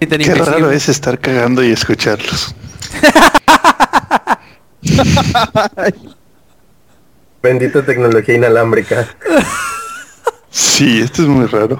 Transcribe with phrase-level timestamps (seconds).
[0.00, 2.54] Qué raro es estar cagando y escucharlos.
[7.42, 9.06] Bendita tecnología inalámbrica.
[10.50, 11.78] Sí, esto es muy raro.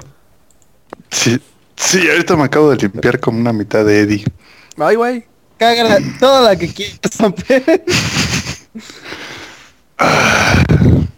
[1.09, 1.41] Sí,
[1.75, 4.23] sí, ahorita me acabo de limpiar como una mitad de Eddie.
[4.77, 5.25] Ay, güey.
[5.57, 7.17] Cágala toda la que quieras,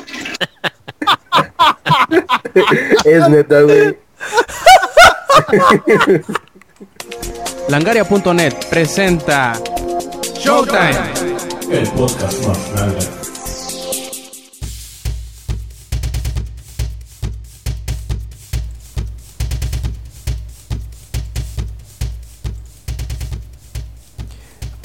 [3.05, 3.99] es neta, güey.
[7.69, 9.53] Langaria.net presenta
[10.35, 10.99] Showtime.
[11.71, 13.20] El podcast más grande.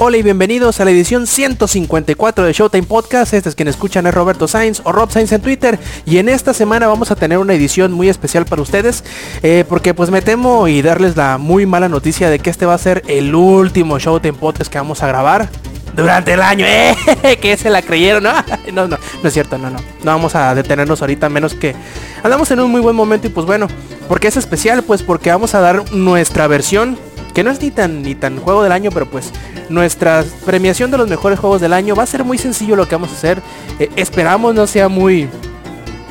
[0.07, 3.33] Hola y bienvenidos a la edición 154 de Showtime Podcast.
[3.33, 5.79] Este es quien escuchan es Roberto Sainz o Rob Sainz en Twitter.
[6.05, 9.03] Y en esta semana vamos a tener una edición muy especial para ustedes.
[9.41, 12.75] eh, porque pues me temo y darles la muy mala noticia de que este va
[12.75, 15.49] a ser el último Showtime Podcast que vamos a grabar.
[15.95, 16.95] Durante el año, ¡eh!
[17.41, 18.31] Que se la creyeron, ¿no?
[18.71, 19.79] No, no, no es cierto, no, no.
[20.03, 21.73] No vamos a detenernos ahorita, menos que
[22.21, 23.67] andamos en un muy buen momento y pues bueno,
[24.07, 26.95] porque es especial, pues porque vamos a dar nuestra versión
[27.35, 29.31] que no es ni tan ni tan juego del año, pero pues
[29.69, 32.95] nuestra premiación de los mejores juegos del año va a ser muy sencillo lo que
[32.95, 33.41] vamos a hacer.
[33.77, 35.27] Eh, esperamos no sea muy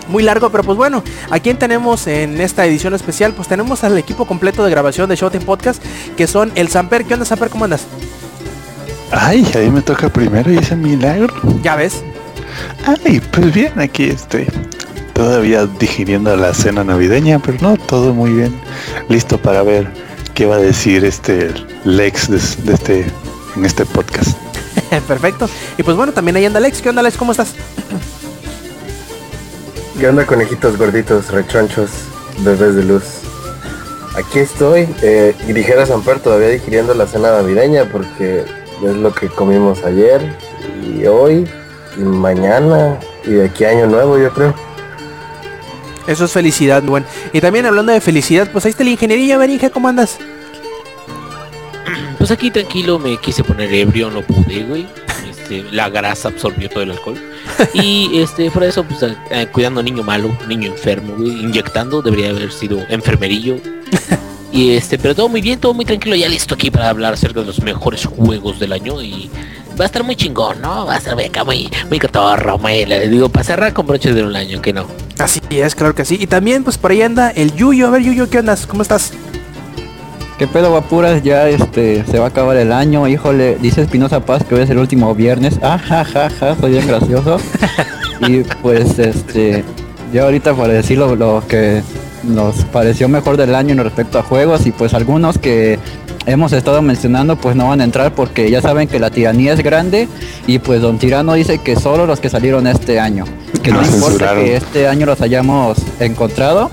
[0.09, 3.33] muy largo, pero pues bueno, ¿a quién tenemos en esta edición especial?
[3.33, 5.83] Pues tenemos al equipo completo de grabación de Showtime Podcast,
[6.15, 7.07] que son el Samper.
[7.07, 7.49] ¿Qué onda, Samper?
[7.49, 7.87] ¿Cómo andas?
[9.11, 11.33] Ay, ahí me toca primero y ese milagro.
[11.63, 12.05] Ya ves.
[12.85, 14.47] Ay, pues bien, aquí estoy.
[15.15, 18.55] Todavía digiriendo la cena navideña, pero no, todo muy bien.
[19.09, 19.89] Listo para ver
[20.35, 21.53] qué va a decir este
[21.85, 23.07] Lex de, de este
[23.57, 24.37] en este podcast.
[25.09, 25.49] Perfecto.
[25.79, 26.83] Y pues bueno, también ahí anda Alex.
[26.83, 27.17] ¿Qué onda, Alex?
[27.17, 27.55] ¿Cómo estás?
[29.99, 31.91] ¿Qué onda, conejitos gorditos, rechonchos,
[32.41, 33.05] bebés de luz?
[34.17, 38.45] Aquí estoy, eh, y dijera Samper todavía digiriendo la cena navideña porque
[38.85, 40.37] es lo que comimos ayer
[40.85, 41.49] y hoy
[41.97, 44.55] y mañana y de aquí a año nuevo yo creo.
[46.07, 47.07] Eso es felicidad, bueno.
[47.33, 50.19] Y también hablando de felicidad, pues ahí está la ingeniería, Beringe, ¿cómo andas?
[52.19, 54.87] Pues aquí tranquilo me quise poner ebrio, no pude, güey.
[55.29, 57.21] Este, la grasa absorbió todo el alcohol.
[57.75, 62.31] Y este, por eso, pues eh, cuidando a niño malo, niño enfermo, güey, inyectando, debería
[62.31, 63.59] haber sido enfermerillo.
[64.51, 67.41] Y este, pero todo muy bien, todo muy tranquilo, ya listo aquí para hablar acerca
[67.41, 69.29] de los mejores juegos del año y
[69.79, 70.87] va a estar muy chingón, ¿no?
[70.87, 74.23] Va a estar acá muy, muy cotorro, muy, le digo, para cerrar con broches de
[74.23, 74.87] un año, que no.
[75.19, 76.17] Así es, claro que sí.
[76.21, 77.89] Y también, pues por ahí anda el Yuyo.
[77.89, 78.67] A ver, Yuyo, ¿qué andas?
[78.67, 79.13] ¿Cómo estás?
[80.39, 81.23] ¿Qué pedo, guapuras?
[81.23, 83.07] Ya este se va a acabar el año.
[83.07, 85.61] Híjole, dice Espinosa Paz que hoy es el último viernes.
[85.63, 87.37] Ah, ja, ja, ja, soy bien gracioso.
[88.29, 89.65] y pues este,
[90.13, 91.83] ya ahorita para decir lo, lo que
[92.25, 95.79] nos pareció mejor del año en respecto a juegos y pues algunos que
[96.27, 99.61] hemos estado mencionando pues no van a entrar porque ya saben que la tiranía es
[99.63, 100.09] grande
[100.47, 103.25] y pues Don Tirano dice que solo los que salieron este año.
[103.63, 106.71] Que no Ah, importa que este año los hayamos encontrado,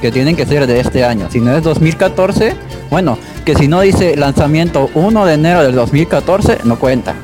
[0.00, 1.28] que tienen que ser de este año.
[1.30, 2.54] Si no es 2014,
[2.90, 7.14] bueno, que si no dice lanzamiento 1 de enero del 2014, no cuenta.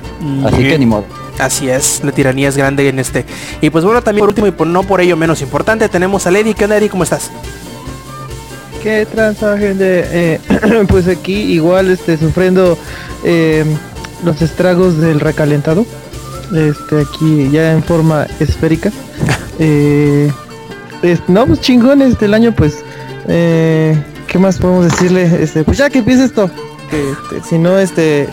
[0.46, 1.04] Así que ni modo.
[1.38, 3.24] Así es, la tiranía es grande en este.
[3.60, 6.30] Y pues bueno, también por último y por, no por ello menos importante, tenemos a
[6.30, 6.54] Lady.
[6.54, 6.88] ¿Qué onda, Eddie?
[6.90, 7.30] ¿Cómo estás?
[8.82, 10.04] ¿Qué tranza gente?
[10.12, 10.40] Eh,
[10.88, 12.76] pues aquí igual este sufriendo
[13.24, 13.64] eh,
[14.24, 15.86] los estragos del recalentado.
[16.54, 18.90] Este aquí ya en forma esférica.
[19.58, 20.32] Eh,
[21.02, 22.78] es- no, pues chingón este el año pues
[23.28, 25.30] ¿qué más podemos decirle?
[25.40, 26.50] Este, pues ya que empiece esto.
[26.90, 28.28] Que, este, si no este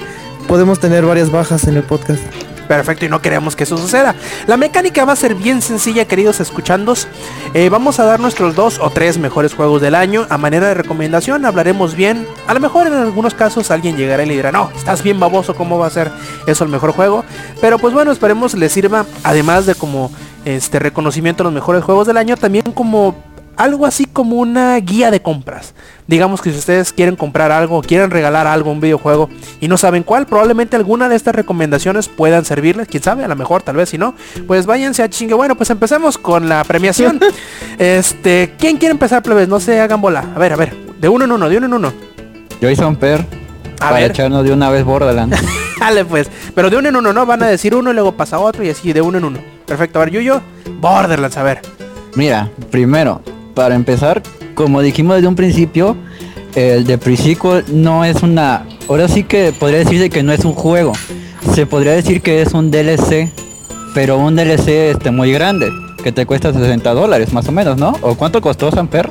[0.47, 2.21] podemos tener varias bajas en el podcast.
[2.69, 4.13] Perfecto, y no queremos que eso suceda.
[4.45, 7.07] La mecánica va a ser bien sencilla, queridos escuchandos.
[7.55, 10.27] Eh, vamos a dar nuestros dos o tres mejores juegos del año.
[10.29, 12.27] A manera de recomendación, hablaremos bien.
[12.45, 15.55] A lo mejor en algunos casos alguien llegará y le dirá, no, estás bien baboso,
[15.55, 16.11] ¿cómo va a ser
[16.45, 17.25] eso el mejor juego?
[17.59, 20.11] Pero pues bueno, esperemos les sirva, además de como
[20.45, 23.15] este reconocimiento a los mejores juegos del año, también como
[23.59, 25.73] algo así como una guía de compras.
[26.07, 29.29] Digamos que si ustedes quieren comprar algo, quieren regalar algo, un videojuego
[29.59, 33.35] y no saben cuál, probablemente alguna de estas recomendaciones puedan servirles, quién sabe, a lo
[33.35, 34.15] mejor, tal vez si no,
[34.47, 35.33] pues váyanse a chingue.
[35.33, 37.19] Bueno, pues empecemos con la premiación.
[37.77, 39.49] este, ¿quién quiere empezar, plebes?
[39.49, 40.23] No se hagan bola.
[40.33, 41.93] A ver, a ver, de uno en uno, de uno en uno.
[42.61, 44.11] Jason Per, A para ver.
[44.11, 45.37] echarnos de una vez Borderlands.
[45.81, 47.25] Dale pues, pero de uno en uno, ¿no?
[47.25, 49.39] Van a decir uno y luego pasa otro y así de uno en uno.
[49.65, 50.41] Perfecto, a ver, Yuyo,
[50.79, 51.61] Borderlands, a ver.
[52.15, 53.21] Mira, primero,
[53.53, 54.21] para empezar,
[54.55, 55.95] como dijimos desde un principio,
[56.55, 58.65] el de Pre-Sequel no es una...
[58.87, 60.93] Ahora sí que podría decirse que no es un juego.
[61.53, 63.31] Se podría decir que es un DLC,
[63.93, 65.69] pero un DLC este, muy grande.
[66.03, 67.93] que te cuesta 60 dólares más o menos, ¿no?
[68.01, 69.09] ¿O cuánto costó Samper?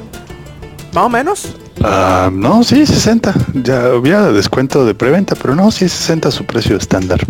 [0.93, 1.57] Más o menos.
[1.83, 3.35] Ah, no, sí, 60.
[3.63, 7.21] Ya había descuento de preventa, pero no, sí, 60 su precio estándar.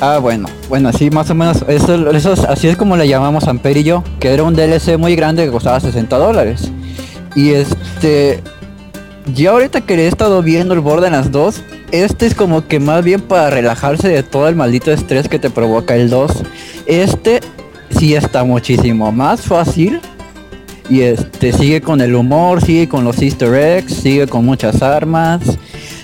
[0.00, 3.48] Ah, bueno, bueno, sí, más o menos, eso, eso es- así es como le llamamos
[3.48, 6.70] Amper y yo, que era un DLC muy grande que costaba 60 dólares.
[7.34, 8.40] Y este,
[9.34, 13.02] ya ahorita que le he estado viendo el Borderlands 2, este es como que más
[13.02, 16.30] bien para relajarse de todo el maldito estrés que te provoca el 2.
[16.86, 17.40] Este
[17.98, 20.00] sí está muchísimo más fácil.
[20.90, 25.40] Y este sigue con el humor, sigue con los easter eggs, sigue con muchas armas.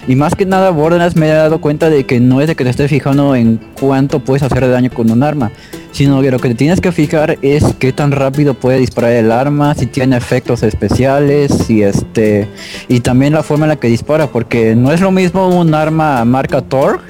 [0.07, 2.65] Y más que nada Borderlands me he dado cuenta de que no es de que
[2.65, 5.51] te estés fijando en cuánto puedes hacer daño con un arma,
[5.93, 9.33] sino que lo que te tienes que fijar es qué tan rápido puede disparar el
[9.33, 12.49] arma, si tiene efectos especiales, y este
[12.89, 16.23] y también la forma en la que dispara, porque no es lo mismo un arma
[16.27, 17.01] marca Thor,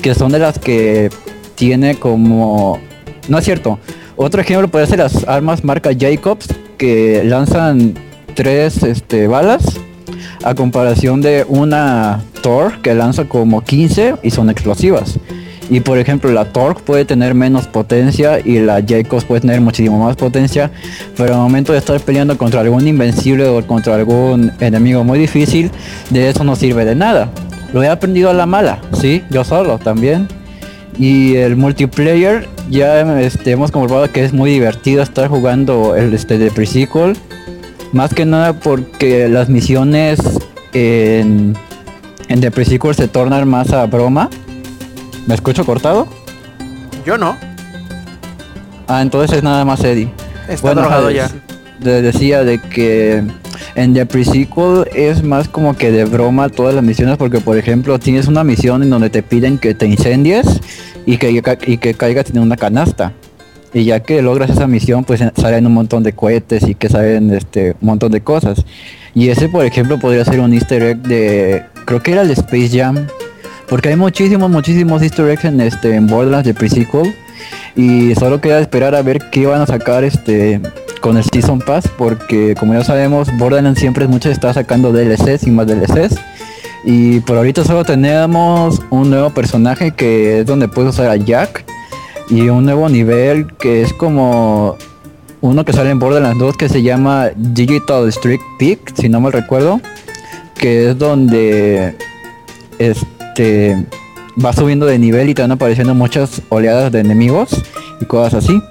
[0.00, 1.10] que son de las que
[1.56, 2.78] tiene como
[3.28, 3.80] no es cierto.
[4.16, 6.46] Otro ejemplo puede ser las armas marca Jacobs
[6.78, 7.94] que lanzan
[8.34, 9.80] tres este, balas
[10.44, 15.18] a comparación de una Thor que lanza como 15 y son explosivas.
[15.70, 19.98] Y por ejemplo la Torque puede tener menos potencia y la Jacobs puede tener muchísimo
[19.98, 20.70] más potencia,
[21.16, 25.70] pero al momento de estar peleando contra algún invencible o contra algún enemigo muy difícil,
[26.10, 27.30] de eso no sirve de nada.
[27.72, 30.28] Lo he aprendido a la mala, sí, yo solo también.
[30.98, 36.38] Y el multiplayer ya este, hemos comprobado que es muy divertido estar jugando el este
[36.38, 37.16] de pre-sequel.
[37.94, 40.18] Más que nada porque las misiones
[40.72, 41.56] en,
[42.28, 44.28] en The Pre-Sequel se tornan más a broma.
[45.28, 46.08] ¿Me escucho cortado?
[47.06, 47.36] Yo no.
[48.88, 50.10] Ah, entonces es nada más Eddie.
[50.48, 51.30] Está drogado ajá, ya.
[51.80, 53.22] de- decía de que
[53.76, 58.00] en The Pre-Sequel es más como que de broma todas las misiones porque por ejemplo
[58.00, 60.46] tienes una misión en donde te piden que te incendies
[61.06, 61.30] y que,
[61.66, 63.12] y que caigas en una canasta.
[63.74, 67.30] Y ya que logras esa misión, pues salen un montón de cohetes y que salen
[67.34, 68.64] este montón de cosas.
[69.14, 72.70] Y ese, por ejemplo, podría ser un easter egg de, creo que era el Space
[72.70, 73.08] Jam,
[73.68, 77.14] porque hay muchísimos, muchísimos easter eggs en este en Borderlands de pre-sequel
[77.74, 80.60] y solo queda esperar a ver qué van a sacar este
[81.00, 85.50] con el Season Pass, porque como ya sabemos, Borderlands siempre mucho está sacando DLCs y
[85.50, 86.16] más DLCs.
[86.86, 91.64] Y por ahorita solo tenemos un nuevo personaje que es donde puedes usar a Jack
[92.28, 94.76] y un nuevo nivel que es como
[95.40, 99.32] uno que sale en Borderlands 2 que se llama Digital Street Peak, si no mal
[99.32, 99.80] recuerdo,
[100.54, 101.96] que es donde
[102.78, 103.86] este
[104.42, 107.50] va subiendo de nivel y te van apareciendo muchas oleadas de enemigos
[108.00, 108.62] y cosas así.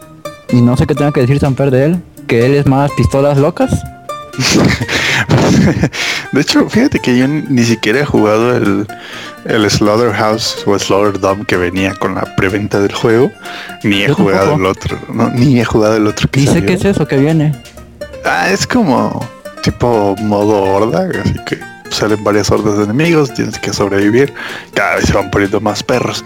[0.52, 3.38] Y no sé qué tengo que decir Samper de él, que él es más pistolas
[3.38, 3.84] locas.
[6.34, 8.88] De hecho, fíjate que yo ni siquiera he jugado el,
[9.46, 13.32] el Slaughterhouse o Slaughterdome que venía con la preventa del juego,
[13.84, 14.60] ni he Yo jugado tampoco.
[14.62, 16.68] el otro, no, ni he jugado el otro que Dice salió.
[16.68, 17.54] que es eso que viene.
[18.26, 19.24] Ah, es como
[19.62, 21.60] tipo modo horda, así que
[21.92, 24.34] salen varias hordas de enemigos, tienes que sobrevivir,
[24.74, 26.26] cada vez se van poniendo más perros.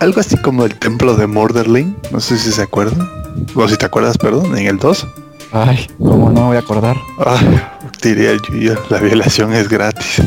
[0.00, 3.08] Algo así como el templo de Morderling, no sé si se acuerdan,
[3.54, 5.06] o si te acuerdas, perdón, en el 2.
[5.52, 6.96] Ay, como no me voy a acordar.
[7.24, 7.75] Ah,
[8.08, 10.22] diría el Yuyo, la violación es gratis.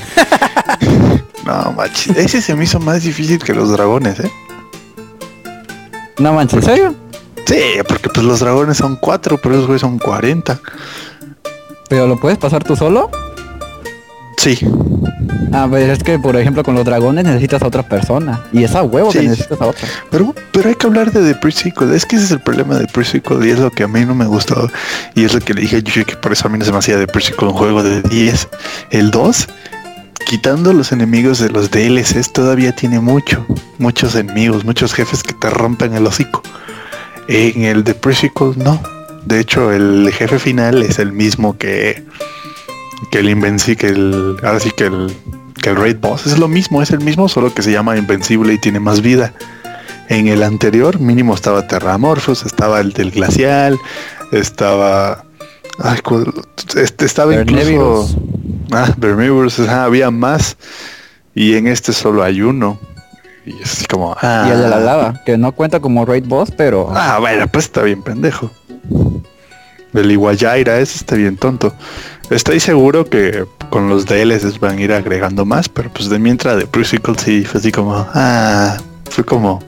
[1.45, 4.31] no, machi, ese se me hizo más difícil que los dragones, ¿eh?
[6.17, 6.95] No manches, ¿en serio?
[7.45, 10.59] Sí, porque pues los dragones son cuatro, pero esos güeyes son 40.
[11.89, 13.09] ¿Pero lo puedes pasar tú solo?
[14.39, 14.57] Sí,
[15.51, 18.41] A ver, es que por ejemplo con los dragones necesitas a otra persona.
[18.53, 19.85] Y esa huevo que necesitas a otra.
[20.09, 21.91] pero, pero hay que hablar de The Pre-Sequel.
[21.91, 24.15] Es que ese es el problema de Pre-Sequel y es lo que a mí no
[24.15, 24.71] me gustó.
[25.13, 26.71] Y es lo que le dije a Yuyo que por eso a mí no se
[26.71, 28.47] me hacía The Pre-Sequel un juego de 10.
[28.91, 29.47] El 2,
[30.25, 33.45] quitando los enemigos de los DLCs, todavía tiene mucho.
[33.77, 36.43] Muchos enemigos, muchos jefes que te rompen el hocico.
[37.27, 38.81] En el de Pre-Sequel no.
[39.25, 42.05] De hecho, el jefe final es el mismo que,
[43.11, 44.37] que el Invenci, que el.
[44.43, 45.13] Ahora sí que el.
[45.61, 48.53] Que el Raid Boss es lo mismo, es el mismo, solo que se llama Invencible
[48.53, 49.33] y tiene más vida.
[50.07, 53.77] En el anterior, mínimo estaba Terramorphos, estaba el del Glacial,
[54.31, 55.25] estaba.
[55.79, 55.99] Ay,
[56.75, 58.09] este estaba incluso.
[58.71, 60.57] Ah, había más.
[61.35, 62.79] Y en este solo hay uno.
[63.45, 64.15] Y es así como.
[64.21, 67.47] Ah, Y el de la lava, que no cuenta como raid boss, pero Ah, bueno,
[67.47, 68.49] pues está bien pendejo.
[69.93, 71.73] El Iguayaira, ese está bien tonto.
[72.29, 76.57] Estoy seguro que con los DLCs van a ir agregando más, pero pues de mientras
[76.57, 78.77] de Pre-Sequel sí fue así como, ah,
[79.09, 79.63] fue como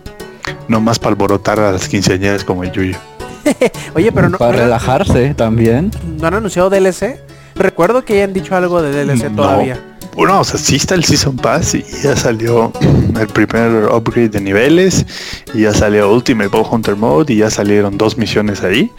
[0.67, 2.97] nomás para alborotar a las quinceañeras como el Yuyo.
[3.95, 5.91] Oye, pero no, para no, relajarse también.
[6.19, 7.19] ¿no han anunciado DLC.
[7.55, 9.43] Recuerdo que hayan dicho algo de DLC No.
[9.43, 9.79] todavía.
[10.15, 12.71] bueno, o sea, sí está el Season Pass y ya salió
[13.19, 15.05] el primer upgrade de niveles
[15.55, 18.91] y ya salió Ultimate Ball Hunter Mode y ya salieron dos misiones ahí.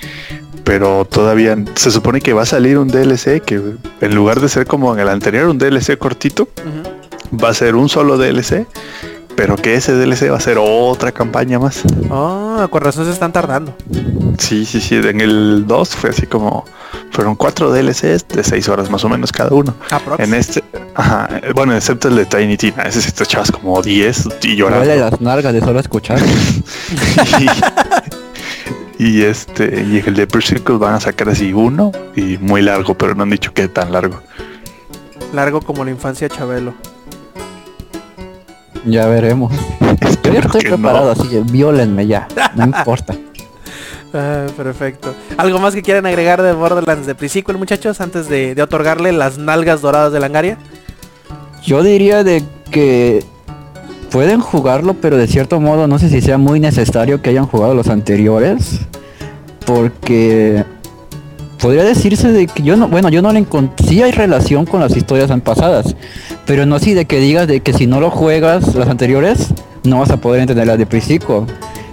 [0.64, 3.60] Pero todavía se supone que va a salir un DLC que
[4.00, 6.48] en lugar de ser como en el anterior, un DLC cortito,
[7.32, 8.66] va a ser un solo DLC.
[9.34, 11.82] Pero que ese DLC va a ser otra campaña más.
[12.10, 13.74] Oh, con razón se están tardando.
[14.38, 14.96] Sí, sí, sí.
[14.96, 16.64] En el 2 fue así como.
[17.10, 19.74] Fueron cuatro DLCs de 6 horas más o menos cada uno.
[19.90, 20.22] Aprox.
[20.22, 20.62] En este,
[20.94, 24.84] ajá, bueno, excepto el de Tiny Tina, ese sí te echabas como 10 y llorando.
[24.84, 26.18] duele las nalgas de solo escuchar.
[26.20, 27.46] y,
[29.08, 33.14] y este, y el de Pre-Circle van a sacar así uno y muy largo, pero
[33.14, 34.20] no han dicho qué tan largo.
[35.32, 36.74] Largo como la infancia de Chabelo.
[38.84, 39.52] ya veremos.
[39.80, 40.76] Yo ya Espero estoy que no.
[40.76, 42.28] preparado, así que violenme ya.
[42.54, 43.14] No importa.
[44.14, 45.14] Ah, perfecto.
[45.38, 49.38] ¿Algo más que quieran agregar de Borderlands de Pre-Sequel, muchachos, antes de, de otorgarle las
[49.38, 50.58] nalgas doradas de Langaria?
[51.64, 53.24] Yo diría de que
[54.12, 57.74] pueden jugarlo, pero de cierto modo no sé si sea muy necesario que hayan jugado
[57.74, 58.80] los anteriores.
[59.66, 60.64] Porque
[61.58, 64.80] podría decirse de que yo no, bueno, yo no le encontré, sí hay relación con
[64.80, 65.96] las historias pasadas,
[66.44, 69.48] pero no así de que digas de que si no lo juegas las anteriores,
[69.84, 71.46] no vas a poder entender las de Prisico.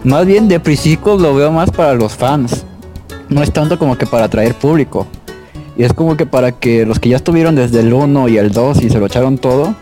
[0.03, 2.65] Más bien de Prisico lo veo más para los fans.
[3.29, 5.07] No es tanto como que para atraer público.
[5.77, 8.51] Y es como que para que los que ya estuvieron desde el 1 y el
[8.51, 9.75] 2 y se lo echaron todo,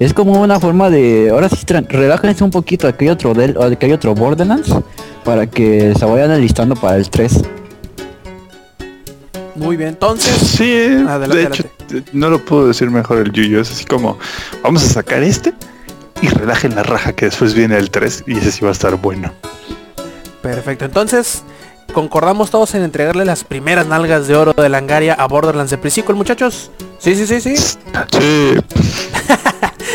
[0.00, 3.92] es como una forma de, ahora sí, relájense un poquito, que hay otro, del, hay
[3.92, 4.74] otro Borderlands,
[5.24, 7.42] para que se vayan alistando para el 3.
[9.56, 10.34] Muy bien, entonces...
[10.36, 13.60] Sí, Adelante, de hecho, no lo puedo decir mejor el Yuyo.
[13.60, 14.18] Es así como,
[14.62, 15.52] vamos a sacar este
[16.22, 18.96] y relajen la raja que después viene el 3 y ese sí va a estar
[18.96, 19.32] bueno.
[20.40, 21.42] Perfecto, entonces
[21.92, 26.16] concordamos todos en entregarle las primeras nalgas de oro de Langaria a Borderlands de Pre-Sequel,
[26.16, 26.70] muchachos.
[26.98, 27.56] Sí, sí, sí, sí.
[27.56, 27.74] Sí,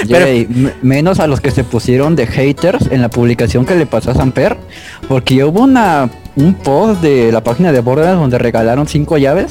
[0.09, 3.75] Pero- Yay, m- menos a los que se pusieron de haters en la publicación que
[3.75, 4.57] le pasó a Samper,
[5.07, 9.47] porque hubo una un post de la página de Borderlands donde regalaron cinco llaves,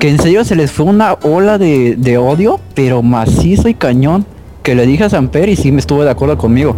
[0.00, 4.26] que en serio se les fue una ola de, de odio, pero macizo y cañón,
[4.64, 6.74] que le dije a Samper y sí me estuvo de acuerdo conmigo.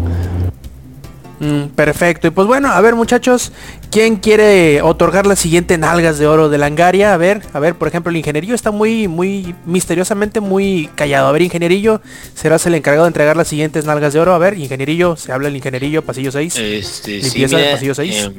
[1.41, 3.53] Mm, perfecto, y pues bueno, a ver muchachos,
[3.91, 7.15] ¿quién quiere otorgar las siguientes nalgas de oro de Langaria?
[7.15, 11.29] A ver, a ver, por ejemplo, el ingenierillo está muy, muy misteriosamente muy callado.
[11.29, 12.01] A ver, ingenierillo,
[12.35, 14.35] serás el encargado de entregar las siguientes nalgas de oro.
[14.35, 16.57] A ver, ingenierillo, se habla el ingenierillo, pasillo 6.
[16.57, 18.17] Este, sí, de pasillo seis.
[18.25, 18.33] em,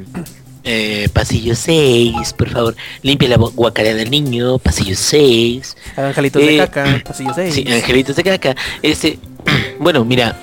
[0.62, 2.76] eh, pasillo 6, por favor.
[3.02, 5.76] Limpia la guacarea del niño, pasillo 6.
[5.96, 7.54] Angelitos de eh, caca, pasillo 6.
[7.54, 8.56] Sí, angelitos de caca.
[8.82, 9.18] Este,
[9.78, 10.38] bueno, mira,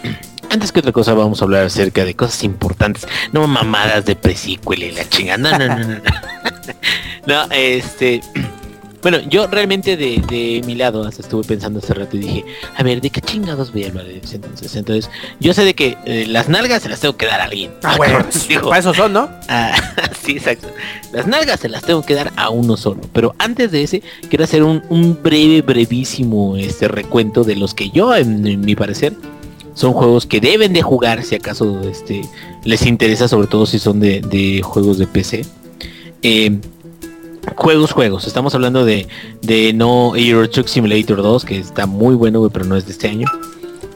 [0.50, 4.84] antes que otra cosa vamos a hablar acerca de cosas importantes, no mamadas de pre-sequel
[4.84, 5.38] y la chingada.
[5.38, 6.02] No, no, no, no.
[7.26, 8.22] No, este,
[9.02, 12.84] bueno, yo realmente de, de mi lado hasta estuve pensando hace rato y dije, a
[12.84, 14.76] ver, ¿de qué chingados voy a hablar de entonces?
[14.76, 17.72] Entonces, yo sé de que eh, las nalgas se las tengo que dar a alguien.
[17.84, 19.30] Ah, bueno, Digo, para eso son, ¿no?
[19.50, 19.76] Ah,
[20.24, 20.70] sí, exacto.
[21.12, 23.02] Las nalgas se las tengo que dar a uno solo.
[23.14, 27.90] Pero antes de ese, quiero hacer un, un breve, brevísimo este recuento de los que
[27.90, 29.14] yo, en, en mi parecer,
[29.78, 32.28] son juegos que deben de jugar si acaso este
[32.64, 35.46] les interesa, sobre todo si son de, de juegos de PC.
[36.24, 36.58] Eh,
[37.56, 38.26] juegos, juegos.
[38.26, 39.08] Estamos hablando de,
[39.44, 43.08] de no Euro Truck Simulator 2, que está muy bueno, pero no es de este
[43.08, 43.28] año.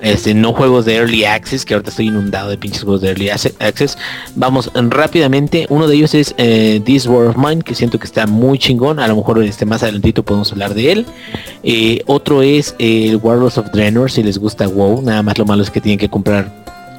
[0.01, 3.29] Este, no juegos de Early Access, que ahorita estoy inundado de pinches juegos de Early
[3.29, 3.97] Access.
[4.35, 5.67] Vamos rápidamente.
[5.69, 8.99] Uno de ellos es eh, This War of Mine, que siento que está muy chingón.
[8.99, 11.05] A lo mejor este, más adelantito podemos hablar de él.
[11.63, 15.03] Eh, otro es eh, el Warlords of Draenor, si les gusta WoW.
[15.03, 16.51] Nada más lo malo es que tienen que comprar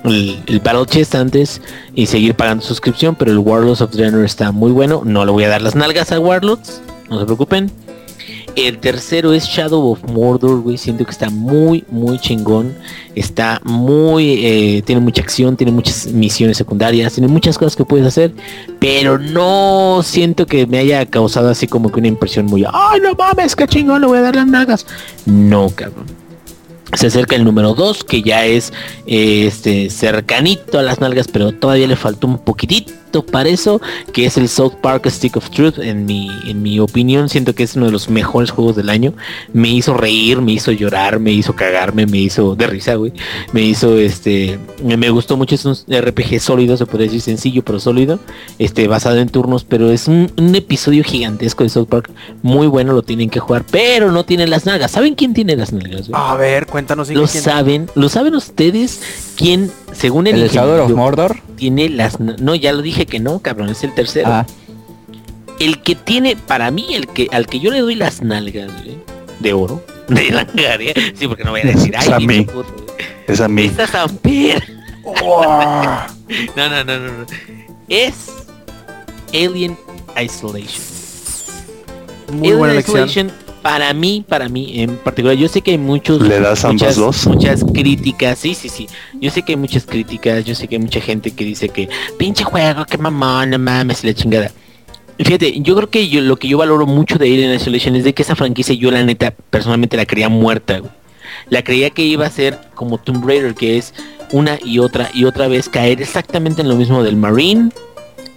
[0.04, 1.60] el, el Battle Chest antes
[1.96, 3.16] y seguir pagando suscripción.
[3.16, 5.02] Pero el Warlords of Draenor está muy bueno.
[5.04, 6.80] No le voy a dar las nalgas a Warlords.
[7.10, 7.72] No se preocupen.
[8.54, 10.76] El tercero es Shadow of Mordor, güey.
[10.76, 12.74] Siento que está muy, muy chingón.
[13.14, 14.44] Está muy...
[14.44, 18.32] eh, tiene mucha acción, tiene muchas misiones secundarias, tiene muchas cosas que puedes hacer.
[18.78, 22.64] Pero no siento que me haya causado así como que una impresión muy...
[22.70, 24.86] ¡Ay, no mames, qué chingón, le voy a dar las nalgas!
[25.24, 26.06] No, cabrón.
[26.94, 28.70] Se acerca el número 2, que ya es
[29.06, 33.82] eh, este cercanito a las nalgas, pero todavía le faltó un poquitito para eso,
[34.14, 35.78] que es el South Park Stick of Truth.
[35.78, 39.12] En mi, en mi opinión, siento que es uno de los mejores juegos del año.
[39.52, 43.12] Me hizo reír, me hizo llorar, me hizo cagarme, me hizo de risa, güey.
[43.52, 44.58] Me hizo este.
[44.82, 48.18] Me me gustó mucho, es un RPG sólido, se puede decir sencillo, pero sólido.
[48.58, 52.08] Este, basado en turnos, pero es un, un episodio gigantesco de South Park.
[52.42, 54.92] Muy bueno, lo tienen que jugar, pero no tiene las nalgas.
[54.92, 56.08] ¿Saben quién tiene las nalgas?
[56.08, 56.22] güey?
[56.24, 57.10] A ver, cuéntanos.
[57.10, 59.00] Lo quién- saben, lo saben ustedes
[59.36, 61.40] quién, según el, El Shadow of ingeniero, Mordor.
[61.56, 64.28] tiene las no ya lo dije que no, cabrón, es el tercero.
[64.28, 64.46] Ah,
[65.60, 68.70] El que tiene para mí el que al que yo le doy las nalgas
[69.40, 70.94] de oro, de Langaria.
[71.14, 72.46] Sí, porque no voy a decir, ay, Es a mí.
[73.28, 73.64] Es a mí.
[73.64, 74.62] Esta Samper.
[75.04, 76.06] no,
[76.56, 77.26] no, no, no, no.
[77.88, 78.14] Es
[79.32, 79.76] Alien
[80.22, 80.82] Isolation.
[82.28, 83.32] Muy Alien buena elección.
[83.62, 86.96] Para mí, para mí en particular, yo sé que hay muchos ¿Le das ambas muchas,
[86.96, 87.26] dos?
[87.28, 88.88] muchas críticas, sí, sí, sí.
[89.20, 91.88] Yo sé que hay muchas críticas, yo sé que hay mucha gente que dice que
[92.18, 94.50] pinche juego, que mamón, no mames, la chingada.
[95.18, 98.12] Fíjate, yo creo que yo, lo que yo valoro mucho de Alien Isolation es de
[98.12, 100.90] que esa franquicia yo la neta personalmente la creía muerta, güey.
[101.48, 103.94] La creía que iba a ser como Tomb Raider, que es
[104.32, 107.70] una y otra y otra vez caer exactamente en lo mismo del Marine,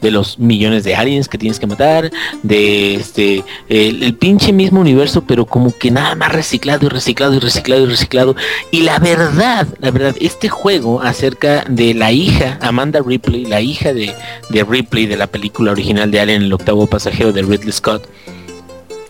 [0.05, 2.11] de los millones de aliens que tienes que matar,
[2.43, 7.39] de este el, pinche mismo universo, pero como que nada más reciclado y reciclado y
[7.39, 8.35] reciclado y reciclado.
[8.69, 13.93] Y la verdad, la verdad, este juego acerca de la hija, Amanda Ripley, la hija
[13.93, 14.13] de,
[14.49, 18.07] de Ripley de la película original de Alien, el octavo pasajero de Ridley Scott,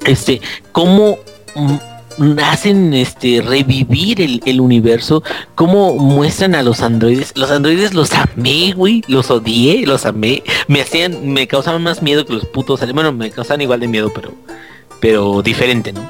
[0.06, 0.40] este,
[0.72, 1.18] cómo
[1.56, 1.76] mm,
[2.44, 5.24] hacen este revivir el, el universo,
[5.56, 10.82] cómo muestran a los androides, los androides los amé, güey, los odié, los amé, me
[10.82, 14.34] hacían, me causaban más miedo que los putos, bueno, me causaban igual de miedo, pero,
[15.02, 16.10] pero diferente, ¿no?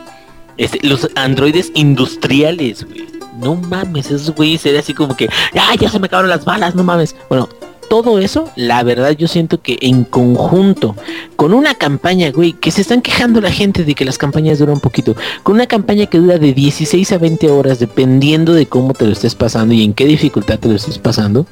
[0.57, 3.05] Este, los androides industriales, güey.
[3.39, 6.74] No mames, esos güeyes era así como que, ah, ya se me acabaron las balas,
[6.74, 7.15] no mames.
[7.27, 7.50] Bueno,
[7.89, 10.95] todo eso, la verdad yo siento que en conjunto,
[11.35, 14.75] con una campaña, güey, que se están quejando la gente de que las campañas duran
[14.75, 18.93] un poquito, con una campaña que dura de 16 a 20 horas, dependiendo de cómo
[18.93, 21.45] te lo estés pasando y en qué dificultad te lo estés pasando.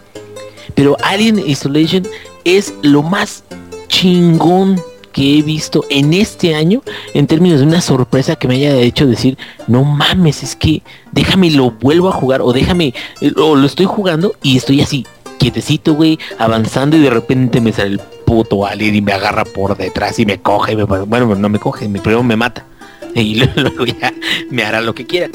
[0.75, 2.03] Pero Alien Isolation
[2.45, 3.43] es lo más
[3.87, 4.81] chingón
[5.13, 6.81] que he visto en este año
[7.13, 9.37] en términos de una sorpresa que me haya hecho decir,
[9.67, 13.85] no mames, es que déjame lo vuelvo a jugar o déjame, eh, o lo estoy
[13.85, 15.05] jugando y estoy así,
[15.43, 19.75] quietecito, güey, avanzando y de repente me sale el puto alien y me agarra por
[19.75, 22.65] detrás y me coge, bueno, no me coge, me- primero me mata
[23.13, 24.13] y luego ya
[24.49, 25.27] me hará lo que quiera.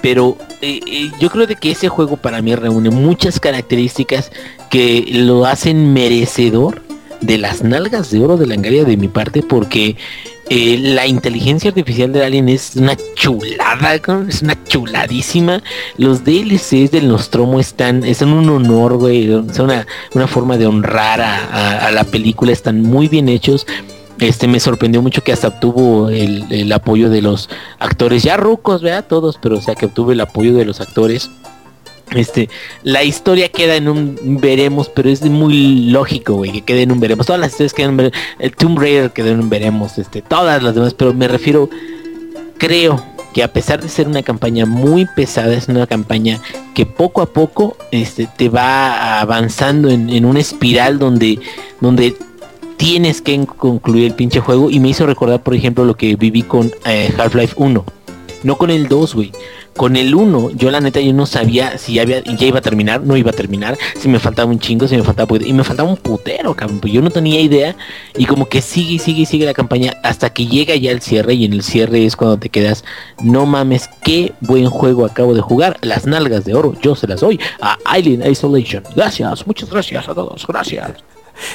[0.00, 4.32] Pero eh, eh, yo creo de que ese juego para mí reúne muchas características
[4.70, 6.82] que lo hacen merecedor
[7.20, 9.96] de las nalgas de oro de la engaria de mi parte porque
[10.50, 13.94] eh, la inteligencia artificial de Alien es una chulada,
[14.28, 15.62] es una chuladísima.
[15.96, 21.20] Los DLCs del Nostromo están, es un honor, güey, son una, una forma de honrar
[21.20, 23.66] a la película, están muy bien hechos.
[24.20, 28.80] Este me sorprendió mucho que hasta obtuvo el, el apoyo de los actores, ya rucos,
[28.80, 31.30] vea todos, pero o sea que obtuvo el apoyo de los actores.
[32.12, 32.48] Este,
[32.82, 37.00] la historia queda en un veremos, pero es muy lógico, güey, que quede en un
[37.00, 37.26] veremos.
[37.26, 38.18] Todas las historias quedan en un veremos.
[38.38, 41.68] El Tomb Raider quedó en un veremos, este, todas las demás, pero me refiero,
[42.58, 43.02] creo
[43.34, 46.40] que a pesar de ser una campaña muy pesada, es una campaña
[46.72, 51.40] que poco a poco este, te va avanzando en, una espiral donde,
[51.80, 52.16] donde
[52.76, 56.42] tienes que concluir el pinche juego y me hizo recordar, por ejemplo, lo que viví
[56.42, 57.84] con eh, Half-Life 1.
[58.44, 59.32] No con el 2, güey.
[59.74, 62.62] Con el 1, yo la neta yo no sabía si ya, había, ya iba a
[62.62, 65.64] terminar, no iba a terminar, si me faltaba un chingo, si me faltaba y me
[65.64, 67.74] faltaba un putero, cabrón, pues yo no tenía idea,
[68.16, 71.00] y como que sigue y sigue y sigue la campaña hasta que llega ya el
[71.00, 72.84] cierre, y en el cierre es cuando te quedas,
[73.20, 77.20] no mames, qué buen juego acabo de jugar, las nalgas de oro, yo se las
[77.20, 78.84] doy a Alien Isolation.
[78.94, 81.13] Gracias, muchas gracias a todos, gracias.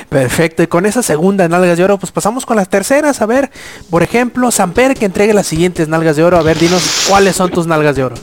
[0.10, 3.22] Perfecto, y con esa segunda nalgas de oro, pues pasamos con las terceras.
[3.22, 3.50] A ver,
[3.90, 6.38] por ejemplo, Samper que entregue las siguientes nalgas de oro.
[6.38, 8.16] A ver, dinos cuáles son tus nalgas de oro.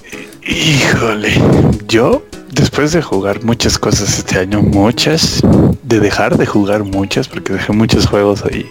[0.47, 1.41] Híjole,
[1.89, 5.41] yo después de jugar muchas cosas este año, muchas,
[5.83, 8.71] de dejar de jugar muchas, porque dejé muchos juegos ahí.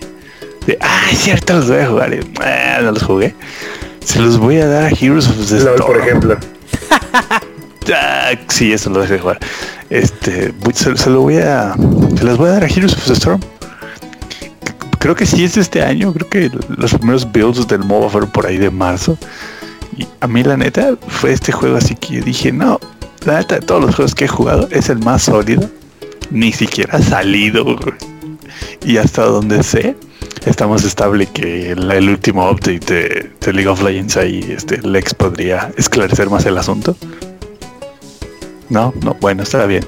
[0.65, 2.13] De, ah, es cierto, los voy a jugar.
[2.13, 3.35] Y, "Ah, no los jugué.
[4.03, 5.85] Se los voy a dar a Heroes of the Storm.
[5.85, 6.37] por ejemplo.
[7.93, 9.39] Ah, sí, eso lo dejé de jugar.
[9.89, 11.75] Este, se, lo voy a,
[12.17, 13.41] se los voy a dar a Heroes of the Storm.
[14.99, 16.13] Creo que sí es este año.
[16.13, 19.17] Creo que los primeros builds del MOBA fueron por ahí de marzo.
[19.95, 22.79] Y a mí la neta fue este juego así que dije, no,
[23.25, 25.69] la neta de todos los juegos que he jugado es el más sólido.
[26.31, 27.77] Ni siquiera ha salido.
[28.83, 29.95] Y hasta donde sé,
[30.45, 34.17] está más estable que el, el último update de, de League of Legends.
[34.17, 36.95] Ahí este, Lex podría esclarecer más el asunto.
[38.69, 39.85] No, no, bueno, está bien.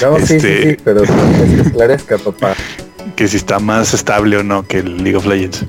[0.00, 1.10] No, sí, sí, Este- sí, pero es
[1.54, 2.54] que esclarezca, papá.
[3.16, 5.64] Que si está más estable o no que el League of Legends.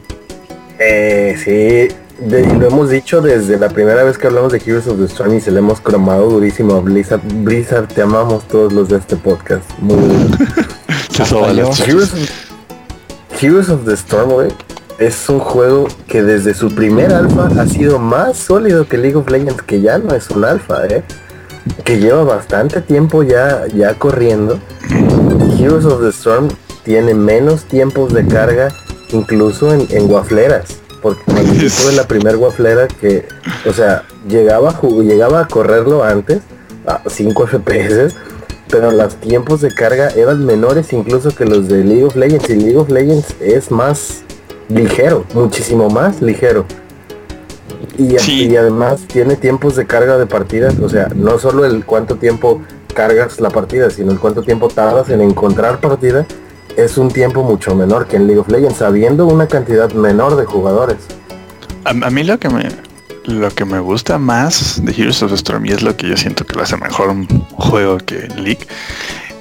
[0.80, 4.98] Eh, sí, de- lo hemos dicho desde la primera vez que hablamos de Heroes of
[5.00, 7.22] the Storm y se le hemos cromado durísimo a Blizzard.
[7.44, 9.64] Blizzard, te amamos todos los de este podcast.
[9.80, 9.98] Muy
[11.86, 12.12] Heroes
[13.42, 14.50] Heroes of the Storm, güey,
[15.00, 19.30] es un juego que desde su primer alfa ha sido más sólido que League of
[19.30, 21.04] Legends, que ya no es un alfa, eh.
[21.84, 24.60] Que lleva bastante tiempo ya, ya corriendo.
[25.60, 26.50] Heroes of the Storm
[26.84, 28.70] tiene menos tiempos de carga,
[29.12, 30.82] incluso en, guafleras.
[31.02, 33.26] porque cuando la primer guaflera que,
[33.68, 36.40] o sea, llegaba, llegaba a correrlo antes,
[36.86, 38.16] a 5 FPS,
[38.70, 42.56] pero los tiempos de carga eran menores incluso que los de League of Legends, y
[42.56, 44.24] League of Legends es más
[44.70, 46.66] ligero, muchísimo más ligero.
[47.98, 48.48] Y, a- Sí.
[48.50, 52.62] y además tiene tiempos de carga de partidas, o sea, no solo el cuánto tiempo
[52.94, 56.26] cargas la partida, sino el cuánto tiempo tardas en encontrar partida,
[56.78, 60.46] es un tiempo mucho menor que en League of Legends, sabiendo una cantidad menor de
[60.46, 60.98] jugadores.
[61.86, 62.70] A, a mí lo que me
[63.26, 66.46] lo que me gusta más de Heroes of Storm y es lo que yo siento
[66.46, 68.68] que lo hace mejor un juego que League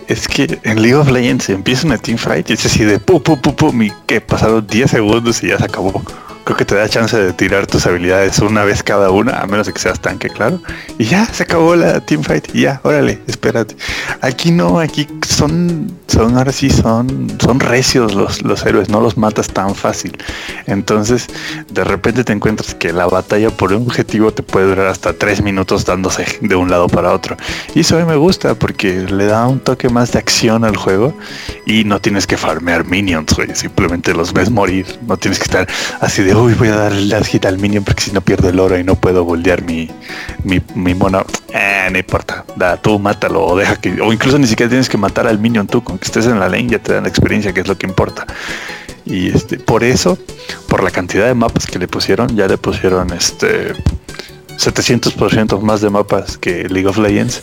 [0.07, 3.41] es que en League of Legends empieza una teamfight y es así de pum pum
[3.41, 6.01] pum pum y que pasaron 10 segundos y ya se acabó.
[6.45, 9.67] Creo que te da chance de tirar tus habilidades una vez cada una, a menos
[9.67, 10.61] de que seas tanque, claro.
[10.99, 13.77] Y ya se acabó la teamfight y ya, órale, espérate.
[14.21, 19.17] Aquí no, aquí son, son ahora sí son, son recios los, los héroes, no los
[19.17, 20.17] matas tan fácil.
[20.67, 21.29] Entonces,
[21.71, 25.43] de repente te encuentras que la batalla por un objetivo te puede durar hasta tres
[25.43, 27.37] minutos dándose de un lado para otro.
[27.75, 30.77] Y eso a mí me gusta porque le da un toque más de acción al
[30.77, 31.15] juego
[31.67, 33.55] y no tienes que farmear minions, güey.
[33.55, 34.87] Simplemente los ves morir.
[35.07, 35.69] No tienes que estar
[36.01, 38.59] así de, uy, voy a darle la hit al minion porque si no pierdo el
[38.61, 39.91] oro y no puedo boldear mi,
[40.45, 41.25] mi, mi mono.
[41.53, 42.45] Eh, no importa.
[42.57, 45.67] Da, tú mátalo o deja que, o incluso ni siquiera tienes que matar al minion
[45.67, 45.83] tú.
[45.83, 47.87] Con que estés en la lane ya te dan la experiencia, que es lo que
[47.87, 48.27] importa.
[49.05, 50.17] Y este, por eso,
[50.69, 53.73] por la cantidad de mapas que le pusieron, ya le pusieron este
[54.59, 57.43] 700% más de mapas que League of Legends.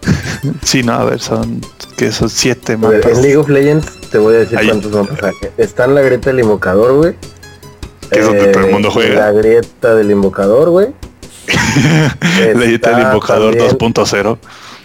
[0.62, 1.60] sí, no, a ver, son
[1.96, 3.18] que son siete A ver, mapas.
[3.18, 4.68] en League of Legends te voy a decir Ahí.
[4.68, 5.32] cuántos mapas hay.
[5.58, 7.14] Está en la grieta del invocador, güey.
[8.10, 9.14] Que es donde todo el mundo juega.
[9.26, 10.88] La grieta del invocador, güey.
[11.46, 14.38] La grieta del invocador también 2.0.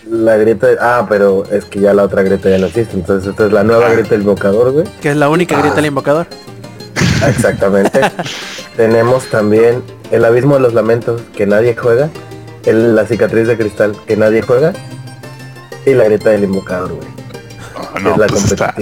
[0.10, 2.96] La grieta de- Ah, pero es que ya la otra grieta ya no existe.
[2.96, 3.94] Entonces esta es la nueva Ah.
[3.94, 4.86] grieta del invocador, güey.
[5.02, 6.28] Que es la única grieta del invocador.
[7.28, 8.02] Exactamente.
[8.78, 9.82] Tenemos también
[10.12, 12.10] el abismo de los lamentos que nadie juega.
[12.66, 14.74] El- la cicatriz de cristal que nadie juega.
[15.86, 17.08] Y la grieta del invocador, güey.
[17.76, 18.74] Ah, que no, es la pues está.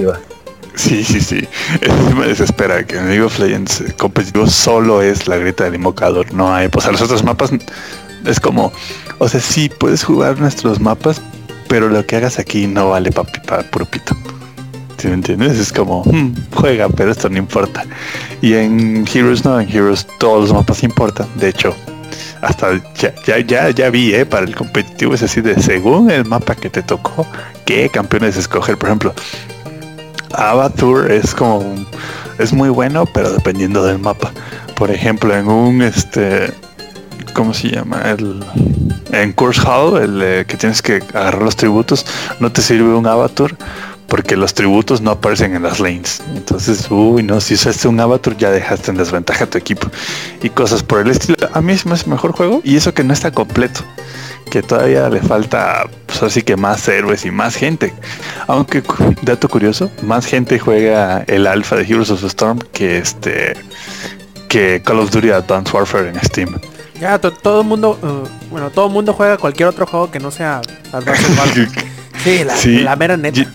[0.80, 1.46] Sí, sí, sí.
[1.82, 3.62] Eso sí me desespera que en League of eh,
[3.98, 6.34] competitivo solo es la grieta del invocador.
[6.34, 7.52] No hay, pues a los otros mapas
[8.26, 8.72] es como,
[9.18, 11.22] o sea, sí puedes jugar nuestros mapas,
[11.68, 14.16] pero lo que hagas aquí no vale para puro pito.
[14.98, 15.58] ¿Sí me entiendes?
[15.60, 17.84] Es como, "Hmm, juega, pero esto no importa.
[18.42, 21.28] Y en Heroes no, en Heroes todos los mapas importan.
[21.36, 21.76] De hecho,
[22.42, 24.26] hasta ya, ya, ya, ya vi, ¿eh?
[24.26, 27.28] Para el competitivo es así de según el mapa que te tocó,
[27.66, 28.78] qué campeones escoger.
[28.78, 29.14] Por ejemplo,
[30.34, 31.64] Avatar es como
[32.38, 34.32] es muy bueno, pero dependiendo del mapa.
[34.76, 36.54] Por ejemplo, en un este
[37.34, 38.02] ¿cómo se llama?
[38.06, 38.44] El
[39.12, 42.06] en Curse Hall, el eh, que tienes que agarrar los tributos,
[42.40, 43.56] no te sirve un Avatar
[44.08, 46.22] porque los tributos no aparecen en las lanes.
[46.36, 49.88] Entonces, uy, no, si usaste un Avatar ya dejaste en desventaja a tu equipo
[50.42, 51.38] y cosas por el estilo.
[51.54, 53.82] A mí es más mejor juego y eso que no está completo
[54.52, 57.94] que todavía le falta pues así que más héroes y más gente.
[58.48, 58.82] Aunque
[59.22, 63.54] dato curioso, más gente juega el alfa de Heroes of the Storm que este
[64.48, 66.60] que Call of Duty Advanced Warfare en Steam.
[67.00, 70.20] Ya, to- todo el mundo, uh, bueno, todo el mundo juega cualquier otro juego que
[70.20, 71.68] no sea Advanced Warfare.
[72.24, 72.80] Sí, la, Sí.
[72.80, 73.46] la mera neta.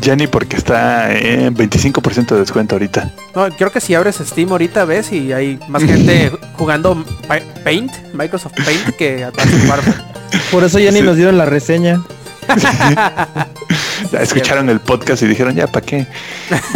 [0.00, 3.10] Ya- ni porque está en 25% de descuento ahorita.
[3.34, 7.92] No, creo que si abres Steam ahorita ves y hay más gente jugando Pa- Paint,
[8.14, 9.96] Microsoft Paint que Advanced Warfare.
[10.50, 11.04] Por eso ya ni Sí.
[11.04, 12.02] nos dieron la reseña.
[14.12, 16.06] Ya escucharon el podcast y dijeron ya para qué.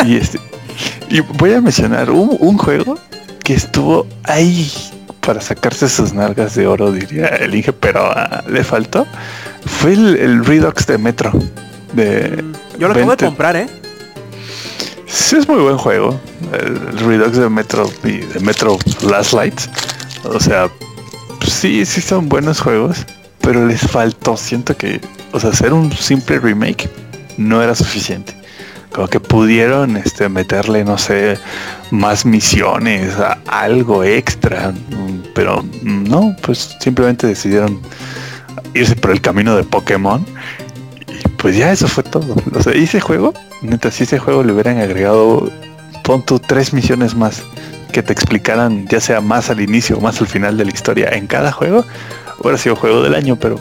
[0.05, 0.39] Y este
[1.09, 2.99] y voy a mencionar un, un juego
[3.43, 4.71] que estuvo ahí
[5.21, 9.07] para sacarse sus nalgas de oro, diría el Inge, pero ah, le faltó.
[9.65, 11.33] Fue el, el Redux de Metro.
[11.93, 13.25] De Mm, Yo lo acabo de 20.
[13.27, 13.67] comprar, ¿eh?
[15.07, 16.19] Sí, es muy buen juego.
[16.53, 19.59] El Redux de Metro y de Metro Last Light.
[20.25, 20.69] O sea,
[21.47, 23.07] sí, sí son buenos juegos,
[23.41, 24.37] pero les faltó.
[24.37, 25.01] Siento que,
[25.33, 26.89] o sea, hacer un simple remake
[27.37, 28.35] no era suficiente.
[28.93, 31.37] Como que pudieron este, meterle, no sé,
[31.91, 34.71] más misiones, a- algo extra.
[34.73, 37.81] mm, Pero no, pues simplemente decidieron
[38.73, 40.25] irse por el camino de Pokémon.
[41.45, 42.35] Pues ya eso fue todo.
[42.55, 45.53] O sea, ese juego, neta, si ese juego le hubieran agregado,
[46.03, 47.43] pon tres misiones más
[47.93, 51.11] que te explicaran, ya sea más al inicio o más al final de la historia
[51.11, 51.85] en cada juego,
[52.41, 53.61] hubiera sido juego del año, pero.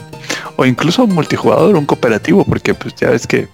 [0.56, 3.48] O incluso un multijugador, un cooperativo, porque pues ya ves que.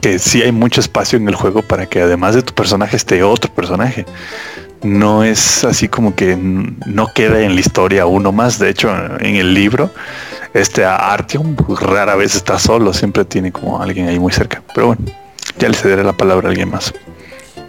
[0.00, 3.22] Que sí hay mucho espacio en el juego para que además de tu personaje esté
[3.22, 4.06] otro personaje.
[4.82, 8.58] No es así como que no queda en la historia uno más.
[8.58, 8.90] De hecho,
[9.20, 9.90] en el libro,
[10.54, 14.62] este Artyom pues, rara vez está solo, siempre tiene como alguien ahí muy cerca.
[14.74, 15.02] Pero bueno,
[15.58, 16.92] ya le cederé la palabra a alguien más.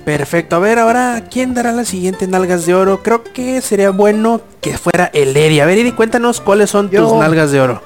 [0.05, 3.03] Perfecto, a ver ahora, ¿quién dará las siguientes nalgas de oro?
[3.03, 5.59] Creo que sería bueno que fuera el Eri.
[5.59, 7.83] A ver, Eri, cuéntanos cuáles son tus nalgas de oro.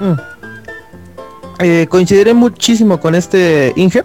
[0.00, 0.12] Mm.
[1.60, 4.04] Eh, coincidiré muchísimo con este Inge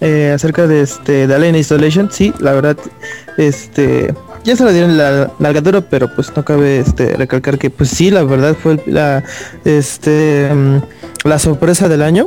[0.00, 2.10] eh, acerca de este de Alien Isolation.
[2.10, 2.76] Sí, la verdad,
[3.36, 7.90] este ya se lo dieron la nalgadura, pero pues no cabe este recalcar que pues
[7.90, 9.24] sí, la verdad fue la
[9.64, 10.78] este mm,
[11.24, 12.26] la sorpresa del año.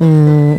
[0.00, 0.56] Mm,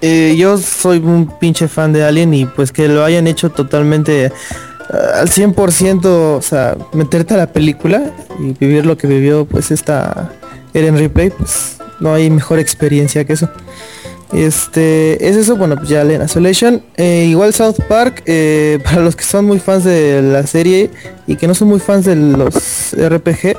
[0.00, 4.26] eh, yo soy un pinche fan de Alien y pues que lo hayan hecho totalmente
[4.26, 4.32] eh,
[5.14, 10.30] al 100%, o sea, meterte a la película y vivir lo que vivió pues esta
[10.74, 13.48] Eren Replay, pues no hay mejor experiencia que eso.
[14.32, 16.82] Este, es eso, bueno, pues ya Alien Isolation.
[16.96, 20.90] Eh, igual South Park, eh, para los que son muy fans de la serie
[21.26, 23.56] y que no son muy fans de los RPG,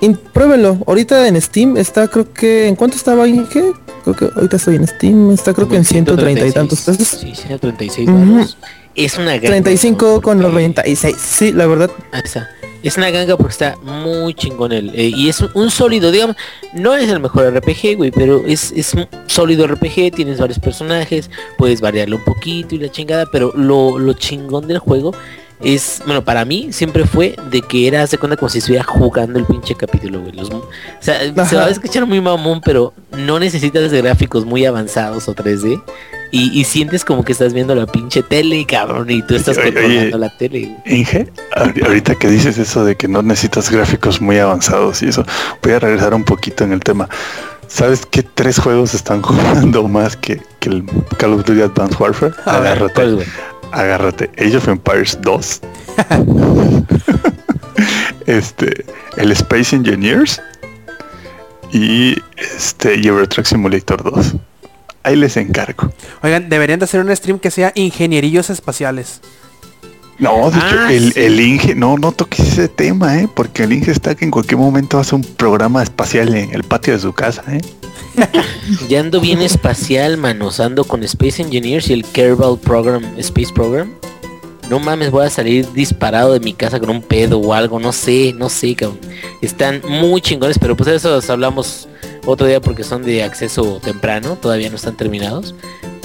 [0.00, 0.78] in- pruébenlo.
[0.86, 3.72] Ahorita en Steam está, creo que, ¿en cuánto estaba Inge?
[4.04, 7.06] Creo que ahorita estoy en Steam, está creo que en 130 y tantos pesos.
[7.08, 8.32] Sí, 136 Ujú.
[8.34, 8.58] varos.
[8.94, 9.48] Es una ganga.
[9.48, 11.16] 35 con porque- 96.
[11.18, 11.90] Sí, la verdad.
[12.12, 12.48] Ahí está.
[12.86, 16.36] Es una ganga porque está muy chingón el eh, y es un, un sólido, digamos,
[16.72, 21.28] no es el mejor RPG, güey, pero es, es un sólido RPG, tienes varios personajes,
[21.58, 25.12] puedes variarlo un poquito y la chingada, pero lo, lo chingón del juego
[25.60, 29.38] es, bueno, para mí siempre fue de que era, de cuenta como si estuviera jugando
[29.38, 30.32] el pinche capítulo, güey.
[30.32, 30.68] Los, o
[31.00, 35.34] sea, se va a escuchar muy mamón, pero no necesitas de gráficos muy avanzados o
[35.34, 35.82] 3D.
[36.32, 39.68] Y, y sientes como que estás viendo la pinche tele, cabrón, y tú estás Oye,
[39.68, 39.74] oye.
[39.80, 40.76] controlando la tele.
[40.84, 45.24] Inge, ahor- ahorita que dices eso de que no necesitas gráficos muy avanzados y eso,
[45.62, 47.08] voy a regresar un poquito en el tema.
[47.68, 50.84] ¿Sabes qué tres juegos están jugando más que, que el
[51.16, 52.34] Call of Duty Advanced Warfare?
[52.44, 52.82] A ver,
[53.72, 54.30] agárrate.
[54.38, 55.60] Age of Empires 2.
[58.26, 58.84] este,
[59.16, 60.40] el Space Engineers
[61.72, 62.16] y
[62.56, 64.34] este y Euro Truck Simulator 2.
[65.02, 65.92] Ahí les encargo.
[66.22, 69.20] Oigan, deberían de hacer un stream que sea ingenierillos espaciales.
[70.18, 71.20] No, de hecho, Ah, el, sí.
[71.20, 73.28] el Inge, no, no toques ese tema, ¿eh?
[73.32, 76.94] Porque el Inge está que en cualquier momento hace un programa espacial en el patio
[76.94, 77.60] de su casa, ¿eh?
[78.88, 80.60] Ya ando bien espacial, manos.
[80.60, 83.92] Ando con Space Engineers y el Kerbal Program, Space Program.
[84.70, 87.92] No mames, voy a salir disparado de mi casa con un pedo o algo, no
[87.92, 88.98] sé, no sé, cabrón.
[89.40, 91.88] Están muy chingones, pero pues de esos hablamos
[92.24, 95.54] otro día porque son de acceso temprano, todavía no están terminados.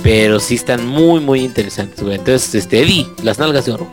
[0.03, 2.15] Pero sí están muy, muy interesantes, güey.
[2.15, 3.89] Entonces, este, Eddie, las nalgas de oro.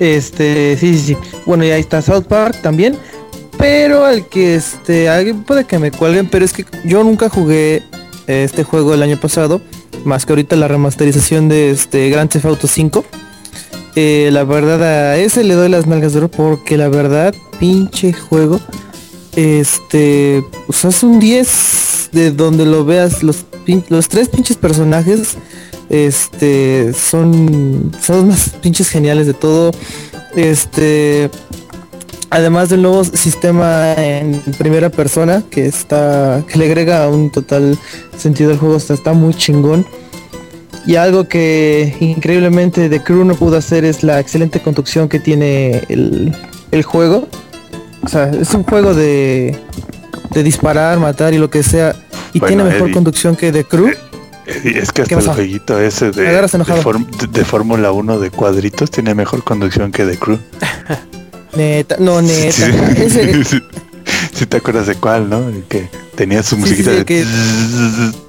[0.00, 1.16] Este, sí, sí, sí.
[1.46, 2.98] Bueno, y ahí está South Park también.
[3.58, 7.82] Pero al que este, alguien puede que me cuelguen, pero es que yo nunca jugué
[8.26, 9.60] eh, este juego el año pasado,
[10.04, 13.04] más que ahorita la remasterización de este Grand Theft Auto 5.
[13.94, 18.12] Eh, la verdad a ese le doy las nalgas de oro porque la verdad, pinche
[18.12, 18.60] juego.
[19.34, 23.44] Este, pues es un 10 de donde lo veas, los,
[23.88, 25.36] los tres pinches personajes
[25.88, 29.70] este son son los más pinches geniales de todo
[30.34, 31.30] este
[32.30, 37.78] además del nuevo sistema en primera persona que está que le agrega un total
[38.16, 39.86] sentido al juego está, está muy chingón
[40.86, 45.82] y algo que increíblemente The Crew no pudo hacer es la excelente conducción que tiene
[45.88, 46.34] el,
[46.70, 47.28] el juego
[48.02, 49.58] o sea es un juego de
[50.30, 51.94] de disparar matar y lo que sea
[52.32, 52.94] y Bueno, tiene mejor Eddie.
[52.94, 53.88] conducción que The Crew
[54.46, 56.22] Eh, Es que ¿Qué hasta el jueguito ese de,
[57.30, 60.38] de, Fórmula 1 de cuadritos tiene mejor conducción que de Crew.
[61.56, 62.52] Neta, no, neta.
[62.52, 62.62] Sí,
[63.02, 63.58] Ese, sí,
[64.32, 65.48] sí te acuerdas de cuál, ¿no?
[65.48, 67.04] El que tenía su musiquita sí, de...
[67.04, 67.24] que-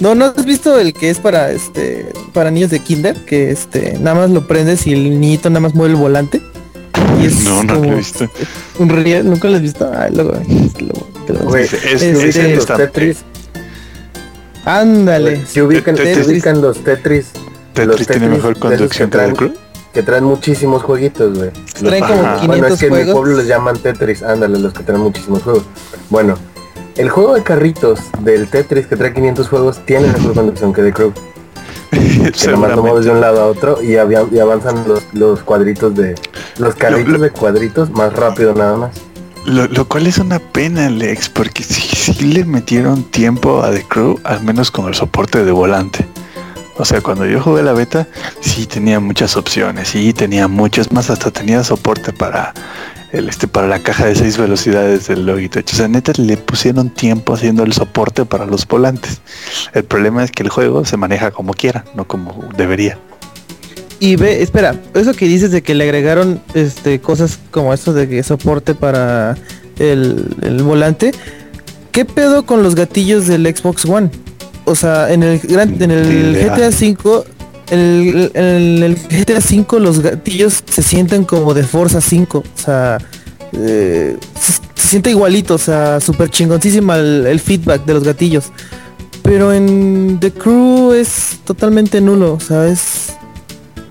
[0.00, 3.16] no, ¿no has visto el que es para este para niños de kinder?
[3.24, 6.40] Que este nada más lo prendes y el niñito nada más mueve el volante.
[7.20, 8.30] Y es No, no lo he visto.
[8.78, 9.90] Un riel, ¿nunca lo has visto?
[9.96, 10.32] Ay, luego,
[10.78, 13.18] luego te lo- Güey, Es- es- este, los está- Tetris,
[14.64, 15.44] Ándale.
[15.46, 16.04] si ubican, los
[16.84, 17.26] Tetris,
[17.74, 19.52] Tetris los tiene mejor conducción de Crew.
[19.98, 21.50] Que traen muchísimos jueguitos, güey.
[21.50, 22.36] Los- Traen como Ajá.
[22.40, 25.42] 500 Bueno, es que en mi pueblo les llaman Tetris, ándale, los que traen muchísimos
[25.42, 25.64] juegos.
[26.08, 26.36] Bueno,
[26.96, 30.92] el juego de carritos del Tetris que trae 500 juegos tiene mejor conducción que The
[30.92, 31.12] Crew.
[31.90, 35.96] Que nomás lo mueves de un lado a otro y, y avanzan los, los cuadritos
[35.96, 36.14] de...
[36.58, 38.90] Los carritos lo- de cuadritos más rápido nada más.
[39.46, 41.80] Lo, lo cual es una pena, Lex, porque sí,
[42.12, 46.06] sí le metieron tiempo a The Crew, al menos con el soporte de volante.
[46.78, 48.06] O sea, cuando yo jugué la beta,
[48.40, 52.54] sí tenía muchas opciones, sí tenía muchas más, hasta tenía soporte para
[53.12, 55.66] el este para la caja de seis velocidades del Logitech.
[55.72, 59.20] O sea, neta le pusieron tiempo haciendo el soporte para los volantes.
[59.72, 62.98] El problema es que el juego se maneja como quiera, no como debería.
[63.98, 68.08] Y ve, espera, eso que dices de que le agregaron este cosas como esto de
[68.08, 69.36] que soporte para
[69.80, 71.10] el, el volante,
[71.90, 74.10] ¿qué pedo con los gatillos del Xbox One?
[74.68, 76.54] O sea, en el gran, en el Idea.
[76.54, 77.24] GTA 5,
[77.70, 82.44] en el, en el GTA 5 los gatillos se sienten como de Forza 5, o
[82.54, 82.98] sea,
[83.52, 88.52] eh, se, se siente igualito, o sea, súper chingoncísima el, el feedback de los gatillos.
[89.22, 93.12] Pero en The Crew es totalmente nulo, o sea, es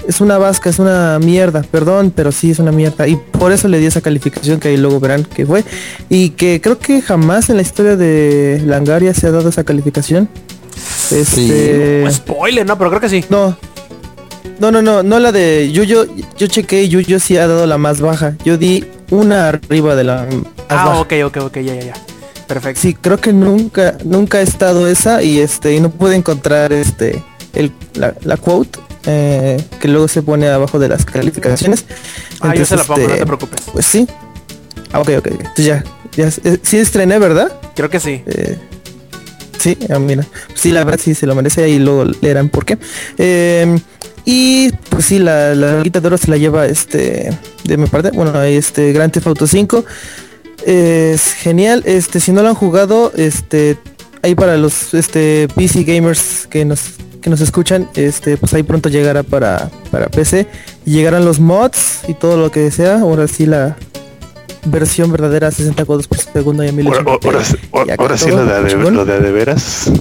[0.07, 3.07] es una vasca, es una mierda, perdón, pero sí es una mierda.
[3.07, 5.65] Y por eso le di esa calificación que ahí luego verán que fue.
[6.09, 10.29] Y que creo que jamás en la historia de Langaria se ha dado esa calificación.
[11.11, 12.05] Este.
[12.11, 13.25] Spoiler, no, pero creo que sí.
[13.29, 13.57] No.
[14.59, 16.05] No, no, no, no la de Yuyo.
[16.37, 18.35] Yo chequé y Yuyo sí ha dado la más baja.
[18.43, 20.35] Yo di una arriba de la más
[20.69, 20.99] Ah, baja.
[21.01, 21.93] ok, ok, ok, ya, ya, ya.
[22.47, 22.81] Perfecto.
[22.81, 27.21] Sí, creo que nunca, nunca ha estado esa y este, y no pude encontrar este
[27.53, 31.85] el, la, la quote eh, que luego se pone abajo de las calificaciones.
[32.41, 33.61] Ah, yo se la Entonces, pongo, no este, te preocupes.
[33.73, 34.07] Pues sí.
[34.93, 35.27] Ah, ok, ok.
[35.27, 35.83] Entonces ya,
[36.15, 37.51] ya eh, sí estrené, ¿verdad?
[37.75, 38.23] Creo que sí.
[38.25, 38.57] Eh,
[39.67, 40.25] sí, ah, mira.
[40.53, 42.77] Sí, la verdad sí se lo merece y luego leerán por qué.
[43.17, 43.77] Eh,
[44.25, 47.29] y pues sí, la, la de oro se la lleva este
[47.63, 48.11] de mi parte.
[48.11, 49.85] Bueno, ahí este Grand Theft Auto 5.
[50.65, 51.83] Es genial.
[51.85, 53.77] Este, si no lo han jugado, este,
[54.21, 58.89] ahí para los este PC gamers que nos que nos escuchan, este, pues ahí pronto
[58.89, 60.47] llegará para, para PC.
[60.85, 62.99] Llegarán los mods y todo lo que sea.
[62.99, 63.75] Ahora sí la
[64.65, 67.25] versión verdadera 60 cuadros por segundo y a Ahora, 1080p.
[67.25, 67.55] ahora, sí-
[67.97, 69.91] ahora lo de, de- lo de a de veras.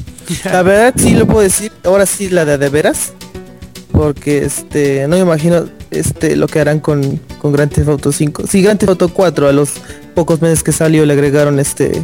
[0.45, 3.13] La verdad sí lo puedo decir, ahora sí la de de veras.
[3.93, 8.45] Porque este, no me imagino este lo que harán con, con Grand Theft Auto 5.
[8.47, 9.71] Sí, Grand Theft Auto 4 a los
[10.15, 12.03] pocos meses que salió le agregaron este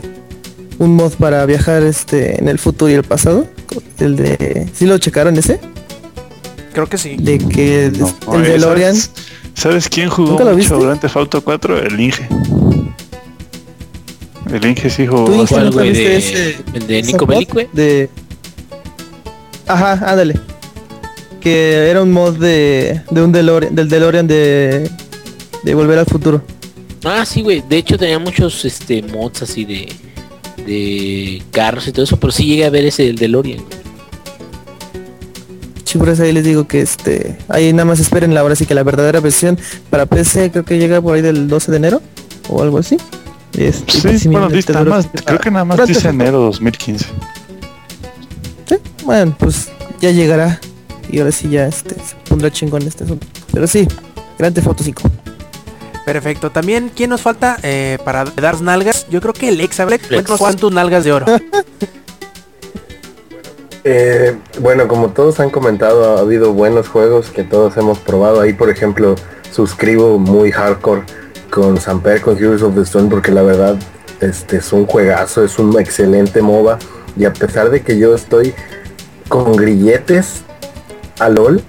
[0.79, 3.47] un mod para viajar este en el futuro y el pasado.
[3.99, 4.69] El de.
[4.73, 5.61] ¿Sí lo checaron ese?
[6.73, 7.17] Creo que sí.
[7.19, 8.95] De que No, el de Lorian.
[8.97, 9.11] ¿sabes,
[9.55, 10.85] ¿Sabes quién jugó ¿Nunca lo mucho viste?
[10.87, 11.79] Grand Theft Auto 4?
[11.83, 12.29] El Inge.
[14.53, 15.27] El Inge sí ¿Tú, jugó.
[15.35, 15.55] Inge, bastante.
[15.55, 15.89] ¿Cuál, nunca güey?
[15.93, 17.69] viste De, ese- el de Nico güey.
[17.73, 18.11] De.
[19.67, 20.39] Ajá, ándale.
[21.41, 24.89] Que era un mod de, de un DeLorean, del DeLorean de,
[25.63, 26.43] de Volver al Futuro.
[27.05, 27.63] Ah, sí, güey.
[27.69, 29.93] De hecho tenía muchos este mods así de
[30.67, 33.59] de carros y todo eso, pero sí llegué a ver ese del DeLorean.
[33.59, 33.82] güey.
[35.95, 38.83] Eso ahí les digo que este, ahí nada más esperen la hora sí que la
[38.83, 39.59] verdadera versión
[39.91, 42.03] para PC creo que llega por ahí del 12 de enero
[42.49, 42.97] o algo así.
[43.57, 47.05] Este, Sí, sí, bueno, dice nada más, creo que nada más dice enero 2015.
[48.69, 50.59] Sí, bueno, pues ya llegará
[51.11, 53.27] y ahora sí ya este, se pondrá chingón este asunto.
[53.53, 53.87] Pero sí,
[54.39, 55.03] Grand Theft Auto 5.
[56.05, 56.51] Perfecto.
[56.51, 59.07] También, ¿quién nos falta eh, para dar nalgas?
[59.09, 59.79] Yo creo que el ex.
[59.79, 60.09] Lex.
[60.09, 61.27] Cuéntanos cuántos nalgas de oro.
[63.85, 68.41] Eh, bueno, como todos han comentado, ha habido buenos juegos que todos hemos probado.
[68.41, 69.17] Ahí, por ejemplo,
[69.51, 71.03] suscribo muy hardcore
[71.51, 73.77] con Samper, con Heroes of the Storm, porque la verdad
[74.21, 76.79] este es un juegazo, es un excelente MOBA.
[77.17, 78.55] Y a pesar de que yo estoy
[79.29, 80.43] con grilletes
[81.19, 81.63] a LOL,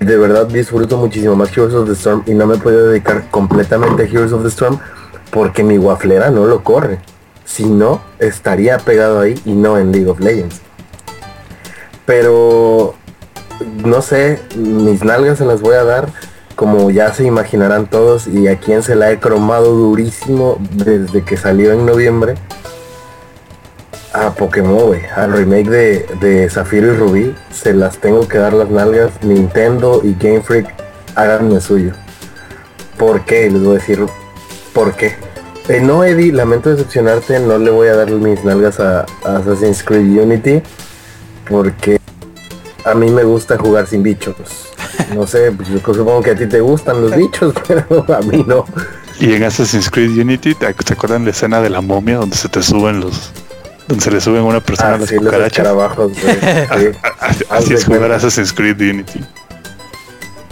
[0.00, 4.02] de verdad disfruto muchísimo más Heroes of the Storm y no me puedo dedicar completamente
[4.02, 4.78] a Heroes of the Storm
[5.30, 7.00] porque mi waflera no lo corre.
[7.48, 10.60] Si no, estaría pegado ahí y no en League of Legends.
[12.04, 12.94] Pero
[13.84, 16.08] no sé, mis nalgas se las voy a dar
[16.54, 21.36] como ya se imaginarán todos y a quien se la he cromado durísimo desde que
[21.36, 22.34] salió en noviembre
[24.12, 28.52] a Pokémon, güey, al remake de, de Zafiro y Rubí, se las tengo que dar
[28.54, 30.74] las nalgas, Nintendo y Game Freak,
[31.14, 31.92] háganme suyo.
[32.96, 33.48] ¿Por qué?
[33.48, 34.04] Les voy a decir
[34.72, 35.14] por qué.
[35.68, 39.82] Eh, no, Eddie, lamento decepcionarte, no le voy a dar mis nalgas a, a Assassin's
[39.82, 40.62] Creed Unity,
[41.48, 42.00] porque
[42.84, 44.34] a mí me gusta jugar sin bichos.
[45.14, 48.44] No sé, pues yo supongo que a ti te gustan los bichos, pero a mí
[48.46, 48.64] no.
[49.20, 52.48] Y en Assassin's Creed Unity, ¿te, te acuerdan la escena de la momia donde se
[52.48, 53.30] te suben los...
[53.88, 55.68] donde se le suben a una persona a Ah, las sí, los cucarachas?
[55.96, 56.10] güey.
[56.14, 57.44] Sí.
[57.50, 58.12] Así de es jugar.
[58.12, 59.20] Assassin's Creed Unity.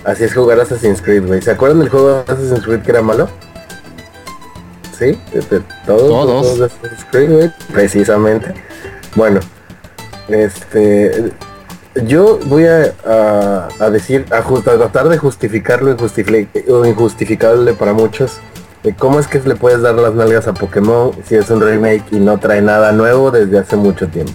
[0.04, 1.40] Así es jugar Assassin's Creed, güey.
[1.40, 3.28] ¿Se acuerdan del juego de Assassin's Creed que era malo?
[4.98, 5.18] ¿Sí?
[5.32, 5.42] De-
[5.86, 6.08] todos, Todos.
[6.08, 7.52] los juegos de Assassin's Creed, güey.
[7.72, 8.54] Precisamente.
[9.14, 9.40] Bueno,
[10.28, 11.32] este...
[12.04, 15.92] Yo voy a, a- a decir, a, tratar de justificar lo
[16.86, 18.38] injustificable para muchos.
[18.82, 22.04] de ¿Cómo es que le puedes dar las nalgas a Pokémon si es un remake
[22.10, 24.32] y no trae nada nuevo desde hace mucho tiempo?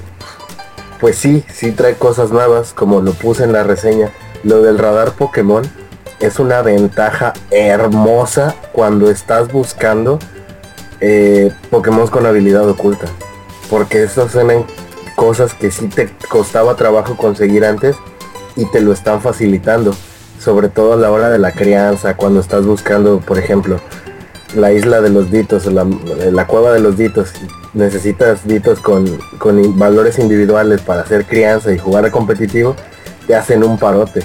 [1.00, 4.10] Pues sí, sí trae cosas nuevas, como lo puse en la reseña.
[4.44, 5.62] Lo del radar Pokémon
[6.20, 10.18] es una ventaja hermosa cuando estás buscando
[11.02, 13.08] eh, Pokémon con habilidad oculta.
[13.70, 14.66] Porque estos eran
[15.16, 17.96] cosas que sí te costaba trabajo conseguir antes
[18.56, 19.94] y te lo están facilitando.
[20.40, 23.80] Sobre todo a la hora de la crianza, cuando estás buscando, por ejemplo,
[24.56, 25.86] la isla de los ditos, la,
[26.32, 27.32] la cueva de los ditos,
[27.74, 29.06] necesitas ditos con,
[29.38, 32.76] con valores individuales para hacer crianza y jugar a competitivo,
[33.28, 34.24] te hacen un parote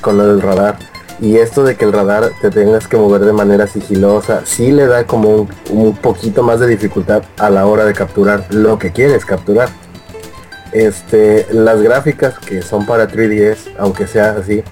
[0.00, 0.78] con lo del radar.
[1.20, 4.86] Y esto de que el radar te tengas que mover de manera sigilosa, sí le
[4.86, 8.92] da como un, un poquito más de dificultad a la hora de capturar lo que
[8.92, 9.68] quieres capturar.
[10.72, 14.62] Este, las gráficas que son para 3DS, aunque sea así,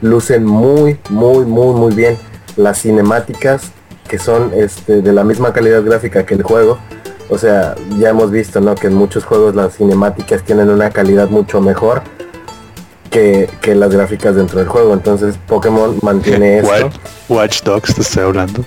[0.00, 2.16] lucen muy, muy, muy, muy bien.
[2.56, 3.72] Las cinemáticas
[4.08, 6.78] que son este, de la misma calidad gráfica que el juego.
[7.28, 8.74] O sea, ya hemos visto, ¿no?
[8.74, 12.02] Que en muchos juegos las cinemáticas tienen una calidad mucho mejor
[13.10, 14.94] que, que las gráficas dentro del juego.
[14.94, 16.70] Entonces Pokémon mantiene esto.
[16.70, 16.94] Watch,
[17.28, 18.64] Watch Dogs te estoy hablando.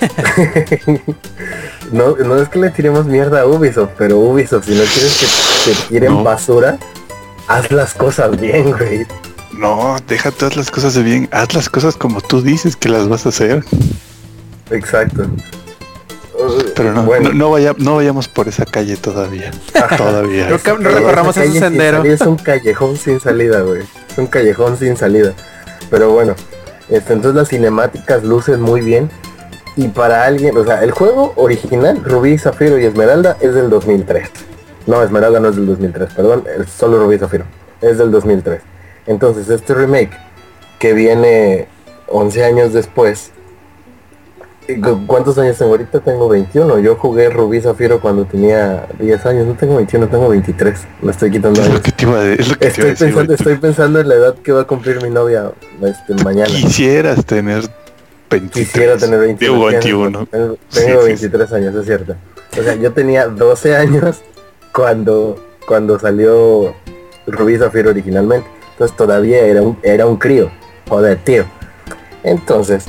[1.92, 5.72] No, no es que le tiremos mierda a Ubisoft, pero Ubisoft, si no quieres que
[5.72, 6.22] te tiren No.
[6.22, 6.78] basura,
[7.48, 9.06] haz las cosas bien, güey.
[9.52, 11.28] No, deja todas las cosas de bien.
[11.32, 13.64] Haz las cosas como tú dices que las vas a hacer.
[14.70, 15.24] Exacto.
[16.74, 17.30] Pero no, Bueno.
[17.30, 19.50] no, no vaya- no vayamos por esa calle todavía.
[19.96, 20.48] todavía.
[20.50, 20.56] No
[20.90, 21.98] recorramos ese sendero.
[21.98, 23.82] salida Es un callejón sin salida, güey.
[24.10, 25.32] Es un callejón sin salida.
[25.90, 26.34] Pero bueno,
[26.88, 29.10] este, entonces las cinemáticas lucen muy bien.
[29.76, 34.28] Y para alguien, o sea, el juego original, Rubí, Zafiro y Esmeralda, es del 2003.
[34.86, 37.44] No, Esmeralda no es del 2003, perdón, es solo Rubí y Zafiro.
[37.80, 38.60] Es del 2003.
[39.06, 40.10] Entonces, este remake,
[40.78, 41.68] que viene
[42.08, 43.39] 11 años después, ¿cu-
[45.06, 46.00] ¿cuántos años tengo ahorita?
[46.00, 46.78] Tengo 21.
[46.80, 49.46] Yo jugué Rubí Zafiro cuando tenía 10 años.
[49.46, 50.80] No tengo 21, tengo 23.
[51.02, 51.82] Me estoy quitando Es lo años.
[51.82, 53.06] que te iba a, es lo que te iba a Estoy decir.
[53.08, 55.50] pensando, estoy pensando en la edad que va a cumplir mi novia
[55.82, 56.46] este, mañana.
[56.48, 57.62] Quisieras tener
[58.30, 58.66] 23.
[58.68, 59.84] Quisiera tener 23 Digo, años.
[59.84, 60.26] 21.
[60.26, 62.14] Tengo, Sí, tengo sí, 23 años, es cierto.
[62.58, 64.20] O sea, yo tenía 12 años
[64.74, 66.74] cuando, cuando salió
[67.26, 68.46] Rubí Zafiro originalmente.
[68.72, 70.50] Entonces todavía era un, era un crío.
[70.88, 71.44] Joder, tío.
[72.22, 72.86] Entonces,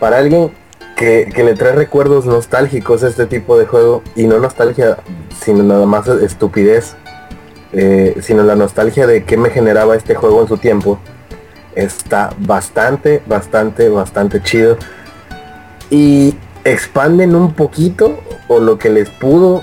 [0.00, 0.50] para alguien
[0.96, 4.98] que, le trae recuerdos nostálgicos a este tipo de juego, y no nostalgia,
[5.40, 6.96] sino nada más estupidez,
[7.72, 10.98] eh, sino la nostalgia de qué me generaba este juego en su tiempo,
[11.74, 14.76] está bastante, bastante, bastante chido.
[15.90, 19.62] Y expanden un poquito o lo que les pudo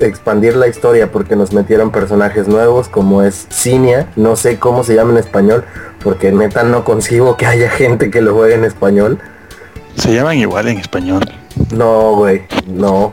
[0.00, 4.94] expandir la historia porque nos metieron personajes nuevos como es Cinia, no sé cómo se
[4.94, 5.64] llama en español,
[6.02, 9.20] porque neta no consigo que haya gente que lo juegue en español.
[9.96, 11.22] Se llaman igual en español.
[11.72, 13.12] No, güey, no.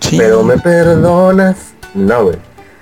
[0.00, 0.18] Sí.
[0.18, 1.56] Pero me perdonas.
[1.94, 2.36] No, güey.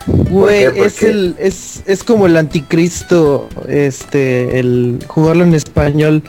[0.06, 1.10] Güey, es qué?
[1.10, 6.22] el, es, es como el anticristo, este, el jugarlo en español.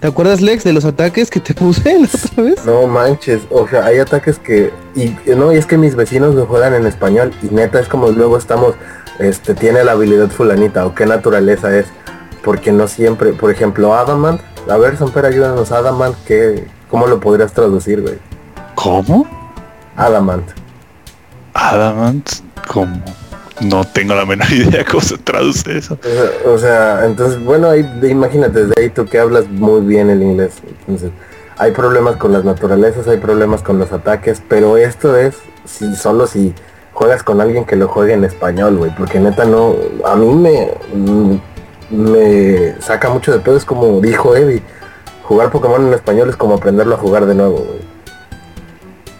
[0.00, 2.64] ¿Te acuerdas, Lex, de los ataques que te puse la otra vez?
[2.64, 6.46] No manches, o sea, hay ataques que y no, y es que mis vecinos lo
[6.46, 8.74] juegan en español y neta es como luego estamos
[9.18, 11.86] este tiene la habilidad fulanita o qué naturaleza es,
[12.42, 17.52] porque no siempre, por ejemplo, Adamant, a ver, Samper, ayúdanos, Adamant, ¿qué, ¿cómo lo podrías
[17.52, 18.18] traducir, güey?
[18.74, 19.26] ¿Cómo?
[19.96, 20.48] Adamant.
[21.54, 22.28] Adamant,
[22.68, 23.02] ¿cómo?
[23.60, 25.98] No tengo la menor idea cómo se traduce eso.
[26.46, 30.54] O sea, entonces, bueno, ahí, imagínate, de ahí tú que hablas muy bien el inglés.
[30.80, 31.10] Entonces,
[31.58, 35.36] hay problemas con las naturalezas, hay problemas con los ataques, pero esto es
[35.66, 36.54] si solo si
[36.92, 41.40] juegas con alguien que lo juegue en español, güey, porque neta no, a mí me,
[41.90, 44.62] me saca mucho de pedo, es como dijo Eddie,
[45.24, 47.80] jugar Pokémon en español es como aprenderlo a jugar de nuevo, güey.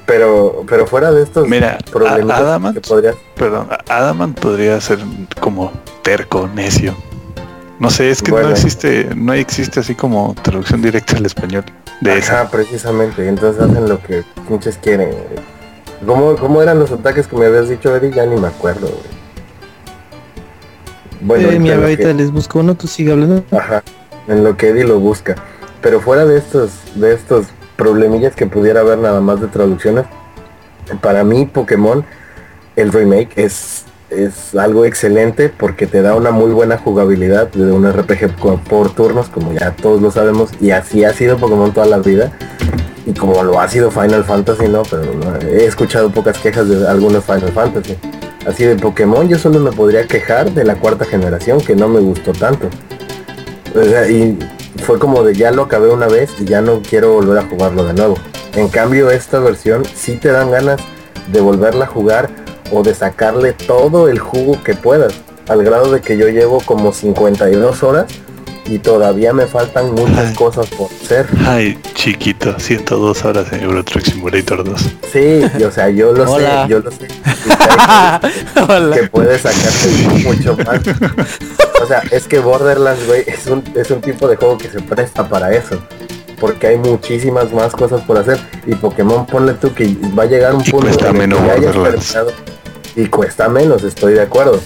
[0.06, 4.98] Pero, pero fuera de estos Mira, Adamant- que podrías Perdón, Adamant podría ser
[5.40, 5.70] como
[6.02, 6.96] terco, necio.
[7.78, 8.48] No sé, es que Bueno.
[8.48, 11.64] no existe, no existe así como traducción directa al español
[12.00, 12.50] de esa.
[12.50, 13.26] Precisamente.
[13.26, 15.10] Entonces hacen lo que pinches quieren.
[15.10, 15.24] güey.
[16.04, 18.10] ¿Cómo, ¿Cómo eran los ataques que me habías dicho, Eddie?
[18.12, 18.88] Ya ni me acuerdo.
[18.88, 19.19] güey.
[21.20, 23.44] Bueno, eh, mi ahorita que- les busco uno, tú sigue hablando.
[23.50, 23.82] Ajá,
[24.28, 25.34] en lo que Eddie lo busca.
[25.82, 27.46] Pero fuera de estos, de estos
[27.76, 30.04] problemillas que pudiera haber nada más de traducciones,
[31.00, 32.04] para mí Pokémon,
[32.76, 37.86] el remake es, es algo excelente porque te da una muy buena jugabilidad de un
[37.90, 38.36] RPG
[38.68, 42.32] por turnos, como ya todos lo sabemos, y así ha sido Pokémon toda la vida.
[43.06, 46.86] Y como lo ha sido Final Fantasy, no, pero no, he escuchado pocas quejas de
[46.86, 47.96] algunos Final Fantasy.
[48.46, 52.00] Así de Pokémon yo solo me podría quejar de la cuarta generación, que no me
[52.00, 52.68] gustó tanto.
[54.08, 54.38] Y
[54.82, 57.84] fue como de ya lo acabé una vez y ya no quiero volver a jugarlo
[57.84, 58.16] de nuevo.
[58.54, 60.80] En cambio esta versión sí te dan ganas
[61.30, 62.30] de volverla a jugar
[62.72, 65.12] o de sacarle todo el jugo que puedas.
[65.48, 68.06] Al grado de que yo llevo como 52 horas
[68.70, 70.34] y todavía me faltan muchas Ay.
[70.34, 71.26] cosas por hacer.
[71.46, 74.80] Ay, chiquito, 102 horas en Euro Truck Simulator 2.
[75.12, 76.62] Sí, y, o sea, yo lo Hola.
[76.64, 77.08] sé, yo lo sé.
[77.08, 78.96] Que Hola.
[78.96, 79.88] que puede sacarte
[80.24, 80.80] mucho más.
[81.82, 84.80] O sea, es que Borderlands, güey, es un, es un tipo de juego que se
[84.80, 85.82] presta para eso.
[86.38, 88.38] porque hay muchísimas más cosas por hacer.
[88.66, 91.40] Y Pokémon, ponle tú que va a llegar un Y punto cuesta en el menos
[91.40, 92.12] que ya hayas Borderlands.
[92.12, 92.32] terminado-
[92.96, 94.60] Y cuesta menos, estoy de acuerdo.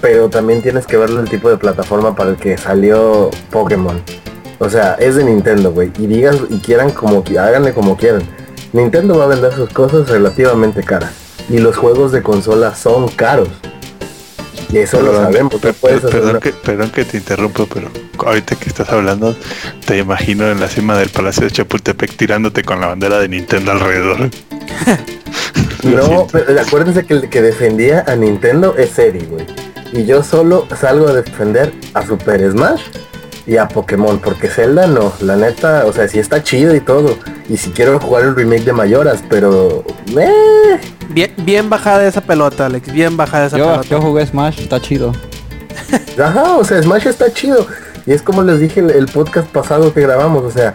[0.00, 4.00] Pero también tienes que verlo el tipo de plataforma para el que salió Pokémon.
[4.58, 5.90] O sea, es de Nintendo, güey.
[5.98, 8.22] Y digan y quieran como háganle como quieran.
[8.72, 11.12] Nintendo va a vender sus cosas relativamente caras.
[11.48, 13.48] Y los juegos de consola son caros.
[14.70, 15.54] Y eso lo sabemos.
[15.54, 17.88] Per- perdón, que, perdón que te interrumpo, pero
[18.18, 19.34] ahorita que estás hablando,
[19.86, 23.72] te imagino en la cima del Palacio de Chapultepec tirándote con la bandera de Nintendo
[23.72, 24.28] alrededor.
[25.84, 29.46] No, pero acuérdense que el que defendía a Nintendo es Eri, güey.
[29.92, 32.82] Y yo solo salgo a defender a Super Smash
[33.46, 37.16] y a Pokémon, porque Zelda no, la neta, o sea, sí está chido y todo.
[37.48, 39.84] Y si quiero jugar el remake de Mayoras, pero...
[40.18, 40.78] eh,
[41.08, 42.92] Bien, bien bajada esa pelota, Alex.
[42.92, 43.88] Bien bajada esa Yo, pelota.
[43.88, 45.12] yo jugué Smash, está chido.
[46.22, 47.66] Ajá, o sea, Smash está chido.
[48.06, 50.74] Y es como les dije el, el podcast pasado que grabamos, o sea,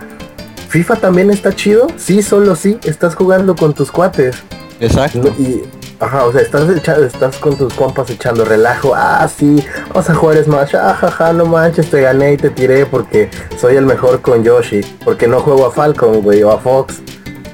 [0.69, 4.37] FIFA también está chido, sí, solo sí, estás jugando con tus cuates.
[4.79, 5.27] Exacto.
[5.37, 5.61] Y,
[6.03, 8.93] ajá, o sea, estás, echa- estás con tus compas echando relajo.
[8.95, 10.75] Ah, sí, vamos a jugar Smash.
[10.75, 13.29] Ah, jaja, no manches, te gané y te tiré porque
[13.59, 14.81] soy el mejor con Yoshi.
[15.03, 17.01] Porque no juego a Falcon, güey, o a Fox,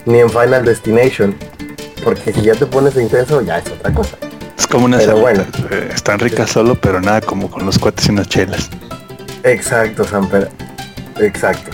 [0.05, 1.35] ni en Final Destination.
[2.03, 4.17] Porque si ya te pones intenso, ya es otra cosa.
[4.57, 5.43] Es como una Pero bueno.
[5.71, 8.69] Eh, Están ricas solo, pero nada como con los cuates y unas chelas.
[9.43, 10.49] Exacto, Samper.
[11.19, 11.71] Exacto.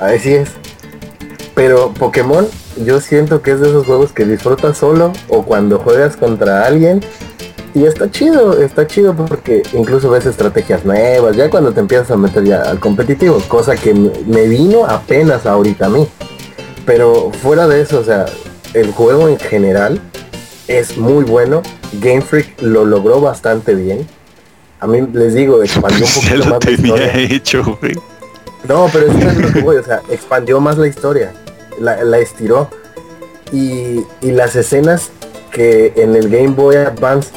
[0.00, 0.50] Así es.
[1.54, 2.46] Pero Pokémon,
[2.84, 7.00] yo siento que es de esos juegos que disfrutas solo o cuando juegas contra alguien.
[7.72, 12.16] Y está chido, está chido porque incluso ves estrategias nuevas, ya cuando te empiezas a
[12.16, 16.08] meter ya al competitivo, cosa que me vino apenas ahorita a mí.
[16.84, 18.26] Pero fuera de eso, o sea,
[18.74, 20.00] el juego en general
[20.66, 21.62] es muy bueno.
[22.00, 24.06] Game Freak lo logró bastante bien.
[24.80, 27.12] A mí les digo, expandió un ya poquito lo más tenía historia.
[27.36, 27.94] hecho, güey.
[28.68, 31.32] No, pero es que es lo que voy, o sea, expandió más la historia,
[31.78, 32.70] la, la estiró.
[33.52, 35.10] Y, y las escenas
[35.50, 37.30] que en el Game Boy Advance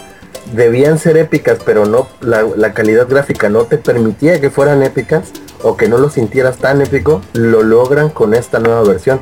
[0.54, 5.32] debían ser épicas, pero no la, la calidad gráfica no te permitía que fueran épicas
[5.64, 9.20] o que no lo sintieras tan épico, lo logran con esta nueva versión.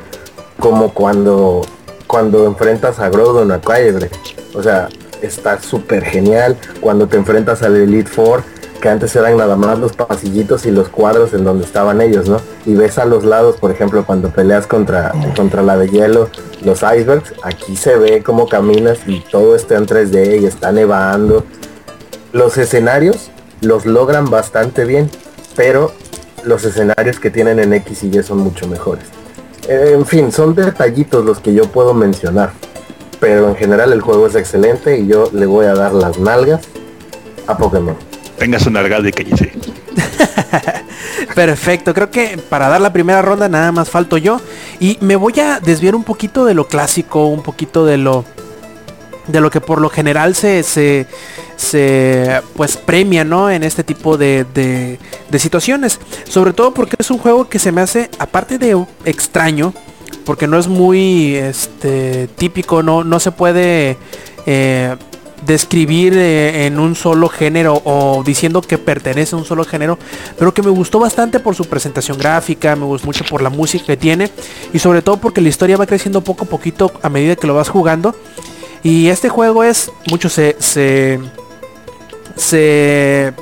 [0.60, 1.62] Como cuando,
[2.08, 4.10] cuando enfrentas a Groudon a Kyber.
[4.54, 4.90] O sea,
[5.22, 6.58] está súper genial.
[6.82, 8.44] Cuando te enfrentas al Elite Four,
[8.82, 12.42] que antes eran nada más los pasillitos y los cuadros en donde estaban ellos, ¿no?
[12.66, 16.30] Y ves a los lados, por ejemplo, cuando peleas contra, contra la de hielo,
[16.66, 21.46] los icebergs, aquí se ve cómo caminas y todo está en 3D y está nevando.
[22.34, 25.10] Los escenarios los logran bastante bien,
[25.56, 25.92] pero
[26.44, 29.06] los escenarios que tienen en X y Y son mucho mejores.
[29.68, 32.52] Eh, En fin, son detallitos los que yo puedo mencionar.
[33.20, 36.62] Pero en general el juego es excelente y yo le voy a dar las nalgas
[37.46, 37.96] a Pokémon.
[38.42, 39.54] Tengas una argada y dice.
[41.36, 44.42] Perfecto, creo que para dar la primera ronda nada más falto yo.
[44.80, 48.26] Y me voy a desviar un poquito de lo clásico, un poquito de lo
[49.28, 51.06] de lo que por lo general se, se,
[51.56, 53.52] se, pues premia ¿no?
[53.52, 54.98] en este tipo de, de,
[55.30, 56.00] de situaciones.
[56.28, 59.72] Sobre todo porque es un juego que se me hace, aparte de extraño,
[60.26, 63.98] porque no es muy este, típico, no, no se puede
[64.48, 64.96] eh,
[65.42, 69.98] describir eh, en un solo género o diciendo que pertenece a un solo género,
[70.38, 73.86] pero que me gustó bastante por su presentación gráfica, me gustó mucho por la música
[73.86, 74.30] que tiene
[74.74, 77.56] y sobre todo porque la historia va creciendo poco a poquito a medida que lo
[77.56, 78.16] vas jugando.
[78.84, 81.20] Y este juego es, muchos se, se,
[82.36, 83.34] se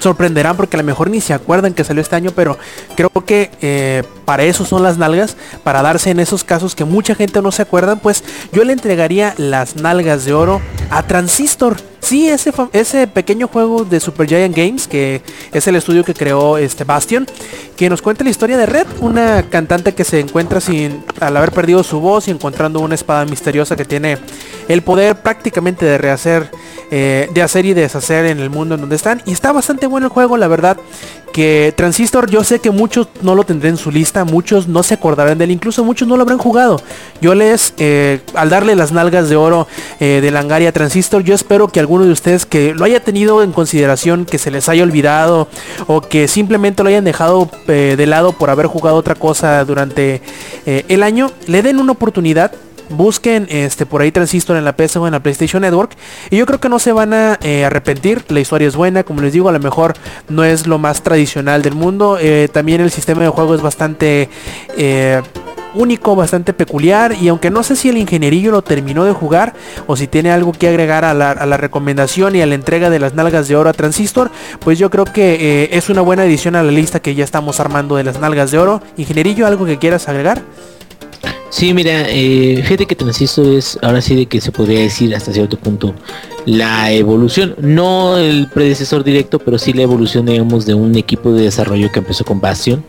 [0.00, 2.58] sorprenderán porque a lo mejor ni se acuerdan que salió este año, pero
[2.94, 7.14] creo que eh, para eso son las nalgas, para darse en esos casos que mucha
[7.14, 11.76] gente no se acuerdan, pues yo le entregaría las nalgas de oro a Transistor.
[12.06, 16.56] Sí, ese, ese pequeño juego de Super Giant Games, que es el estudio que creó
[16.56, 17.26] este Bastion,
[17.76, 21.50] que nos cuenta la historia de Red, una cantante que se encuentra sin al haber
[21.50, 24.18] perdido su voz y encontrando una espada misteriosa que tiene
[24.68, 26.48] el poder prácticamente de rehacer,
[26.92, 29.20] eh, de hacer y deshacer en el mundo en donde están.
[29.26, 30.76] Y está bastante bueno el juego, la verdad.
[31.36, 34.94] Que Transistor, yo sé que muchos no lo tendrán en su lista, muchos no se
[34.94, 36.80] acordarán de él, incluso muchos no lo habrán jugado.
[37.20, 39.68] Yo les, eh, al darle las nalgas de oro
[40.00, 43.52] eh, de Langaria Transistor, yo espero que alguno de ustedes que lo haya tenido en
[43.52, 45.48] consideración, que se les haya olvidado
[45.86, 50.22] o que simplemente lo hayan dejado eh, de lado por haber jugado otra cosa durante
[50.64, 52.52] eh, el año, le den una oportunidad
[52.90, 55.92] busquen este por ahí Transistor en la PC o en la PlayStation Network
[56.30, 59.22] y yo creo que no se van a eh, arrepentir la historia es buena como
[59.22, 59.94] les digo a lo mejor
[60.28, 64.28] no es lo más tradicional del mundo eh, también el sistema de juego es bastante
[64.76, 65.22] eh,
[65.74, 69.52] único, bastante peculiar y aunque no sé si el ingenierillo lo terminó de jugar
[69.86, 72.88] o si tiene algo que agregar a la, a la recomendación y a la entrega
[72.88, 74.30] de las nalgas de oro a Transistor,
[74.60, 77.96] pues yo creo que es una buena edición a la lista que ya estamos armando
[77.96, 78.80] de las nalgas de oro.
[78.96, 80.40] Ingenierillo, ¿algo que quieras agregar?
[81.50, 85.32] Sí, mira, eh, fíjate que Transistor es ahora sí de que se podría decir hasta
[85.32, 85.94] cierto punto
[86.44, 91.44] la evolución, no el predecesor directo, pero sí la evolución, digamos, de un equipo de
[91.44, 92.84] desarrollo que empezó con Bastion,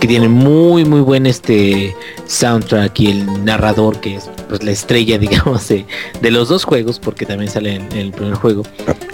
[0.00, 1.94] que tiene muy muy buen este
[2.26, 5.86] soundtrack y el narrador que es pues la estrella, digamos, de,
[6.20, 8.62] de los dos juegos, porque también sale en, el primer juego.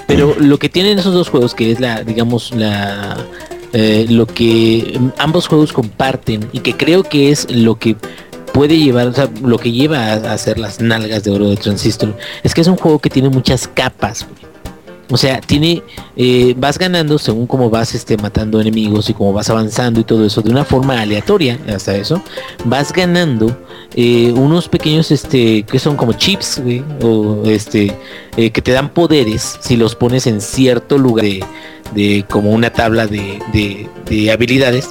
[0.07, 3.17] Pero lo que tienen esos dos juegos, que es la, digamos, la
[3.73, 7.95] eh, lo que ambos juegos comparten y que creo que es lo que
[8.53, 11.57] puede llevar, o sea, lo que lleva a, a hacer las nalgas de oro de
[11.57, 14.27] Transistor, es que es un juego que tiene muchas capas.
[15.13, 15.83] O sea, tiene,
[16.17, 20.25] eh, vas ganando según cómo vas este, matando enemigos y cómo vas avanzando y todo
[20.25, 22.23] eso de una forma aleatoria, hasta eso,
[22.65, 23.57] vas ganando
[23.97, 26.63] eh, unos pequeños, este, que son como chips,
[27.03, 27.93] o este,
[28.37, 31.45] eh, que te dan poderes si los pones en cierto lugar de,
[31.93, 34.91] de como una tabla de, de, de habilidades.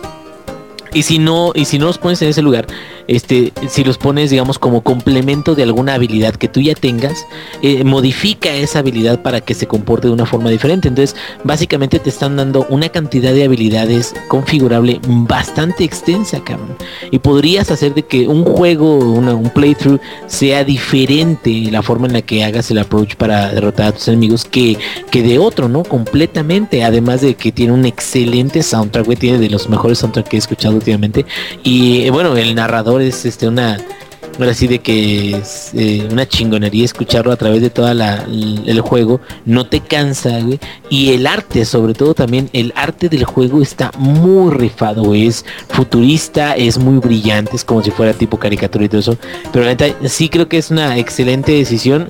[0.92, 2.68] Y si no, y si no los pones en ese lugar,
[3.10, 7.26] este, si los pones, digamos, como complemento de alguna habilidad que tú ya tengas,
[7.64, 10.90] eh, modifica esa habilidad para que se comporte de una forma diferente.
[10.90, 16.76] Entonces, básicamente te están dando una cantidad de habilidades configurable bastante extensa, cabrón.
[17.10, 22.22] Y podrías hacer de que un juego, un playthrough, sea diferente la forma en la
[22.22, 24.78] que hagas el approach para derrotar a tus enemigos que,
[25.10, 25.84] que de otro, ¿no?
[25.84, 26.84] Completamente.
[26.84, 30.40] Además de que tiene un excelente soundtrack, güey, tiene de los mejores soundtracks que he
[30.40, 31.26] escuchado últimamente.
[31.64, 33.78] Y eh, bueno, el narrador es este una
[34.40, 35.42] ahora sí de que
[35.74, 40.40] eh, una chingonería escucharlo a través de toda la el, el juego no te cansa
[40.40, 40.60] güey.
[40.90, 45.28] Y el arte sobre todo también el arte del juego está muy rifado güey.
[45.28, 49.18] Es futurista es muy brillante es como si fuera tipo caricatura y todo eso.
[49.52, 52.08] Pero la neta sí creo que es una excelente decisión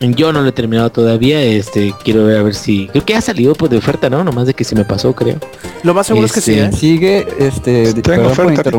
[0.00, 3.20] yo no lo he terminado todavía, este, quiero ver a ver si, creo que ha
[3.20, 4.22] salido pues de oferta, ¿no?
[4.24, 5.38] Nomás de que se me pasó, creo.
[5.82, 6.72] Lo más seguro es que sí, Este, ¿eh?
[6.78, 8.70] Sigue, este, por oferta.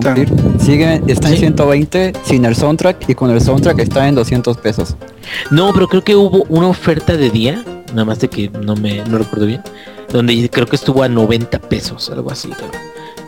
[0.60, 1.40] Sigue, está en Sí.
[1.40, 4.96] 120 sin el soundtrack y con el soundtrack está en 200 pesos.
[5.50, 9.04] No, pero creo que hubo una oferta de día, nada más de que no me
[9.06, 9.62] no recuerdo bien,
[10.12, 12.50] donde creo que estuvo a 90 pesos, algo así.
[12.50, 12.72] Pero,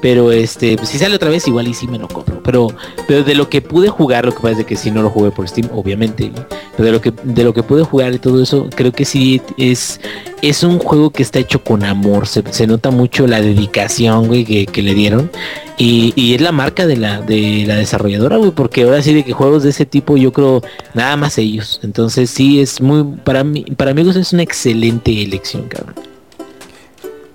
[0.02, 2.41] pero, este, si sale otra vez igual y sí me lo compro.
[2.43, 2.68] Pero,
[3.08, 5.32] pero de lo que pude jugar, lo que pasa es que sí no lo jugué
[5.32, 6.32] por Steam, obviamente.
[6.76, 9.41] Pero de lo que de lo que pude jugar y todo eso, creo que sí
[9.58, 10.00] es
[10.41, 12.28] es un juego que está hecho con amor.
[12.28, 15.30] Se, se nota mucho la dedicación, güey, que, le dieron.
[15.78, 19.24] Y, y es la marca de la, de la desarrolladora, güey, porque ahora sí de
[19.24, 20.62] que juegos de ese tipo yo creo
[20.93, 21.80] nada más ellos.
[21.84, 25.95] Entonces sí es muy, para mí, para amigos es una excelente elección, cabrón.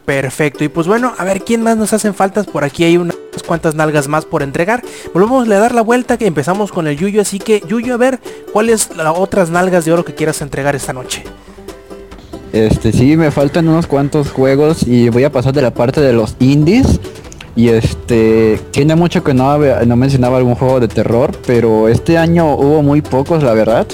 [0.05, 0.65] Perfecto.
[0.65, 2.47] Y pues bueno, a ver, ¿quién más nos hacen faltas?
[2.47, 4.83] Por aquí hay unas cuantas nalgas más por entregar.
[5.15, 7.23] Volvemos a dar la vuelta que empezamos con el Yuyo.
[7.23, 8.21] Así que, Yuyo, a ver,
[8.53, 11.25] ¿cuáles las otras nalgas de oro que quieras entregar esta noche?
[12.53, 16.13] Este, sí, me faltan unos cuantos juegos y voy a pasar de la parte de
[16.13, 17.01] los indies.
[17.57, 22.55] Y este, tiene mucho que no, no mencionaba algún juego de terror, pero este año
[22.57, 23.87] hubo muy pocos, la verdad.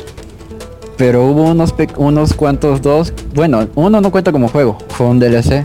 [0.97, 5.65] Pero hubo unos, unos cuantos dos, bueno, uno no cuenta como juego, fue un DLC.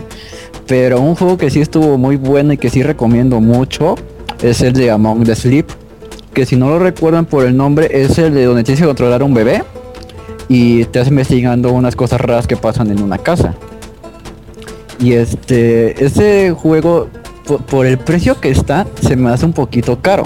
[0.66, 3.94] Pero un juego que sí estuvo muy bueno y que sí recomiendo mucho
[4.42, 5.66] es el de Among the Sleep.
[6.34, 9.22] Que si no lo recuerdan por el nombre, es el de donde tienes que controlar
[9.22, 9.62] a un bebé
[10.48, 13.54] y vas investigando unas cosas raras que pasan en una casa.
[14.98, 17.08] Y este, ese juego,
[17.46, 20.24] po- por, el precio que está, se me hace un poquito caro.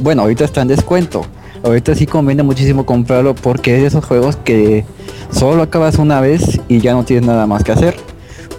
[0.00, 1.22] Bueno, ahorita está en descuento.
[1.62, 4.84] Ahorita sí conviene muchísimo comprarlo porque es de esos juegos que
[5.30, 7.94] solo acabas una vez y ya no tienes nada más que hacer.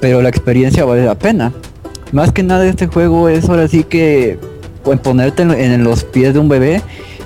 [0.03, 1.53] Pero la experiencia vale la pena.
[2.11, 4.37] Más que nada este juego es ahora sí que
[4.83, 6.81] pues, ponerte en, los pies de un bebé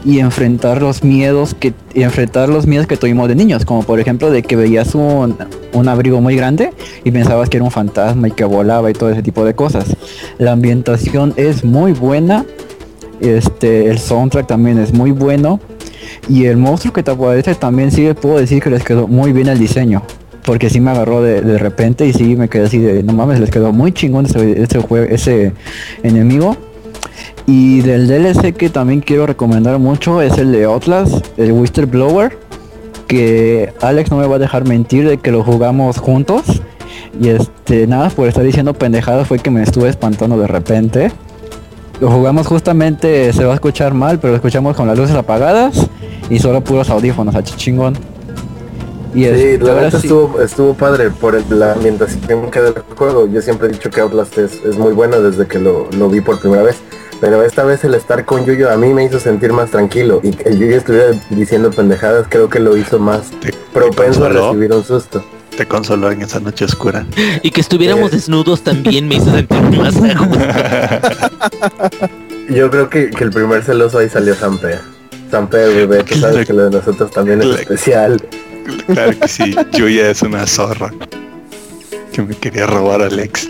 [0.06, 4.30] y enfrentar los miedos que enfrentar los miedos que tuvimos de niños, como por ejemplo
[4.30, 5.38] de que veías un,
[5.74, 6.72] un abrigo muy grande
[7.04, 9.98] y pensabas que era un fantasma y que volaba y todo ese tipo de cosas.
[10.38, 12.46] La ambientación es muy buena,
[13.22, 15.60] este el soundtrack también es muy bueno
[16.30, 19.48] y el monstruo que te aparece también sí puedo decir que les quedó muy bien
[19.48, 20.04] el diseño.
[20.48, 23.42] Porque sí me agarró de, de repente y sí me quedé así de no mames,
[23.42, 24.80] les quedó muy chingón ese, ese
[25.10, 25.52] ese
[26.04, 26.56] enemigo.
[27.46, 32.38] Y del DLC que también quiero recomendar mucho es el de Outlast, el Whistleblower,
[33.10, 36.62] que Alex no me va a dejar mentir de que lo jugamos juntos.
[37.20, 41.12] Y este, nada, por estar diciendo pendejadas fue que me estuve espantando de repente.
[42.00, 45.90] Lo jugamos justamente, se va a escuchar mal, pero lo escuchamos con las luces apagadas
[46.30, 47.98] y solo puros audífonos, a chingón.
[49.14, 53.28] Y Sí, la verdad sí- estuvo, estuvo padre por el- la ambientación que del juego.
[53.28, 56.22] Yo siempre he dicho que Outlast es, es muy bueno desde que lo, lo vi
[56.22, 56.76] por primera vez.
[57.20, 60.20] Pero esta vez el estar con Yuyo a mí me hizo sentir más tranquilo.
[60.24, 64.30] Y que el Yuyo estuviera diciendo pendejadas creo que lo hizo más Te- propenso a
[64.30, 65.24] recibir un susto.
[65.58, 67.08] Te consoló en esa noche oscura.
[67.42, 68.16] Y que estuviéramos Eh.
[68.18, 69.96] desnudos también me hizo sentir más.
[72.50, 74.80] Yo creo que, que el primer celoso ahí salió Samper.
[75.32, 78.22] Samper, bebé, tú sabes que lo de nosotros también es especial.
[78.86, 80.92] Claro que sí, Yuya es una zorra.
[82.12, 83.50] Que me quería robar a Alex.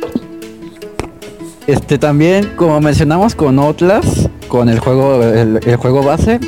[1.68, 6.40] Este también, como mencionamos con Outlast, con el juego, el, juego base,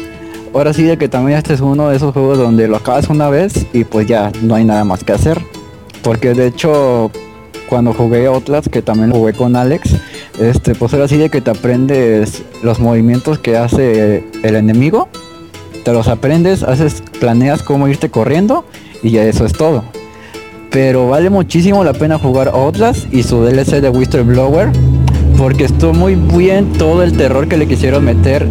[0.54, 3.30] ahora sí de que también este es uno de esos juegos donde lo acabas una
[3.30, 5.42] vez y pues ya no hay nada más que hacer.
[6.04, 7.12] Porque de hecho,
[7.68, 9.96] cuando jugué Outlast, que también jugué con Alex,
[10.40, 15.10] este, pues ahora sí de que te aprendes los movimientos que hace el enemigo,
[15.84, 18.66] te los aprendes, haces, planeas cómo irte corriendo
[19.04, 19.84] y ya eso es todo.
[20.72, 24.72] Pero vale muchísimo la pena jugar Outlast y su DLC de Whistleblower
[25.38, 28.46] porque estuvo muy bien todo el terror que le quisieron meter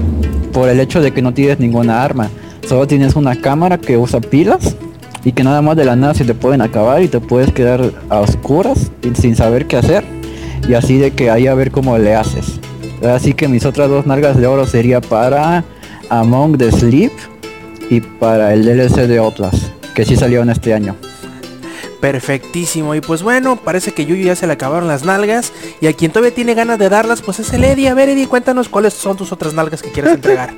[0.53, 2.31] por el hecho de que no tienes ninguna arma.
[2.67, 4.77] Solo tienes una cámara que usa pilas
[5.25, 7.93] y que nada más de la nada se te pueden acabar y te puedes quedar
[8.09, 10.05] a oscuras y sin saber qué hacer.
[10.69, 12.59] Y así de que ahí a ver cómo le haces.
[13.03, 15.65] Así que mis otras dos nalgas de oro sería para
[16.11, 17.13] Among the Sleep
[17.91, 20.97] y para el DLC de Outlast, que sí salieron este año.
[22.01, 22.95] Perfectísimo.
[22.95, 25.53] Y pues bueno, parece que Yuyu ya se le acabaron las nalgas.
[25.81, 27.89] Y a quien todavía tiene ganas de darlas, pues es el Eddie.
[27.89, 30.55] A ver, Eddie, cuéntanos cuáles son tus otras nalgas que quieres entregar.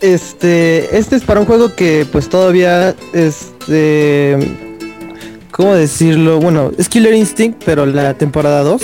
[0.00, 4.36] Este, este es para un juego que pues todavía, este,
[5.50, 6.38] ¿cómo decirlo?
[6.38, 8.82] Bueno, es Killer Instinct, pero la temporada 2,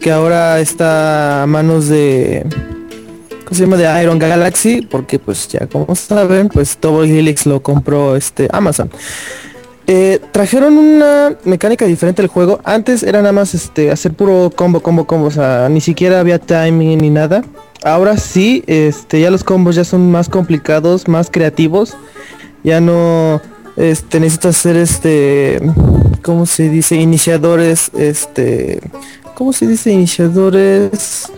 [0.00, 2.75] que ahora está a manos de, ¿cómo
[3.54, 3.76] se llama?
[3.76, 8.90] De Iron Galaxy, porque pues ya como saben, pues Double Helix lo compró este Amazon.
[9.88, 12.60] Eh, trajeron una mecánica diferente al juego.
[12.64, 15.26] Antes era nada más este hacer puro combo, combo, combo.
[15.26, 17.44] O sea, ni siquiera había timing ni nada.
[17.84, 21.96] Ahora sí, este, ya los combos ya son más complicados, más creativos.
[22.64, 23.40] Ya no
[23.76, 25.60] este, necesitas hacer este.
[26.22, 26.96] ¿Cómo se dice?
[26.96, 27.92] Iniciadores.
[27.96, 28.80] Este.
[29.36, 29.92] ¿Cómo se dice?
[29.92, 31.30] Iniciadores.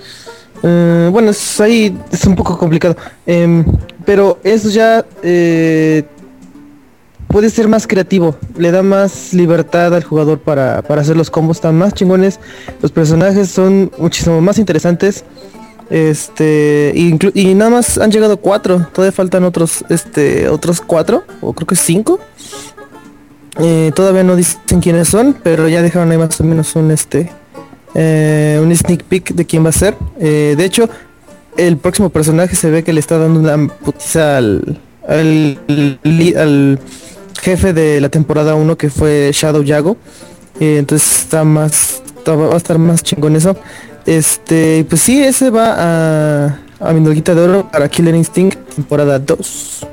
[0.63, 2.97] Eh, bueno, es ahí es un poco complicado.
[3.27, 3.65] Em,
[4.05, 6.05] pero eso ya eh,
[7.29, 11.61] puede ser más creativo, le da más libertad al jugador para, para hacer los combos.
[11.61, 12.41] Tan más chingones,
[12.81, 15.25] los personajes son muchísimo más interesantes,
[15.91, 21.67] este, y nada más han llegado cuatro, todavía faltan otros, este, otros cuatro, o creo
[21.67, 22.19] que cinco,
[23.61, 27.29] Eh, todavía no dicen quiénes son, pero ya dejaron ahí más o menos un, este,
[27.95, 30.89] eh, un sneak peek de quién va a ser, Eh, de hecho,
[31.57, 36.79] el próximo personaje se ve que le está dando una putiza al, al,
[37.41, 39.97] jefe de la temporada 1 que fue Shadow Yago.
[40.61, 43.57] Eh, entonces está más, va a estar más chingón eso.
[44.07, 49.87] Este, pues sí, ese va a, a mi de oro para Killer Instinct temporada 2.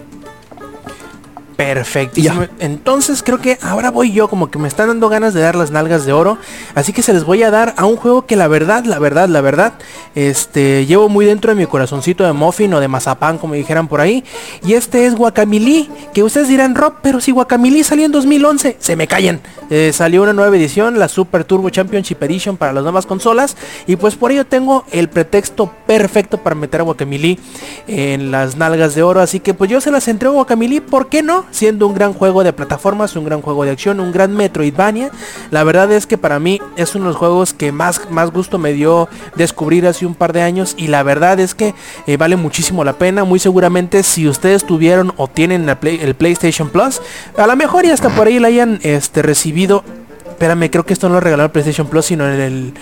[1.56, 2.46] Perfectísimo.
[2.60, 5.72] Entonces creo que ahora voy yo, como que me están dando ganas de dar las
[5.72, 6.38] nalgas de oro.
[6.74, 9.30] Así que se les voy a dar a un juego que la verdad, la verdad,
[9.30, 9.74] la verdad,
[10.16, 14.02] este, llevo muy dentro de mi corazoncito de muffin o de mazapán, como dijeran por
[14.02, 14.24] ahí.
[14.66, 18.96] Y este es Guacamili, que ustedes dirán, Rob, pero si Guacamili salió en 2011, se
[18.98, 19.40] me callan.
[19.70, 23.56] Eh, salió una nueva edición, la Super Turbo Championship Edition para las nuevas consolas.
[23.88, 27.40] Y pues por ello tengo el pretexto perfecto para meter a Guacamili
[27.88, 29.22] en las nalgas de oro.
[29.22, 31.45] Así que pues yo se las entrego a Guacamili, ¿por qué no?
[31.52, 35.10] Siendo un gran juego de plataformas, un gran juego de acción, un gran Metroidvania.
[35.52, 38.58] La verdad es que para mí es uno de los juegos que más, más gusto
[38.58, 40.76] me dio descubrir hace un par de años.
[40.78, 41.74] Y la verdad es que
[42.08, 43.24] eh, vale muchísimo la pena.
[43.24, 47.02] Muy seguramente si ustedes tuvieron o tienen la Play- el PlayStation Plus,
[47.38, 49.84] a lo mejor y hasta por ahí la hayan este, recibido.
[50.30, 52.74] Espérame, creo que esto no lo regaló el PlayStation Plus, sino en el...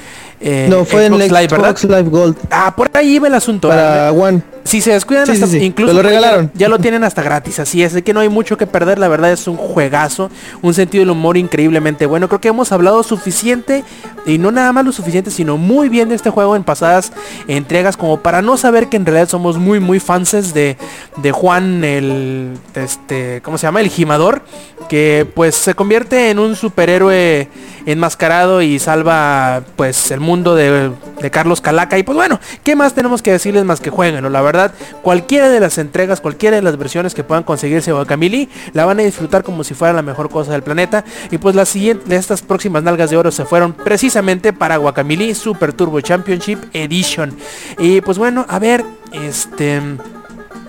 [0.42, 1.70] eh, no, fue en Xbox el Live, ¿verdad?
[1.78, 3.68] Xbox Live Gold Ah, por ahí iba el asunto.
[3.70, 4.42] para One.
[4.64, 6.52] Si se descuidan Sí, hasta sí, sí, incluso lo ya- regalaron.
[6.54, 9.08] Ya, lo tienen hasta gratis, así es, de que no hay mucho que perder, la
[9.10, 12.28] verdad es un juegazo, un sentido del humor increíblemente bueno.
[12.30, 13.84] Creo que hemos hablado suficiente
[14.26, 17.12] y no nada más lo suficiente, sino muy bien de este juego en pasadas
[17.48, 20.78] entregas como para no saber que en realidad somos muy muy fans de,
[21.18, 23.82] de Juan el este, ¿cómo se llama?
[23.82, 24.44] El gimador,
[24.88, 27.50] que pues se convierte en un superhéroe
[27.86, 30.92] enmascarado y salva pues el mundo de,
[31.22, 34.32] de Carlos Calaca y pues bueno, ¿qué más tenemos que decirles más que jueguen?
[34.32, 34.53] La verdad,
[35.02, 39.00] cualquiera de las entregas, cualquiera de las versiones que puedan conseguirse o Camili, la van
[39.00, 41.04] a disfrutar como si fuera la mejor cosa del planeta.
[41.32, 45.74] Y pues las siguientes, estas próximas nalgas de oro se fueron precisamente para Guacamili Super
[45.74, 47.36] Turbo Championship Edition.
[47.78, 49.82] Y pues bueno, a ver, este...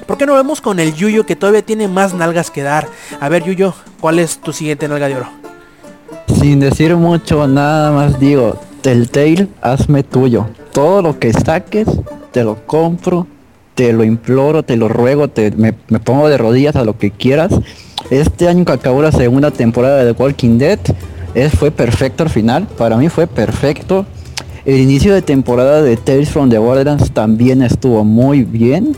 [0.07, 2.87] ¿Por qué no vemos con el Yuyo que todavía tiene más nalgas que dar?
[3.21, 5.29] A ver Yuyo, ¿cuál es tu siguiente nalga de oro?
[6.39, 10.47] Sin decir mucho, nada más digo, Telltale, hazme tuyo.
[10.73, 11.89] todo lo que saques,
[12.33, 13.27] te lo compro,
[13.75, 17.11] te lo imploro, te lo ruego, te, me, me pongo de rodillas a lo que
[17.11, 17.53] quieras.
[18.11, 20.79] Este año que acabó la segunda temporada de The Walking Dead,
[21.35, 24.07] es, fue perfecto al final, para mí fue perfecto.
[24.65, 28.97] El inicio de temporada de Tales from the Borderlands también estuvo muy bien.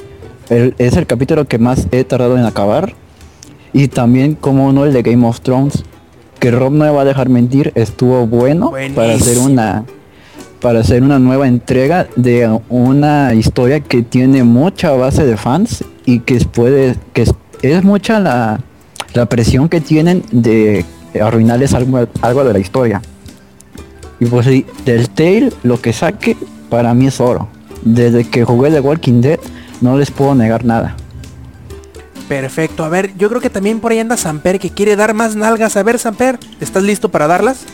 [0.48, 2.94] El- es el capítulo que más he tardado en acabar.
[3.72, 5.82] Y también como uno el de Game of Thrones,
[6.38, 9.84] que Rob no me va a dejar mentir, estuvo bueno para hacer una
[10.60, 16.20] para hacer una nueva entrega de una historia que tiene mucha base de fans y
[16.20, 17.24] que puede que
[17.62, 18.60] es, mucha la,
[19.14, 20.84] la presión que tienen de
[21.20, 23.02] arruinarles algo, algo de la historia.
[24.18, 24.46] Y pues
[24.84, 26.36] del Tale lo que saque
[26.70, 27.48] para mí es oro.
[27.82, 29.38] Desde que jugué The Walking Dead
[29.80, 30.96] no les puedo negar nada.
[32.28, 32.84] Perfecto.
[32.84, 35.76] A ver, yo creo que también por ahí anda Samper que quiere dar más nalgas.
[35.76, 37.66] A ver, Samper, ¿estás listo para darlas?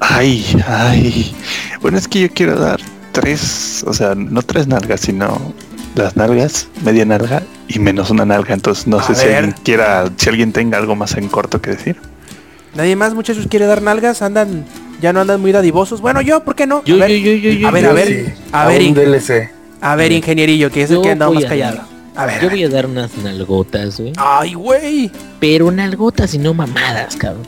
[0.00, 1.34] Ay, ay.
[1.80, 2.80] Bueno, es que yo quiero dar
[3.12, 5.52] tres, o sea, no tres nalgas, sino
[5.94, 8.54] las nalgas, media nalga y menos una nalga.
[8.54, 9.36] Entonces no A sé si ver.
[9.36, 11.96] alguien quiera, si alguien tenga algo más en corto que decir.
[12.74, 14.22] Nadie más, muchachos, quiere dar nalgas.
[14.22, 14.64] Andan,
[15.00, 16.00] ya no andan muy dadivosos.
[16.00, 16.82] Bueno, yo, ¿por qué no?
[16.84, 18.66] Yo, a ver, yo, yo, yo, yo, a ver, yo a ver, sí, a a
[18.68, 19.50] ver, in- DLC.
[19.80, 21.76] a ver, ingenierillo, que es el Yo que andaba voy más a callado.
[21.78, 21.86] dar-
[22.16, 22.50] A ver, a Yo ver.
[22.50, 24.12] voy a dar unas nalgotas, güey.
[24.16, 25.10] Ay, güey.
[25.40, 27.46] Pero nalgotas y no mamadas, cabrón.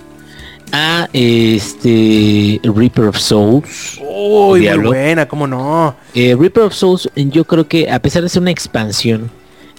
[0.72, 4.00] A este Reaper of Souls.
[4.00, 5.94] Uy, muy buena, cómo no.
[6.14, 9.30] Eh, Reaper of Souls, yo creo que a pesar de ser una expansión,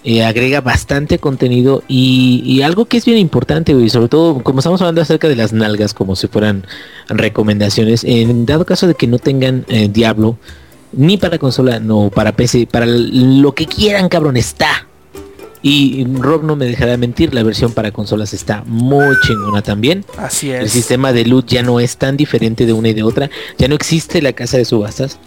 [0.06, 4.60] eh, agrega bastante contenido y, y algo que es bien importante, güey, sobre todo como
[4.60, 6.68] estamos hablando acerca de las nalgas, como si fueran
[7.08, 10.38] recomendaciones, en dado caso de que no tengan eh, Diablo,
[10.91, 14.88] ni para consola, no para PC, para lo que quieran, cabrón, está.
[15.66, 20.03] Y Rob no me dejará mentir, la versión para consolas está muy chingona también.
[20.18, 20.72] Así El es.
[20.74, 23.30] sistema de loot ya no es tan diferente de una y de otra.
[23.57, 25.20] Ya no existe la casa de subastas.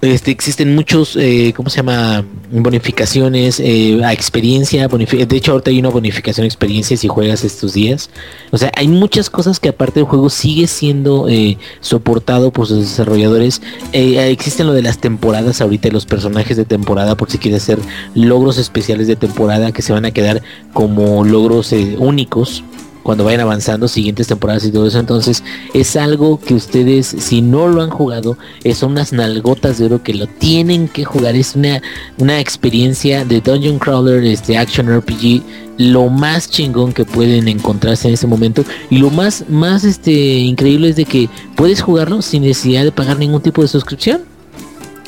[0.00, 2.24] Este, existen muchos, eh, ¿cómo se llama?
[2.50, 4.88] Bonificaciones eh, a experiencia.
[4.88, 8.10] de hecho, ahorita hay una bonificación a experiencia si juegas estos días.
[8.50, 12.80] O sea, hay muchas cosas que aparte del juego sigue siendo eh, soportado por sus
[12.80, 13.62] desarrolladores.
[13.92, 17.78] Eh, existen lo de las temporadas ahorita, los personajes de temporada, por si quieres hacer
[18.14, 20.42] logros especiales de temporada que se van a quedar
[20.72, 22.64] como logros eh, únicos
[23.02, 24.98] cuando vayan avanzando siguientes temporadas y todo eso.
[24.98, 25.42] Entonces
[25.74, 28.36] es algo que ustedes si no lo han jugado
[28.74, 31.36] son unas nalgotas de oro que lo tienen que jugar.
[31.36, 31.82] Es una
[32.18, 35.42] una experiencia de dungeon crawler este action RPG
[35.78, 38.64] lo más chingón que pueden encontrarse en ese momento.
[38.90, 43.18] Y lo más más este increíble es de que puedes jugarlo sin necesidad de pagar
[43.18, 44.22] ningún tipo de suscripción.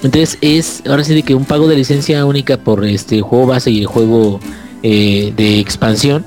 [0.02, 3.70] Entonces es ahora sí de que un pago de licencia única por este juego base
[3.70, 4.40] y el juego
[4.82, 6.26] eh, de expansión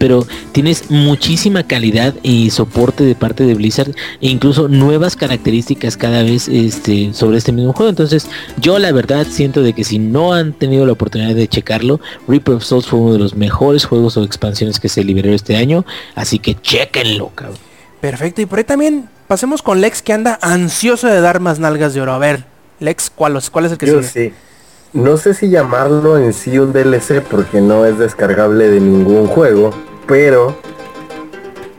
[0.00, 3.90] pero tienes muchísima calidad y soporte de parte de Blizzard
[4.22, 8.26] e incluso nuevas características cada vez este sobre este mismo juego entonces
[8.56, 12.54] yo la verdad siento de que si no han tenido la oportunidad de checarlo Reaper
[12.54, 15.84] of Souls fue uno de los mejores juegos o expansiones que se liberó este año
[16.14, 17.58] así que chequenlo cabrón
[18.00, 18.40] Perfecto.
[18.40, 22.00] Y por ahí también pasemos con Lex que anda ansioso de dar más nalgas de
[22.00, 22.14] oro.
[22.14, 22.44] A ver,
[22.78, 24.30] Lex, ¿cuál, es- cuál es el que Yo sigue?
[24.30, 24.34] sí.
[24.94, 29.74] No sé si llamarlo en sí un DLC porque no es descargable de ningún juego,
[30.10, 30.56] pero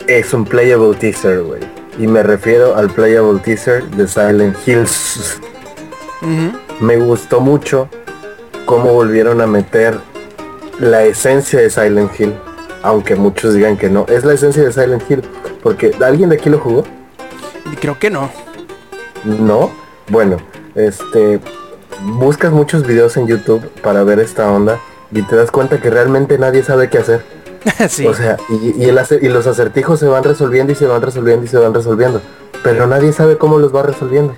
[0.08, 1.60] es un playable teaser, güey.
[2.00, 5.38] Y me refiero al playable teaser de Silent Hills.
[6.80, 7.90] Me gustó mucho
[8.66, 10.00] cómo volvieron a meter
[10.80, 12.34] la esencia de Silent Hill,
[12.84, 14.06] aunque muchos digan que no.
[14.08, 15.24] Es la esencia de Silent Hill,
[15.62, 16.86] porque ¿alguien de aquí lo jugó?
[17.82, 18.30] Creo que no.
[19.26, 19.72] No.
[20.08, 20.38] Bueno,
[20.76, 21.42] este
[22.04, 24.80] buscas muchos videos en YouTube para ver esta onda
[25.12, 27.41] y te das cuenta que realmente nadie sabe qué hacer.
[28.08, 31.46] O sea, y, y el y los acertijos se van resolviendo y se van resolviendo
[31.46, 32.22] y se van resolviendo.
[32.64, 34.34] Pero nadie sabe cómo los va resolviendo.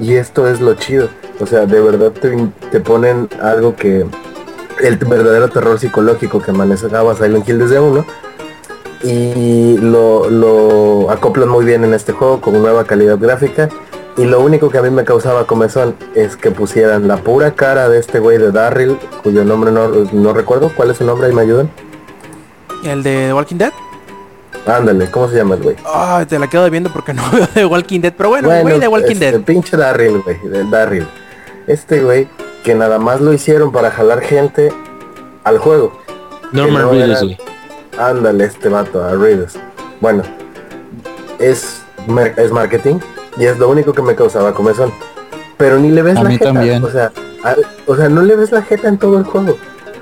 [0.00, 1.08] Y esto es lo chido.
[1.40, 2.36] O sea, de verdad te,
[2.70, 4.06] te ponen algo que...
[4.80, 8.04] El verdadero terror psicológico que manejaba Silent Hill desde uno.
[9.02, 13.68] Y lo, lo acoplan muy bien en este juego con nueva calidad gráfica.
[14.16, 17.88] Y lo único que a mí me causaba comezón es que pusieran la pura cara
[17.88, 20.72] de este güey de Darryl, cuyo nombre no, no recuerdo.
[20.76, 21.28] ¿Cuál es su nombre?
[21.28, 21.70] Ahí me ayudan.
[22.84, 23.72] ¿El de The Walking Dead?
[24.66, 25.76] Ándale, ¿cómo se llama el güey?
[25.86, 28.12] Ah, te la quedo viendo porque no veo The Walking Dead.
[28.16, 29.40] Pero bueno, el güey de Walking este, Dead.
[29.42, 30.36] pinche Darryl, güey,
[30.70, 31.06] Darryl.
[31.66, 32.28] Este güey,
[32.64, 34.72] que nada más lo hicieron para jalar gente
[35.44, 35.98] al juego.
[36.52, 37.38] Norman no Reedus güey
[37.98, 39.54] Ándale, este vato, a Reedus.
[40.00, 40.22] Bueno,
[41.38, 41.82] es,
[42.36, 42.96] es marketing
[43.36, 44.92] y es lo único que me causaba comezón.
[45.56, 46.52] Pero ni le ves A la mí jeta.
[46.52, 46.84] también.
[46.84, 47.10] O sea,
[47.44, 47.56] a-
[47.86, 49.56] o sea, no le ves la jeta en todo el juego.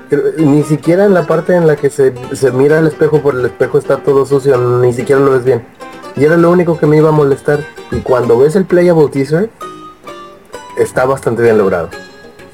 [0.09, 3.35] Pero, Ni siquiera en la parte en la que se, se mira al espejo por
[3.35, 5.63] el espejo está todo sucio, ni siquiera lo ves bien.
[6.15, 7.59] Y era lo único que me iba a molestar.
[7.91, 9.49] Y cuando ves el playable teaser,
[10.77, 11.89] está bastante bien logrado.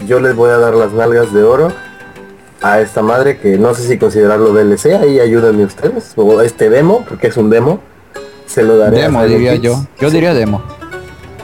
[0.08, 1.72] Yo les voy a dar las nalgas de oro
[2.62, 7.04] a esta madre que no sé si considerarlo DLC, ahí ayúdenme ustedes, o este demo,
[7.08, 7.80] porque es un demo,
[8.46, 9.86] se lo daré Demo, diría yo.
[10.00, 10.62] Yo Sí, diría demo.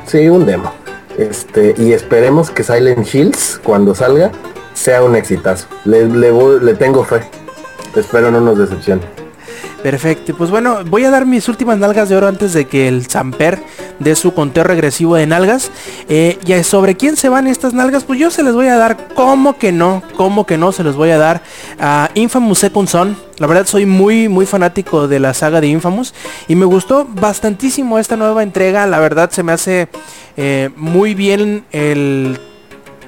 [0.05, 0.71] Sí, un demo.
[1.17, 4.31] Este, y esperemos que Silent Hills, cuando salga,
[4.79, 5.67] sea un exitazo.
[5.83, 7.21] Le, le, le tengo fe.
[7.95, 9.01] Espero no nos decepcione.
[9.83, 13.07] Perfecto, pues bueno, voy a dar mis últimas nalgas de oro antes de que el
[13.07, 13.59] Samper
[13.99, 15.71] dé su conteo regresivo de nalgas.
[16.09, 18.97] Eh, y sobre quién se van estas nalgas, pues yo se les voy a dar,
[19.15, 21.41] como que no, como que no, se los voy a dar
[21.79, 23.17] a Infamous Second Son.
[23.37, 26.13] La verdad soy muy, muy fanático de la saga de Infamous
[26.49, 28.85] y me gustó bastantísimo esta nueva entrega.
[28.85, 29.87] La verdad se me hace
[30.35, 32.37] eh, muy bien el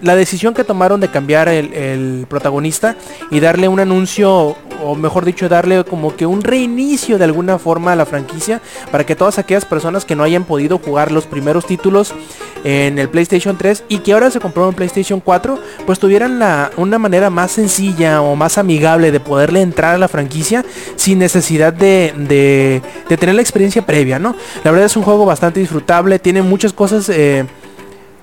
[0.02, 2.95] la decisión que tomaron de cambiar el, el protagonista
[3.30, 7.93] y darle un anuncio, o mejor dicho, darle como que un reinicio de alguna forma
[7.93, 11.66] a la franquicia para que todas aquellas personas que no hayan podido jugar los primeros
[11.66, 12.14] títulos
[12.64, 16.72] en el PlayStation 3 y que ahora se compraron en PlayStation 4, pues tuvieran la,
[16.78, 21.74] una manera más sencilla o más amigable de poderle entrar a la franquicia sin necesidad
[21.74, 24.36] de, de, tener la experiencia previa, ¿no?
[24.64, 27.10] La verdad es un juego bastante disfrutable, tiene muchas cosas...
[27.10, 27.45] Eh,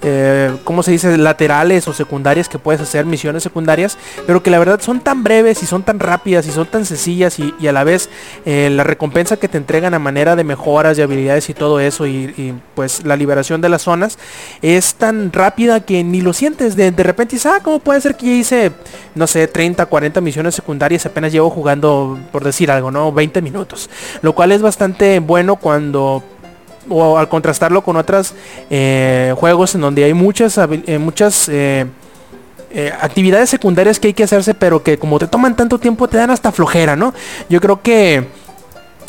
[0.03, 1.17] eh, ¿cómo se dice?
[1.19, 5.63] Laterales o secundarias que puedes hacer, misiones secundarias, pero que la verdad son tan breves
[5.63, 8.09] y son tan rápidas y son tan sencillas y, y a la vez
[8.45, 12.07] eh, la recompensa que te entregan a manera de mejoras de habilidades y todo eso
[12.07, 14.19] y, y, pues la liberación de las zonas
[14.63, 16.77] es tan rápida que ni lo sientes.
[16.77, 18.73] De, de repente dices, ah, ¿cómo puede ser que ya hice,
[19.15, 21.07] no sé, 30, 40 misiones secundarias?
[21.07, 23.13] Apenas llevo jugando, por decir algo, ¿no?
[23.13, 23.91] 20 minutos.
[24.23, 26.23] Lo cual es bastante bueno cuando
[26.89, 28.35] o al contrastarlo con otros
[28.71, 31.87] eh, juegos en donde hay muchas eh, muchas eh,
[33.01, 36.31] actividades secundarias que hay que hacerse pero que como te toman tanto tiempo te dan
[36.31, 37.15] hasta flojera no
[37.49, 38.27] yo creo que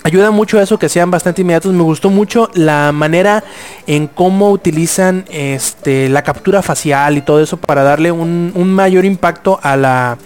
[0.04, 1.74] ayuda mucho eso que sean bastante inmediatos.
[1.74, 3.44] Me gustó mucho la manera
[3.86, 9.60] en cómo utilizan este la captura facial y todo eso para darle un mayor impacto
[9.62, 10.18] a la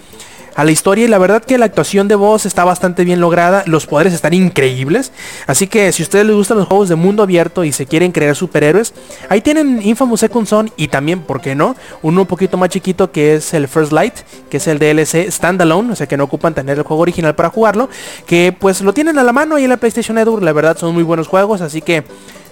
[0.54, 3.64] a la historia y la verdad que la actuación de voz está bastante bien lograda,
[3.66, 5.12] los poderes están increíbles,
[5.46, 8.12] así que si a ustedes les gustan los juegos de mundo abierto y se quieren
[8.12, 8.94] crear superhéroes,
[9.28, 11.76] ahí tienen Infamous Second Son y también, ¿por qué no?
[12.02, 14.14] Uno un poquito más chiquito que es el First Light,
[14.50, 17.50] que es el DLC Standalone, o sea que no ocupan tener el juego original para
[17.50, 17.88] jugarlo,
[18.26, 20.94] que pues lo tienen a la mano ahí en la PlayStation Network, la verdad son
[20.94, 22.04] muy buenos juegos, así que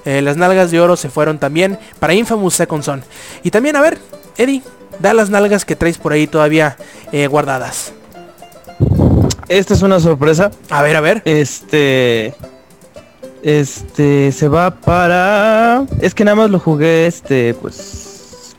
[0.04, 3.04] eh, las nalgas de oro se fueron también para Infamous Second Son.
[3.42, 3.98] Y también, a ver,
[4.36, 4.62] Eddie,
[5.00, 6.76] da las nalgas que traes por ahí todavía
[7.12, 7.92] eh, guardadas.
[9.48, 10.50] Esta es una sorpresa.
[10.70, 11.22] A ver, a ver.
[11.24, 12.34] Este.
[13.42, 15.84] Este se va para.
[16.00, 18.08] Es que nada más lo jugué este, pues.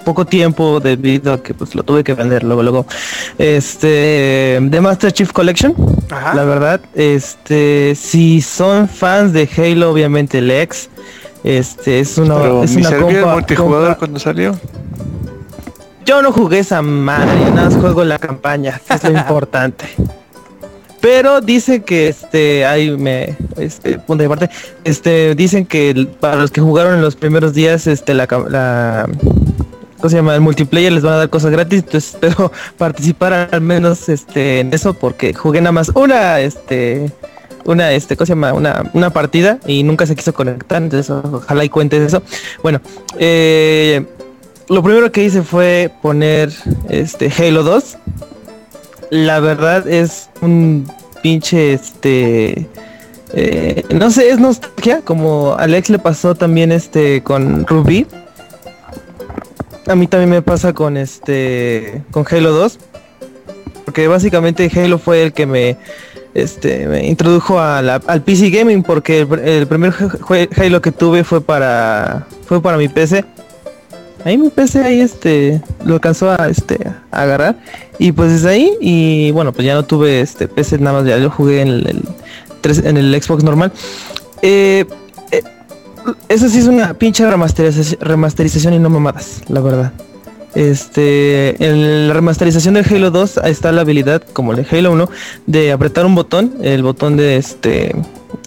[0.03, 2.85] Poco tiempo debido a que pues lo tuve que vender luego luego.
[3.37, 4.59] Este.
[4.69, 5.73] The Master Chief Collection.
[6.11, 6.33] Ajá.
[6.33, 6.81] La verdad.
[6.93, 7.95] Este.
[7.95, 10.89] Si son fans de Halo, obviamente el ex.
[11.45, 12.35] Este es una.
[12.35, 14.59] Pero es una compa- multijugador compa- cuando salió.
[16.05, 19.85] Yo no jugué esa madre, yo nada más juego la campaña, que es lo importante.
[21.01, 24.49] Pero dice que este, ahí me, este, punto de parte,
[24.85, 29.09] este, dicen que para los que jugaron en los primeros días, este, la, la,
[29.97, 30.33] ¿cómo se llama?
[30.33, 34.73] El multiplayer les van a dar cosas gratis, entonces espero participar al menos, este, en
[34.73, 37.11] eso, porque jugué nada más una, este,
[37.65, 38.53] una, este, ¿cómo se llama?
[38.53, 42.23] Una, una partida y nunca se quiso conectar, entonces ojalá y cuentes eso.
[42.61, 42.79] Bueno,
[43.17, 44.05] eh,
[44.69, 46.51] lo primero que hice fue poner
[46.89, 47.97] este Halo 2.
[49.09, 50.89] La verdad es un
[51.21, 52.67] pinche este
[53.35, 58.05] eh, no sé, es nostalgia, como Alex le pasó también este con Ruby.
[59.87, 62.79] A mí también me pasa con este con Halo 2.
[63.85, 65.77] Porque básicamente Halo fue el que me
[66.35, 69.93] este me introdujo al PC gaming porque el, el primer
[70.57, 73.25] Halo que tuve fue para fue para mi PC.
[74.25, 76.79] Ahí mi PC ahí este lo alcanzó a este
[77.11, 77.57] a agarrar
[77.99, 81.17] y pues desde ahí y bueno pues ya no tuve este PC nada más ya
[81.17, 82.03] lo jugué en el,
[82.83, 83.71] en el Xbox normal.
[84.41, 84.85] Eh,
[85.31, 85.43] eh,
[86.29, 89.93] eso sí es una pinche remasterización, y no mamadas, la verdad.
[90.55, 94.91] Este, en la remasterización del Halo 2 ahí está la habilidad, como el de Halo
[94.91, 95.09] 1,
[95.47, 97.95] de apretar un botón, el botón de este,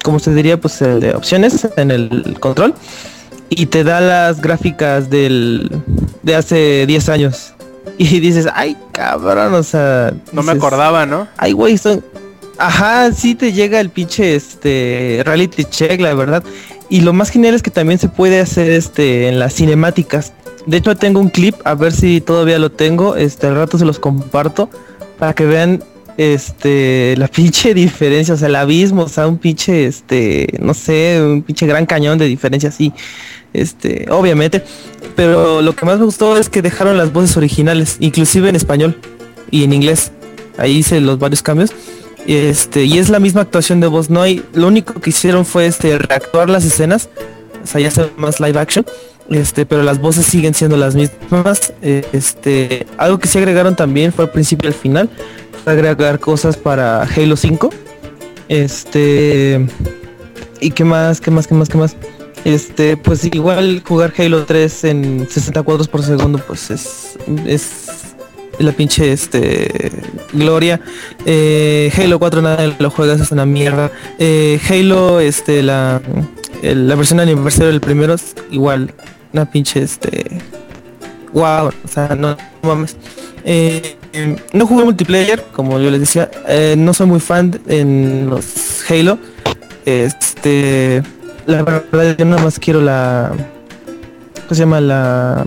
[0.05, 2.75] como se diría, pues el de opciones en el control,
[3.51, 5.71] y te da las gráficas del
[6.23, 7.53] de hace 10 años.
[7.99, 10.13] Y dices, ay cabrón, o sea.
[10.33, 11.29] No me acordaba, ¿no?
[11.39, 12.05] Ay, güey, son.
[12.59, 16.43] Ajá, sí te llega el pinche este reality check, la verdad.
[16.89, 20.33] Y lo más genial es que también se puede hacer este en las cinemáticas.
[20.67, 23.17] De hecho tengo un clip, a ver si todavía lo tengo.
[23.17, 24.69] Este al rato se los comparto
[25.19, 25.83] para que vean
[26.17, 31.21] este la pinche diferencia, o sea, el abismo, o sea, un pinche este, no sé,
[31.23, 32.93] un pinche gran cañón de diferencia así.
[33.53, 34.63] Este, obviamente.
[35.15, 38.99] Pero lo que más me gustó es que dejaron las voces originales, inclusive en español
[39.51, 40.13] y en inglés.
[40.59, 41.73] Ahí hice los varios cambios.
[42.27, 44.11] Este, y es la misma actuación de voz.
[44.11, 47.09] No hay, lo único que hicieron fue este reactuar las escenas.
[47.63, 48.85] O sea, ya sea más live action.
[49.31, 51.73] Este, pero las voces siguen siendo las mismas.
[51.83, 55.11] Este, algo que se agregaron también fue al principio y al final.
[55.65, 57.71] Agregar cosas para Halo 5.
[58.49, 59.67] Este.
[60.61, 61.21] ¿Y qué más?
[61.21, 61.47] ¿Qué más?
[61.47, 61.69] ¿Qué más?
[61.69, 61.97] ¿Qué más?
[62.45, 67.73] Este, pues igual jugar Halo 3 en 60 cuadros por segundo, pues es, es
[68.59, 69.91] la pinche este
[70.33, 70.81] gloria.
[71.25, 73.91] Eh, Halo 4 nada lo juegas, es una mierda.
[74.19, 76.01] Eh, Halo, este, la,
[76.63, 78.95] la versión aniversario del primero es igual,
[79.33, 80.41] una pinche este.
[81.33, 82.97] Wow, o sea, no, no mames.
[83.45, 83.97] Eh,
[84.53, 86.31] no jugué multiplayer, como yo les decía.
[86.49, 88.45] eh, no soy muy fan en los
[88.89, 89.19] Halo.
[89.87, 91.03] Este,
[91.47, 93.31] la verdad yo nada más quiero la,
[94.35, 95.47] ¿cómo se llama la,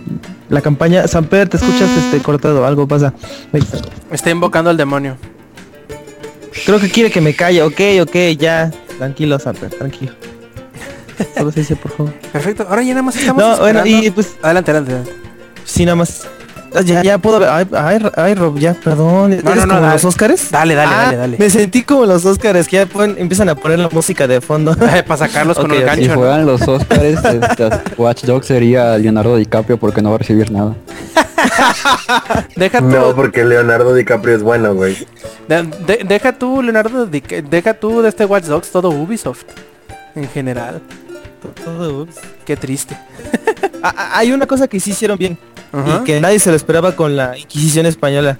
[0.49, 1.07] la campaña?
[1.07, 3.13] Samper, te escuchas este cortado, algo pasa.
[3.53, 3.77] Está.
[4.11, 5.17] Está invocando al demonio.
[6.65, 7.61] Creo que quiere que me calle.
[7.63, 8.71] Ok, ok, ya.
[8.97, 10.13] Tranquilo, Samper, tranquilo.
[11.37, 12.13] Solo se dice, por favor.
[12.31, 12.65] Perfecto.
[12.69, 14.93] Ahora ya nada más estamos No, bueno, y pues Adelante, adelante.
[14.93, 15.13] adelante.
[15.65, 16.25] sí, nada más.
[16.75, 17.49] Ah, Ya, ya puedo ver.
[17.49, 19.33] Ay, ay, ay, Rob, ya, perdón.
[19.33, 19.93] ¿Eres no, no, como dale.
[19.93, 20.51] los Óscares?
[20.51, 21.37] Dale, dale, Ah, dale, dale.
[21.39, 24.75] Me sentí como los Óscares, que ya empiezan a poner la música de fondo.
[25.07, 25.71] Para sacarlos con.
[25.71, 26.07] Si gancho.
[26.09, 26.15] ¿no?
[26.15, 30.75] juegan los Oscars, este, Watch Dogs sería Leonardo DiCaprio porque no va a recibir nada.
[32.55, 34.97] Deja tú, No, porque Leonardo DiCaprio es bueno, güey.
[35.47, 39.43] de- de- deja tú, Leonardo, de- deja tú de este Watch Dogs todo Ubisoft.
[40.15, 40.81] En general.
[41.63, 42.15] Todo, ups.
[42.45, 42.97] Qué triste.
[43.81, 45.37] Ah, hay una cosa que sí hicieron bien
[45.71, 48.37] Ajá, y que nadie se lo esperaba con la Inquisición española.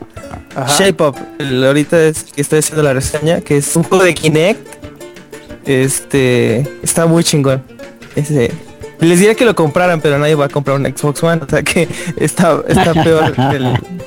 [0.56, 0.76] ajá.
[0.84, 4.14] Shape Up, el- ahorita es que estoy haciendo la reseña, que es un juego de
[4.14, 4.68] Kinect.
[5.66, 7.64] Este está muy chingón.
[8.16, 8.52] Ese,
[9.00, 11.62] les diría que lo compraran, pero nadie va a comprar un Xbox One, o sea
[11.64, 13.34] que está, está peor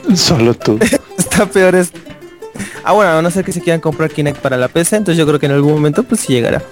[0.08, 0.78] el- Solo tú.
[1.18, 1.92] está peor es.
[2.84, 5.26] Ah bueno, a no ser que se quieran comprar Kinect para la PC, entonces yo
[5.26, 6.62] creo que en algún momento pues sí llegará.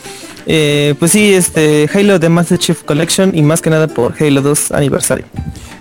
[0.47, 4.43] Eh, pues sí, este Halo de Master Chief Collection y más que nada por Halo
[4.43, 5.25] 2 aniversario.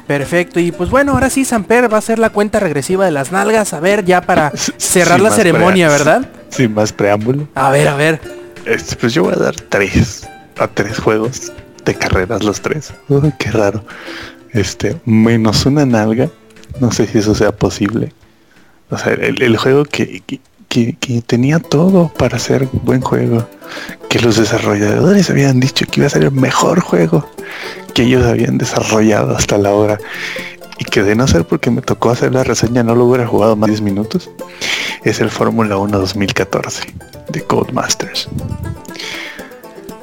[0.05, 0.59] Perfecto.
[0.59, 3.73] Y pues bueno, ahora sí, Samper va a ser la cuenta regresiva de las nalgas.
[3.73, 5.87] A ver, ya para cerrar Sin la ceremonia.
[5.87, 6.27] ¿verdad?
[6.49, 7.47] Sin más preámbulo.
[7.55, 8.19] A ver, a ver.
[8.65, 11.51] Este, pues yo voy a dar tres a tres juegos
[11.85, 12.91] de carreras los tres.
[13.07, 13.83] Uy, qué raro.
[14.51, 16.29] Este, menos una nalga.
[16.79, 18.11] No sé si eso sea posible.
[18.91, 20.21] O sea, el, el juego que,
[20.67, 23.47] que, que- tenía todo para ser buen juego.
[24.09, 27.27] Que los desarrolladores habían dicho que iba a ser el mejor juego
[27.93, 29.97] que ellos habían desarrollado hasta la hora.
[30.79, 33.55] Y que de no ser porque me tocó hacer la reseña no lo hubiera jugado
[33.55, 34.29] más de 10 minutos.
[35.03, 36.93] Es el Fórmula 1 2014
[37.31, 38.27] de Codemasters.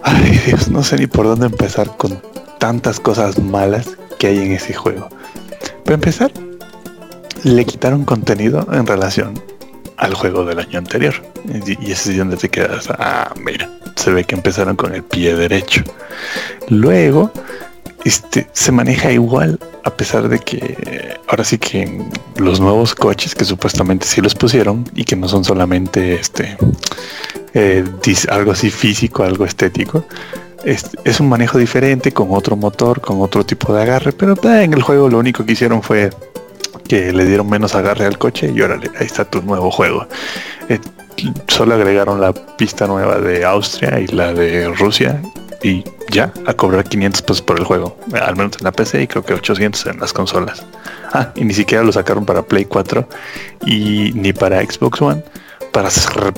[0.03, 2.21] Ay Dios, no sé ni por dónde empezar con
[2.59, 5.09] tantas cosas malas que hay en ese juego.
[5.85, 6.31] Para empezar,
[7.47, 9.41] le quitaron contenido en relación
[9.99, 11.15] al juego del año anterior.
[11.65, 12.89] Y, ese es donde te quedas.
[12.91, 15.83] Ah, mira, se ve que empezaron con el pie derecho.
[16.69, 17.31] Luego,
[18.05, 22.03] este, se maneja igual, a pesar de que ahora sí que
[22.37, 26.57] los nuevos coches que supuestamente sí los pusieron y que no son solamente este
[27.55, 27.85] eh,
[28.29, 30.05] algo así físico, algo estético.
[30.65, 34.73] Es, un manejo diferente, con otro motor, con otro tipo de agarre, pero eh, en
[34.73, 36.11] el juego lo único que hicieron fue
[36.89, 40.07] que le dieron menos agarre al coche y órale, ahí está tu nuevo juego.
[40.69, 40.79] Eh,
[41.49, 45.21] solo agregaron la pista nueva de Austria y la de Rusia
[45.63, 49.07] y ya, a cobrar 500 pesos por el juego, al menos en la PC y
[49.07, 50.65] creo que 800 en las consolas.
[51.13, 53.09] Ah, y ni siquiera lo sacaron para Play 4
[53.67, 55.23] y ni para Xbox One
[55.73, 55.91] para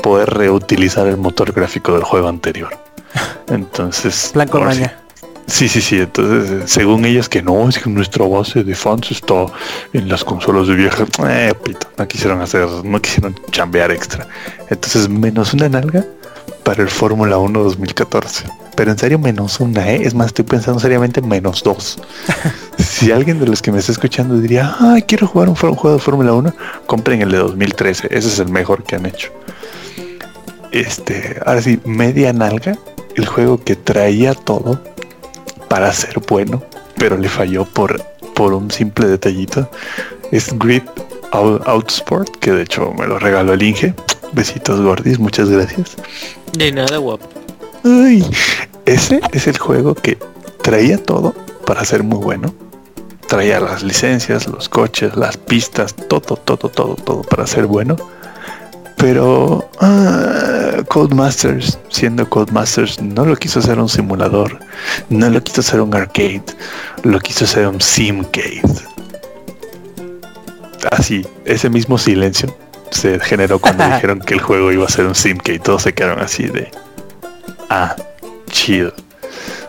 [0.03, 2.71] poder reutilizar el motor gráfico del juego anterior.
[3.49, 4.99] Entonces, Plan con maña.
[5.49, 5.99] Sí, sí, sí.
[5.99, 9.47] Entonces, eh, según ellos que no, es que nuestra base de fans está
[9.95, 11.07] en las consolas de vieja.
[11.27, 14.29] Eh, pito, no quisieron hacer, no quisieron chambear extra.
[14.69, 16.05] Entonces, menos una nalga
[16.65, 18.45] para el Fórmula 1 2014.
[18.77, 20.03] Pero en serio, menos una, ¿eh?
[20.05, 21.99] Es más, estoy pensando seriamente menos dos.
[22.79, 25.97] si alguien de los que me está escuchando diría, ah, quiero jugar un, un juego
[25.97, 26.55] de Fórmula 1,
[26.87, 28.09] compren el de 2013.
[28.11, 29.33] Ese es el mejor que han hecho.
[30.73, 32.79] Este, ahora sí, media nalga,
[33.17, 34.81] el juego que traía todo
[35.69, 36.63] para ser bueno,
[36.97, 38.03] pero le falló por,
[38.35, 39.71] por un simple detallito.
[40.33, 40.83] Es Grid
[41.33, 43.95] Out- Outsport, que de hecho me lo regaló el Inge.
[44.33, 45.97] Besitos gordis, muchas gracias.
[46.53, 47.27] De nada, guapo.
[47.85, 48.25] Ay,
[48.85, 50.19] ese es el juego que
[50.63, 51.35] traía todo
[51.65, 52.55] para ser muy bueno.
[53.27, 57.97] Traía las licencias, los coches, las pistas, todo, todo, todo, todo para ser bueno.
[58.99, 64.59] Pero ah, eh, Codemasters, siendo Codemasters, no lo quiso hacer un simulador,
[65.09, 66.43] no lo quiso hacer un arcade,
[67.05, 68.63] lo quiso hacer un simcade.
[70.91, 72.55] Así, ese mismo silencio
[72.91, 75.61] se generó cuando dijeron que el juego iba a ser un simcade.
[75.61, 76.71] Todos se quedaron así de,
[77.71, 77.95] ah,
[78.51, 78.93] chido.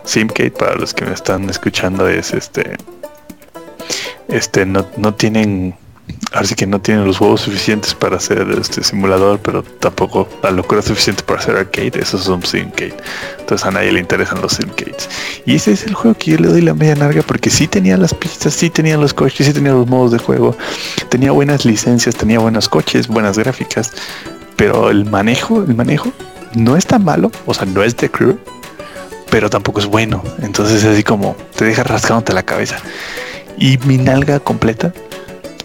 [0.04, 2.76] Simcade, para los que me están escuchando, es este,
[4.28, 5.76] este, no, no tienen
[6.32, 10.50] ahora sí que no tienen los huevos suficientes para hacer este simulador, pero tampoco la
[10.50, 11.92] locura suficiente para hacer arcade.
[12.00, 12.94] Esos son simcade.
[13.38, 15.08] Entonces a nadie le interesan los simcades.
[15.46, 17.96] Y ese es el juego que yo le doy la media larga porque sí tenía
[17.96, 20.56] las pistas, sí tenía los coches, sí tenía los modos de juego,
[21.08, 23.92] tenía buenas licencias, tenía buenos coches, buenas gráficas,
[24.56, 26.12] pero el manejo, el manejo
[26.54, 28.38] no es tan malo, o sea, no es de crew,
[29.30, 30.22] pero tampoco es bueno.
[30.42, 32.76] Entonces así como te deja rascándote la cabeza.
[33.58, 34.92] Y mi nalga completa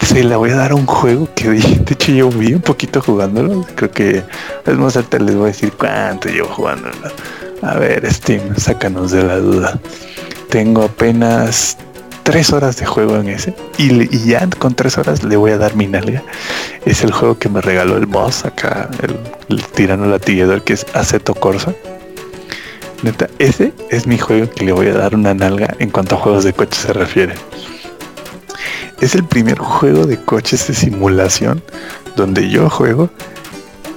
[0.06, 3.66] se la voy a dar un juego que de hecho llevo bien poquito jugándolo.
[3.76, 4.24] Creo que
[4.66, 6.96] es más alta les voy a decir cuánto llevo jugándolo.
[7.62, 9.80] A ver, Steam, sácanos de la duda.
[10.50, 11.78] Tengo apenas
[12.24, 13.56] tres horas de juego en ese.
[13.78, 16.22] Y, ya con tres horas le voy a dar mi nalga.
[16.86, 19.18] Es el juego que me regaló el boss acá, el,
[19.50, 21.74] el tirano latillador que es Aceto Corsa.
[23.02, 26.20] Neta, ese es mi juego que le voy a dar una nalga en cuanto a
[26.20, 27.34] juegos de coche se refiere.
[29.02, 31.62] Es el primer juego de coches de simulación
[32.16, 33.10] donde yo juego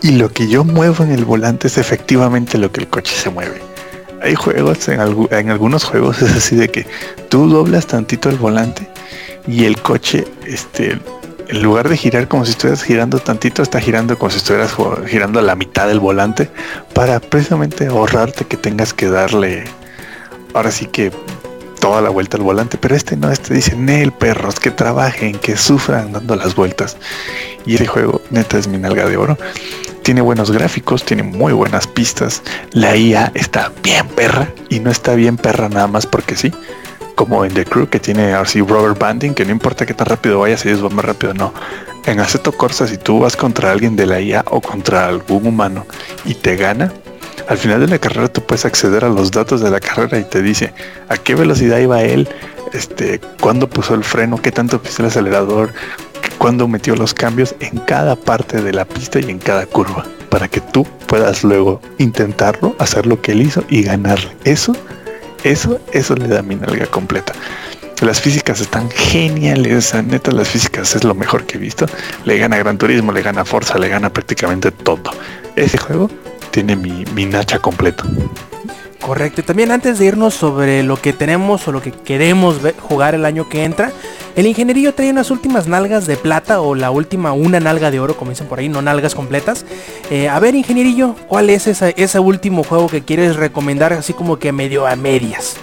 [0.02, 3.30] y lo que yo muevo en el volante es efectivamente lo que el coche se
[3.30, 3.60] mueve.
[4.22, 6.86] Hay juegos, en, algu- en algunos juegos es así de que
[7.28, 8.88] tú doblas tantito el volante
[9.46, 10.98] y el coche, este,
[11.46, 14.74] en lugar de girar como si estuvieras girando tantito, está girando como si estuvieras
[15.06, 16.50] girando a la mitad del volante
[16.92, 19.64] para precisamente ahorrarte que tengas que darle,
[20.52, 21.12] ahora sí que
[21.78, 25.56] toda la vuelta al volante, pero este no, este dice, Nel, perros, que trabajen, que
[25.56, 26.96] sufran dando las vueltas.
[27.66, 29.38] Y ese juego, neta, es mi nalga de oro.
[30.02, 32.42] Tiene buenos gráficos, tiene muy buenas pistas.
[32.72, 36.52] La IA está bien perra y no está bien perra nada más porque sí.
[37.14, 40.40] Como en The Crew, que tiene así rubber banding, que no importa qué tan rápido
[40.40, 41.52] vayas, ellos van más rápido, no.
[42.06, 45.84] En Aceto Corsa, si tú vas contra alguien de la IA o contra algún humano
[46.24, 46.92] y te gana,
[47.48, 50.24] al final de la carrera tú puedes acceder a los datos de la carrera y
[50.24, 50.72] te dice
[51.08, 52.28] a qué velocidad iba él,
[52.74, 55.72] este, cuándo puso el freno, qué tanto pisó el acelerador,
[56.36, 60.48] cuándo metió los cambios en cada parte de la pista y en cada curva, para
[60.48, 64.30] que tú puedas luego intentarlo, hacer lo que él hizo y ganarle.
[64.44, 64.76] Eso,
[65.42, 67.32] eso, eso le da mi nalga completa.
[68.02, 71.86] Las físicas están geniales, neta las físicas es lo mejor que he visto.
[72.26, 75.10] Le gana Gran Turismo, le gana Forza, le gana prácticamente todo.
[75.56, 76.08] Ese juego
[76.50, 78.04] tiene mi, mi nacha completo.
[79.00, 79.40] Correcto.
[79.40, 83.14] Y también antes de irnos sobre lo que tenemos o lo que queremos ver- jugar
[83.14, 83.92] el año que entra,
[84.36, 88.16] el ingenierillo trae unas últimas nalgas de plata o la última una nalga de oro,
[88.16, 89.64] como dicen por ahí, no nalgas completas.
[90.10, 94.38] Eh, a ver, ingenierillo, ¿cuál es esa- ese último juego que quieres recomendar así como
[94.38, 95.56] que medio a medias?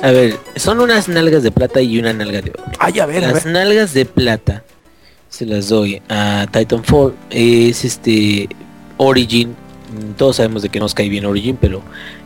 [0.00, 2.62] A ver, son unas nalgas de plata y una nalga de oro.
[2.78, 3.52] Ay, a ver, a Las ver.
[3.52, 4.62] nalgas de plata
[5.28, 7.14] se las doy a Titanfall.
[7.30, 8.48] Es este
[8.98, 9.56] Origin.
[9.92, 11.82] Mm, Todos sabemos de que nos cae bien Origin, pero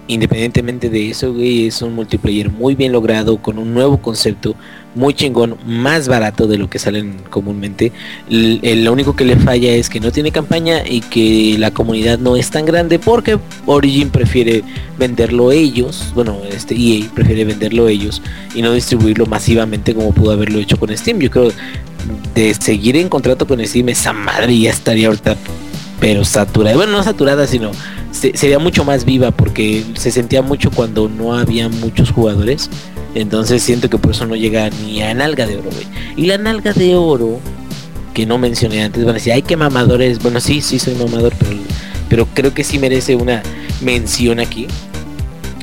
[0.08, 4.54] independientemente de eso, es un multiplayer muy bien logrado, con un nuevo concepto,
[4.94, 7.92] muy chingón, más barato de lo que salen comúnmente.
[8.28, 12.18] El- lo único que le falla es que no tiene campaña y que la comunidad
[12.18, 14.64] no es tan grande porque Origin prefiere
[14.98, 18.20] venderlo ellos, bueno, este EA prefiere venderlo ellos
[18.54, 21.20] y no distribuirlo masivamente como pudo haberlo hecho con Steam.
[21.20, 21.52] Yo creo
[22.34, 25.36] de seguir en contrato con Steam, esa madre ya estaría ahorita
[26.02, 26.74] pero saturada.
[26.76, 27.70] Bueno, no saturada, sino
[28.10, 32.68] se- sería mucho más viva porque se sentía mucho cuando no había muchos jugadores.
[33.14, 35.86] Entonces siento que por eso no llega ni a nalga de oro, güey.
[36.16, 37.38] Y la nalga de oro,
[38.14, 40.18] que no mencioné antes, van a decir, ay, qué mamadores.
[40.20, 41.52] Bueno, sí, sí soy mamador, pero,
[42.08, 43.40] pero creo que sí merece una
[43.80, 44.66] mención aquí.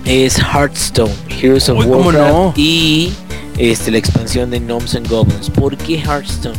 [0.06, 1.12] Es Hearthstone,
[1.42, 2.54] Heroes of Uy, ¿cómo Warcraft no?
[2.56, 3.12] y
[3.58, 5.50] este, la expansión de Gnomes and Goblins.
[5.50, 6.56] ¿Por qué Hearthstone?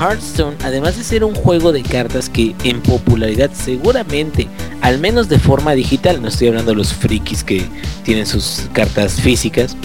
[0.00, 4.48] Hearthstone, además de ser un juego de cartas que en popularidad seguramente,
[4.80, 7.64] al menos de forma digital, no estoy hablando de los frikis que
[8.02, 9.76] tienen sus cartas físicas,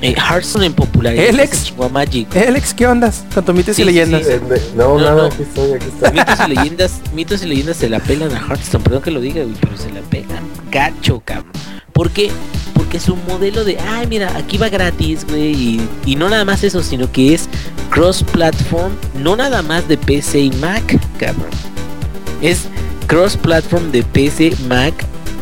[0.00, 1.72] eh, Hearthstone en popularidad Alex.
[1.90, 2.36] Magic.
[2.36, 3.24] Alex, ¿qué ondas?
[3.34, 4.22] Tanto mites Sí, y leyendas.
[4.26, 4.32] sí.
[4.32, 4.40] Eh,
[4.76, 5.24] no, No, nada, no.
[5.24, 6.12] aquí estoy, aquí estoy.
[6.12, 9.42] Mitos y leyendas, mitos y leyendas se la pelan a Hearthstone, perdón que lo diga,
[9.42, 11.52] güey, pero se la pelan gacho, cabrón.
[11.94, 12.30] ¿Por qué?
[12.74, 16.62] Porque su modelo de, ay, mira, aquí va gratis, güey, y, y no nada más
[16.64, 17.48] eso, sino que es
[17.90, 18.92] cross-platform,
[19.22, 20.82] no nada más de PC y Mac,
[21.18, 21.48] cabrón.
[22.42, 22.62] Es
[23.06, 24.92] cross-platform de PC, Mac,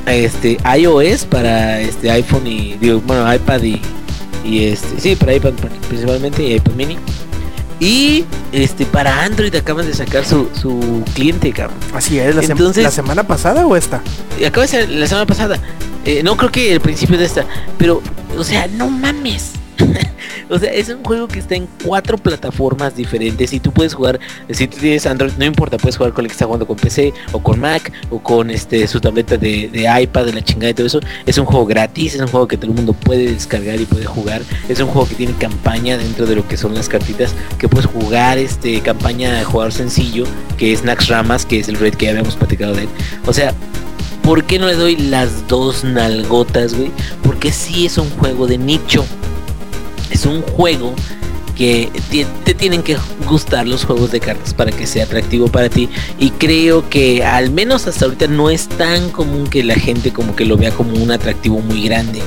[0.07, 3.81] este, iOS para este iPhone y, digo, bueno, iPad y,
[4.45, 5.53] y este, sí, para iPad
[5.89, 6.97] principalmente y iPad mini
[7.81, 11.79] Y este para Android acaban de sacar su, su cliente, cabrón.
[11.95, 14.03] Así es, la, sem- la semana pasada o esta.
[14.47, 15.59] Acaba de ser la semana pasada.
[16.05, 17.47] Eh, no creo que el principio de esta.
[17.79, 18.03] Pero,
[18.37, 19.53] o sea, no mames.
[20.51, 24.21] o sea, es un juego que está en cuatro plataformas diferentes y tú puedes jugar,
[24.51, 27.13] si tú tienes Android, no importa, puedes jugar con el que está jugando con PC
[27.33, 29.71] o con Mac o con este su tableta de,
[30.03, 31.01] iPad, de la chingada y todo eso.
[31.27, 34.05] Es un juego gratis, es un juego que todo el mundo puede descargar y puede
[34.05, 34.43] jugar.
[34.69, 37.87] Es un juego que tiene campaña dentro de lo que son las cartitas, que puedes
[37.87, 40.25] jugar este campaña de jugador sencillo,
[40.59, 42.89] que es Nax Ramas, que es el red que ya habíamos platicado de él.
[43.27, 43.55] O sea,
[44.23, 46.93] ¿Por qué no le doy las dos nalgotas, güey?
[47.23, 49.05] Porque sí es un juego de nicho.
[50.11, 50.95] Es un juego
[51.63, 51.89] que
[52.45, 52.97] te tienen que
[53.29, 55.89] gustar los juegos de cartas para que sea atractivo para ti.
[56.19, 60.35] Y creo que al menos hasta ahorita no es tan común que la gente como
[60.35, 62.21] que lo vea como un atractivo muy grande.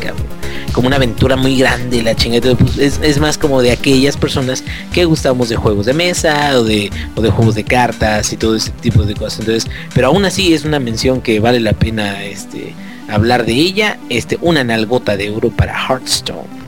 [0.71, 2.55] Como una aventura muy grande, la chingada.
[2.55, 4.63] pues, es, es más como de aquellas personas
[4.93, 8.55] que gustamos de juegos de mesa o de, o de juegos de cartas y todo
[8.55, 9.41] ese tipo de cosas.
[9.41, 12.73] Entonces, pero aún así es una mención que vale la pena este
[13.09, 13.97] hablar de ella.
[14.07, 16.64] Este, una nalgota de oro para Hearthstone.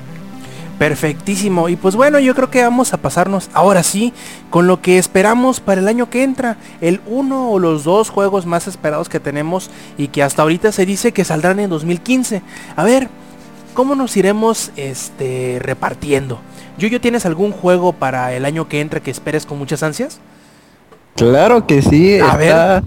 [0.78, 1.70] Perfectísimo.
[1.70, 4.14] Y pues bueno, yo creo que vamos a pasarnos ahora sí
[4.50, 6.58] con lo que esperamos para el año que entra.
[6.82, 10.86] El uno o los dos juegos más esperados que tenemos y que hasta ahorita se
[10.86, 12.44] dice que saldrán en 2015.
[12.76, 13.10] A ver,
[13.74, 16.40] ¿cómo nos iremos este, repartiendo?
[16.78, 20.20] Yuyo, ¿tienes algún juego para el año que entra que esperes con muchas ansias?
[21.16, 22.84] Claro que sí, A está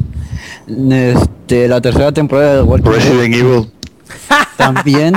[0.68, 3.72] este, la tercera temporada de Walking Resident Evil.
[4.56, 5.14] también.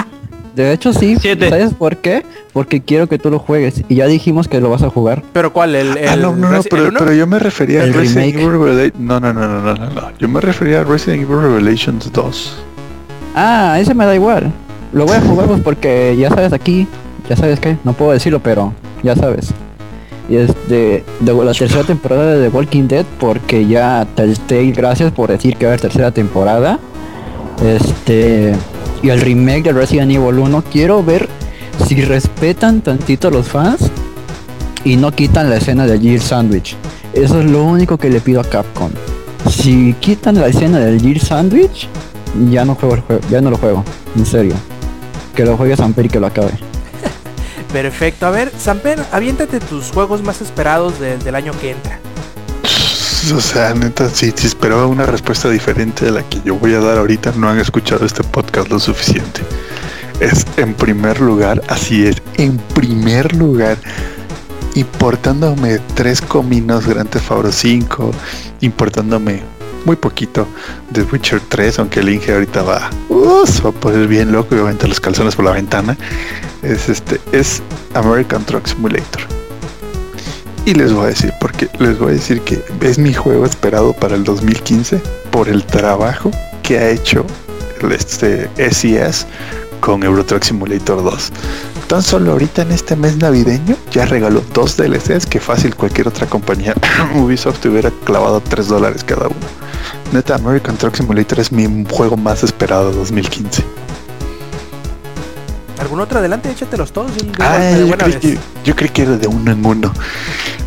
[0.55, 1.49] De hecho sí, Siete.
[1.49, 2.23] ¿sabes por qué?
[2.53, 5.23] Porque quiero que tú lo juegues y ya dijimos que lo vas a jugar.
[5.33, 5.73] ¿Pero cuál?
[5.75, 7.93] ¿El, Ah, el no, no, no, Resi- el pero, pero yo me refería a El
[7.93, 8.45] Resident remake.
[8.45, 10.11] Evil Revela- No, no, no, no, no, no, no.
[10.19, 12.57] Yo me refería a Resident Evil Revelations 2.
[13.35, 14.51] Ah, ese me da igual.
[14.91, 16.87] Lo voy a jugar pues porque ya sabes aquí,
[17.27, 19.51] ya sabes que, no puedo decirlo, pero ya sabes.
[20.29, 25.31] Y este, de la tercera temporada de The Walking Dead porque ya Telltale, gracias por
[25.31, 26.77] decir que va a haber tercera temporada.
[27.65, 28.53] Este,
[29.03, 31.29] y el remake de Resident Evil 1, quiero ver
[31.87, 33.91] si respetan tantito a los fans
[34.83, 36.75] y no quitan la escena del Gear Sandwich.
[37.13, 38.89] Eso es lo único que le pido a Capcom.
[39.49, 41.87] Si quitan la escena del Gear Sandwich,
[42.49, 42.97] ya no juego
[43.29, 43.83] ya no lo juego,
[44.15, 44.55] en serio.
[45.35, 46.51] Que lo juegue Samper y que lo acabe.
[47.73, 48.25] Perfecto.
[48.27, 51.99] A ver, Samper, aviéntate tus juegos más esperados del- del año que entra.
[53.35, 56.79] O sea, neta, si, si esperaba una respuesta diferente de la que yo voy a
[56.79, 59.41] dar ahorita, no han escuchado este podcast lo suficiente.
[60.19, 63.77] Es en primer lugar, así es, en primer lugar,
[64.75, 68.11] importándome tres cominos Grand Theft Auto 5,
[68.61, 69.41] importándome
[69.85, 70.47] muy poquito
[70.91, 74.57] de Witcher 3, aunque el Inge ahorita va, uh, va a poner bien loco y
[74.57, 75.97] va a aventar los calzones por la ventana.
[76.61, 77.61] Es este, es
[77.93, 79.42] American Truck Simulator.
[80.65, 83.91] Y les voy a decir, porque les voy a decir que es mi juego esperado
[83.91, 86.31] para el 2015 por el trabajo
[86.61, 87.25] que ha hecho
[87.91, 89.27] este SES
[89.81, 91.31] con Euro Truck Simulator 2.
[91.87, 96.27] Tan solo ahorita en este mes navideño ya regaló dos DLCs que fácil cualquier otra
[96.27, 96.73] compañía
[97.15, 99.45] Ubisoft te hubiera clavado 3 dólares cada uno.
[100.13, 103.65] Neta, American Truck Simulator es mi juego más esperado de 2015.
[105.79, 106.49] ¿Algún otro adelante?
[106.49, 107.11] Échatelos todos.
[107.39, 109.91] Ah, yo, creí que, yo creí que era de uno en uno.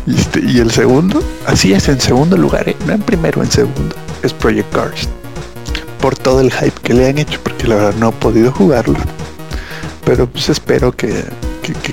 [0.07, 3.51] Y, este, y el segundo, así es, en segundo lugar, eh, no en primero, en
[3.51, 5.09] segundo, es Project Cars.
[6.01, 8.97] Por todo el hype que le han hecho, porque la verdad no he podido jugarlo.
[10.05, 11.25] Pero pues espero que-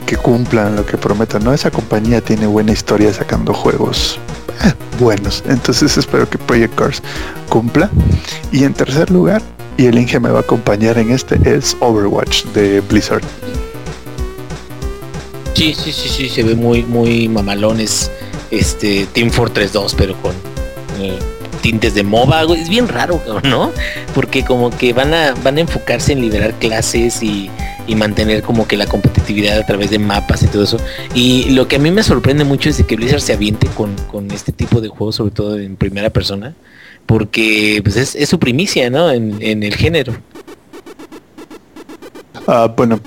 [0.07, 1.43] que cumplan lo que prometan.
[1.43, 1.53] ¿no?
[1.53, 4.21] Esa compañía tiene buena historia sacando juegos
[4.65, 5.43] eh, buenos.
[5.49, 7.03] Entonces espero que Project Cars
[7.49, 7.91] cumpla.
[8.53, 9.43] Y en tercer lugar,
[9.77, 13.25] y el Inge me va a acompañar en este, es Overwatch de Blizzard.
[15.65, 18.11] Sí, sí, sí, sí, se ve muy, muy mamalones.
[18.51, 20.35] Este Team Fortress 2, pero con
[21.01, 21.19] eh,
[21.63, 22.43] tintes de MOBA.
[22.55, 23.73] Es bien raro, ¿no?
[24.15, 27.49] Porque como que van a, van a enfocarse en liberar clases y,
[27.87, 30.77] y mantener como que la competitividad a través de mapas y todo eso.
[31.15, 34.31] Y lo que a mí me sorprende mucho es que Blizzard se aviente con, con
[34.33, 36.55] este tipo de juegos, sobre todo en primera persona.
[37.07, 39.11] Porque pues es, es su primicia, ¿no?
[39.11, 40.15] En, en el género.
[42.47, 43.01] Ah, bueno,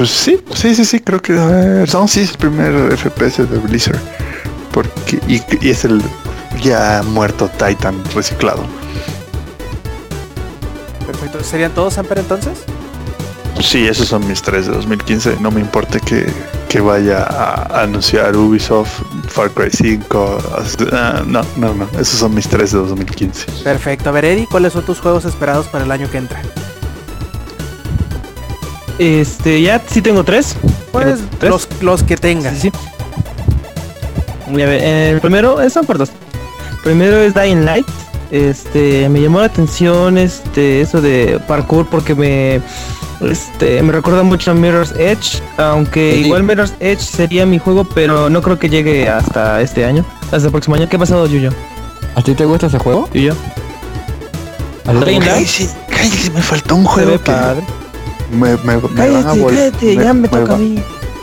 [0.00, 3.58] pues sí, sí, sí, sí, creo que eh, no, sí es el primer FPS de
[3.58, 3.98] Blizzard.
[4.72, 6.00] Porque, y, y es el
[6.62, 8.64] ya muerto Titan reciclado.
[11.06, 11.44] Perfecto.
[11.44, 12.60] ¿Serían todos, Samper, entonces?
[13.60, 15.36] Sí, esos son mis tres de 2015.
[15.38, 16.32] No me importa que,
[16.70, 20.38] que vaya a anunciar Ubisoft, Far Cry 5.
[20.92, 21.84] ah, no, no, no.
[22.00, 23.64] Esos son mis tres de 2015.
[23.64, 24.08] Perfecto.
[24.08, 26.40] A ver, Eddie, ¿cuáles son tus juegos esperados para el año que entra?
[29.00, 30.54] Este, ya sí tengo tres.
[30.92, 31.50] Pues ¿Tres?
[31.50, 32.58] los, los que tengas.
[32.58, 32.72] Sí, sí.
[34.48, 34.82] A ver,
[35.14, 36.10] el primero, eh, son por dos.
[36.84, 37.86] Primero es Dying Light.
[38.30, 42.60] Este, me llamó la atención este eso de parkour porque me
[43.28, 46.20] este me recuerda mucho a Mirror's Edge, aunque Sí.
[46.26, 50.36] igual Mirror's Edge sería mi juego, pero no creo que llegue hasta este año, hasta
[50.46, 50.88] el próximo año.
[50.88, 51.50] ¿Qué ha pasado, Yuyo?
[52.14, 53.08] ¿A ti te gusta ese juego?
[53.12, 53.34] Yuyo.
[54.86, 55.32] ¿A ti te Dying gusta?
[55.32, 57.62] Light Cállese, cállese, me faltó un Se ve juego que padre.
[58.30, 59.54] Me, me, me van a volar.
[59.70, 60.82] cállate, ya me toca va- a mí.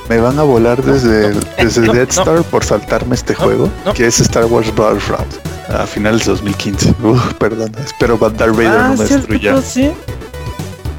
[0.10, 2.22] me van a volar desde, desde no, Dead no.
[2.22, 3.94] Star por saltarme este juego, no.
[3.94, 5.28] que es Star Wars Battlefront,
[5.70, 6.94] a finales de 2015.
[7.04, 9.62] Uf, perdón, espero Darth Vader Ah, no me cierto, destruya.
[9.62, 9.92] sí.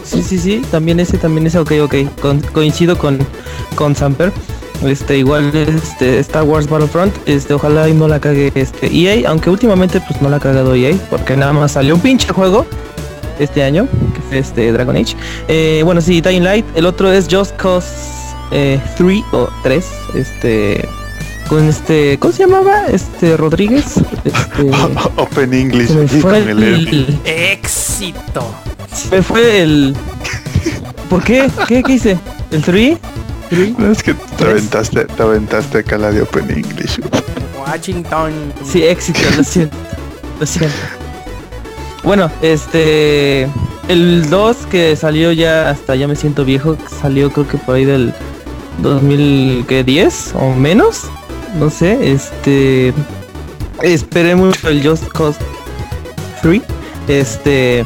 [0.05, 3.18] Sí, sí, sí, también ese, también ese, ok, ok, con- coincido con,
[3.74, 4.32] con Samper.
[4.82, 9.51] Este, igual este Star Wars Battlefront, este, ojalá y no la cague este EA, aunque
[9.51, 12.64] últimamente pues no la ha cagado EA, porque nada más salió un pinche juego
[13.39, 15.16] este año, que fue este Dragon Age.
[15.48, 17.89] Eh, bueno, sí, Dying Light, el otro es Just Cause
[18.51, 19.85] eh, 3 o 3,
[20.15, 20.89] este
[21.48, 22.86] con este, ¿cómo se llamaba?
[22.89, 24.70] Este Rodríguez, este
[25.16, 25.89] Open English
[26.20, 28.55] fue el el, Éxito.
[28.93, 29.97] se me fue el
[31.09, 31.51] ¿Por qué?
[31.66, 32.19] ¿Qué, qué hice?
[32.51, 32.98] ¿El 3?
[33.78, 37.01] No, es que te aventaste, te aventaste acá la de Open English.
[37.59, 38.32] Washington.
[38.70, 39.77] Sí, éxito, lo siento.
[40.39, 40.77] Lo siento.
[42.09, 43.47] Bueno, este.
[43.86, 47.85] El 2 que salió ya hasta ya me siento viejo, salió creo que por ahí
[47.85, 48.14] del
[48.82, 51.02] 2010 o menos.
[51.59, 52.94] No sé, este.
[53.82, 55.39] Esperé mucho el Just Cause
[56.40, 56.62] 3.
[57.09, 57.85] Este.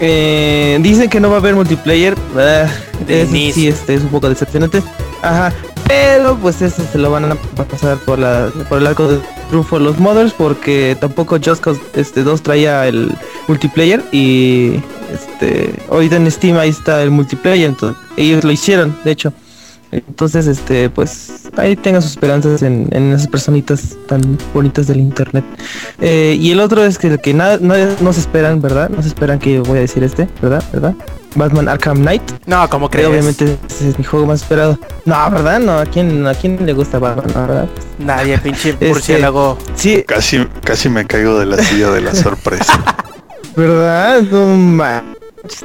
[0.00, 2.16] eh, dicen que no va a haber multiplayer.
[2.38, 2.66] ah,
[3.06, 3.68] eso sí, inicio.
[3.68, 4.82] este es un poco decepcionante.
[5.20, 5.52] Ajá.
[5.94, 9.78] Pero pues eso se lo van a pasar por la por el arco de triunfo
[9.78, 13.16] los modders porque tampoco Just Cause este 2 traía el
[13.46, 14.80] multiplayer y
[15.12, 19.32] este ahorita en Steam ahí está el multiplayer entonces ellos lo hicieron de hecho.
[19.92, 25.44] Entonces este pues ahí tengan sus esperanzas en, en esas personitas tan bonitas del internet.
[26.00, 29.38] Eh, y el otro es que que nada no se esperan verdad no se esperan
[29.38, 30.94] que voy a decir este verdad verdad
[31.34, 33.08] Batman Arkham Knight No, como crees.
[33.08, 34.78] obviamente ese es mi juego más esperado.
[35.04, 35.58] No, ¿verdad?
[35.60, 37.26] No, ¿a quién, a quién le gusta Batman?
[37.34, 37.68] No, ¿verdad?
[37.98, 39.58] Nadie, pinche Este- murciélago.
[39.74, 42.80] Sí, Casi, casi me caigo de la silla de la sorpresa.
[43.56, 44.22] ¿verdad?
[44.22, 45.64] No manches.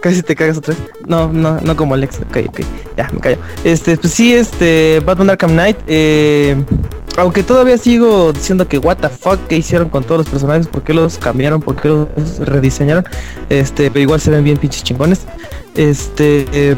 [0.00, 0.82] Casi te cagas otra vez.
[1.06, 2.20] No, no, no como Alex.
[2.28, 2.60] Ok, ok.
[2.96, 3.38] Ya, me callo.
[3.64, 5.78] Este, pues sí, este, Batman Arkham Knight.
[5.86, 6.56] Eh,
[7.16, 10.82] aunque todavía sigo diciendo que what the fuck que hicieron con todos los personajes, por
[10.82, 13.04] qué los cambiaron, por qué los rediseñaron.
[13.48, 15.20] Este, pero igual se ven bien pinches chingones.
[15.74, 16.76] Este, eh,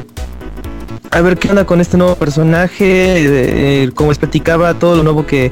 [1.11, 3.85] a ver qué onda con este nuevo personaje.
[3.85, 4.19] eh, como les
[4.79, 5.51] todo lo nuevo que,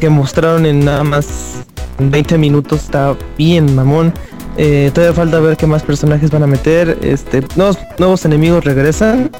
[0.00, 1.64] que mostraron en nada más
[1.98, 4.12] 20 minutos está bien mamón.
[4.56, 6.98] Eh, todavía falta ver qué más personajes van a meter.
[7.02, 9.30] Este, nuevos, nuevos enemigos regresan.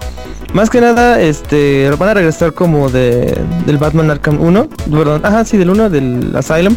[0.53, 3.37] Más que nada, este, van a regresar como de,
[3.67, 4.69] del Batman Arkham 1.
[4.91, 6.77] Perdón, ajá, sí, del 1, del Asylum.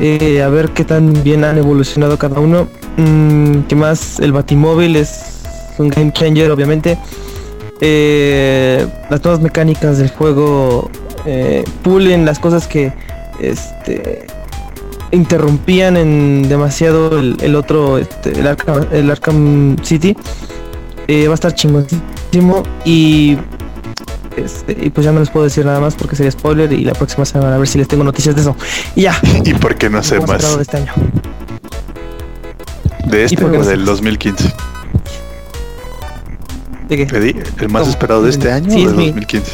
[0.00, 2.68] Eh, a ver qué tan bien han evolucionado cada uno.
[2.96, 4.20] Mm, ¿Qué más?
[4.20, 5.42] El Batimóvil es
[5.78, 6.98] un game changer, obviamente.
[7.80, 10.90] Eh, las nuevas mecánicas del juego
[11.24, 12.92] eh, pulen las cosas que
[13.40, 14.26] este
[15.10, 20.16] interrumpían en demasiado el, el otro este, el, Arkham, el Arkham City
[21.06, 23.38] Eh, va a estar chingoncísimo y
[24.36, 26.92] este, y pues ya no les puedo decir nada más porque sería spoiler y la
[26.92, 28.54] próxima semana a ver si les tengo noticias de eso
[28.94, 30.92] y ya ¿Y por qué no sé más de este año
[33.06, 33.86] ¿De este o no del más?
[33.86, 34.52] 2015?
[36.88, 37.06] ¿De qué?
[37.06, 37.92] Pedí el más ¿Cómo?
[37.92, 39.52] esperado de este año Sí, o es del mi- 2015.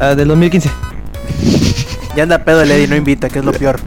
[0.00, 0.70] Ah, del 2015
[2.16, 3.80] Ya anda pedo el Eddie, no invita, que es lo peor.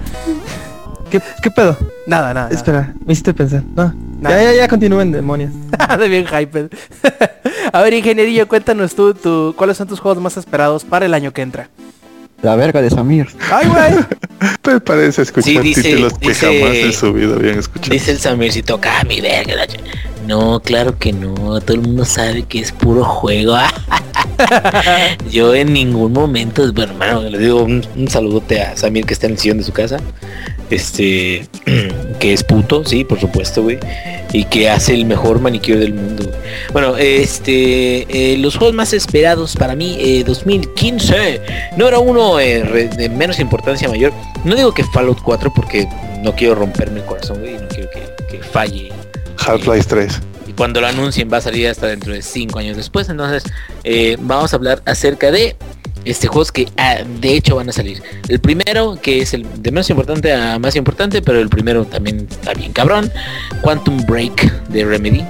[1.11, 1.77] ¿Qué, qué pedo?
[2.07, 2.49] Nada, nada.
[2.49, 3.64] Espera, me hiciste pensar.
[3.76, 3.93] No.
[4.19, 4.41] Nada.
[4.41, 5.52] Ya, ya, ya continúen, demonios.
[5.53, 5.97] nada.
[5.99, 6.69] de bien hyped.
[7.73, 11.31] A ver, ingenierillo, cuéntanos tú, tú, ¿cuáles son tus juegos más esperados para el año
[11.34, 11.69] que entra?
[12.41, 13.27] La verga de Samir.
[13.52, 14.06] Ay, güey.
[14.61, 17.91] Te parece escuchar Sí, dice- títulos que dice- jamás en su vida habían escuchado.
[17.91, 19.53] Dice el Samircito, ah, mi verga.
[20.27, 20.38] La ch-".
[20.38, 21.60] No, claro que no.
[21.61, 23.56] Todo el mundo sabe que es puro juego.
[25.31, 29.27] Yo en ningún momento, bueno, hermano, le digo un, un saludote a Samir que está
[29.27, 29.97] en el sillón de su casa.
[30.69, 31.47] Este,
[32.19, 33.80] que es puto, sí, por supuesto, güey.
[34.34, 36.30] Y que hace el mejor manicure del mundo.
[36.73, 41.41] Bueno, este, eh, los juegos más esperados para mí, eh, 2015.
[41.77, 44.11] Número uno, eh, de menos importancia mayor.
[44.43, 45.88] No digo que Fallout 4 porque
[46.22, 47.53] no quiero romperme el corazón, güey.
[47.53, 48.91] No quiero que, que falle
[49.45, 50.22] Half-Life 3.
[50.47, 53.09] y cuando lo anuncien va a salir hasta dentro de 5 años después.
[53.09, 53.43] Entonces
[53.84, 55.55] eh, vamos a hablar acerca de
[56.05, 58.01] este juegos que ah, de hecho van a salir.
[58.27, 62.27] El primero, que es el de menos importante a más importante, pero el primero también
[62.30, 63.11] está bien cabrón.
[63.61, 65.26] Quantum Break de Remedy.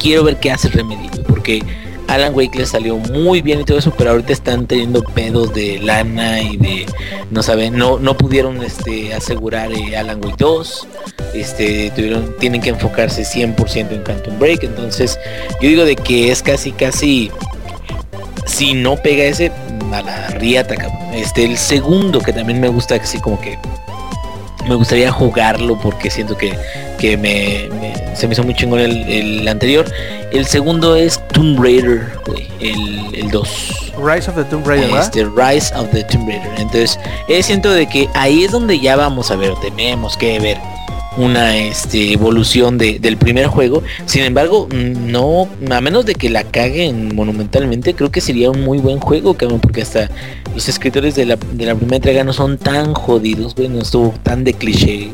[0.00, 1.62] Quiero ver qué hace Remedy, porque
[2.08, 5.78] Alan Wake les salió muy bien y todo eso, pero ahorita están teniendo pedos de
[5.80, 6.86] lana y de
[7.30, 10.86] no saben, no no pudieron este asegurar eh, Alan Wake 2.
[11.34, 15.18] Este tuvieron tienen que enfocarse 100% en Quantum Break, entonces
[15.60, 17.30] yo digo de que es casi casi
[18.46, 19.50] si no pega ese
[19.92, 20.74] a la riata.
[21.14, 23.58] Este el segundo que también me gusta así como que
[24.68, 26.52] me gustaría jugarlo porque siento que,
[26.98, 27.68] que me-
[28.16, 29.86] se me hizo muy chingón el, el anterior.
[30.36, 33.92] El segundo es Tomb Raider, güey, el, el 2.
[34.04, 35.04] Rise of the Tomb Raider, ¿verdad?
[35.04, 36.50] Este Rise of the Tomb Raider.
[36.58, 36.98] Entonces,
[37.28, 40.58] eh, siento de que ahí es donde ya vamos a ver, tenemos que ver
[41.16, 43.82] una este, evolución de- del primer juego.
[44.04, 48.76] Sin embargo, no, a menos de que la caguen monumentalmente, creo que sería un muy
[48.76, 50.10] buen juego, cabrón, porque hasta
[50.54, 54.12] los escritores de la, de la primera entrega no son tan jodidos, güey, no estuvo
[54.22, 55.12] tan de cliché.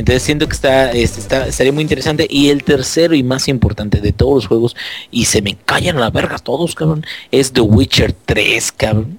[0.00, 2.26] Entonces siento que está, este, está, estaría muy interesante.
[2.30, 4.76] Y el tercero y más importante de todos los juegos,
[5.10, 9.18] y se me callan a la verga todos, cabrón, es The Witcher 3, cabrón.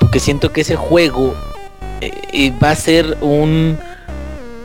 [0.00, 1.34] Porque siento que ese juego
[2.00, 3.76] eh, eh, va a ser un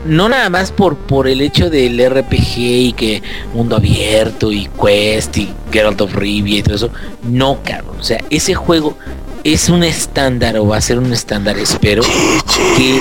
[0.06, 3.22] no nada más por por el hecho del RPG y que
[3.54, 6.90] mundo abierto y quest y Geralt of Rivia y todo eso
[7.22, 8.98] no cabrón o sea ese juego
[9.44, 12.02] es un estándar o va a ser un estándar espero
[12.76, 13.00] que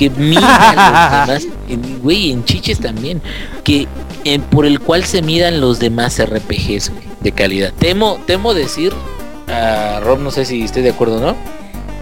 [0.00, 3.20] que mida los demás en- güey en chiches también
[3.62, 3.86] que
[4.24, 8.92] eh, por el cual se midan los demás RPGs güey, de calidad temo temo decir
[9.48, 11.36] a Rob no sé si esté de acuerdo o no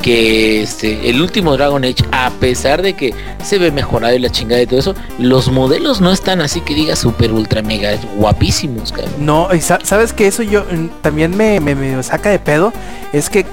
[0.03, 3.13] que este el último Dragon Age a pesar de que
[3.43, 6.75] se ve mejorado y la chingada y todo eso los modelos no están así que
[6.75, 9.13] diga super ultra mega guapísimos cabrón.
[9.19, 12.73] No, y sa- sabes que eso yo mm, también me, me- me saca de pedo.
[13.13, 13.45] Es que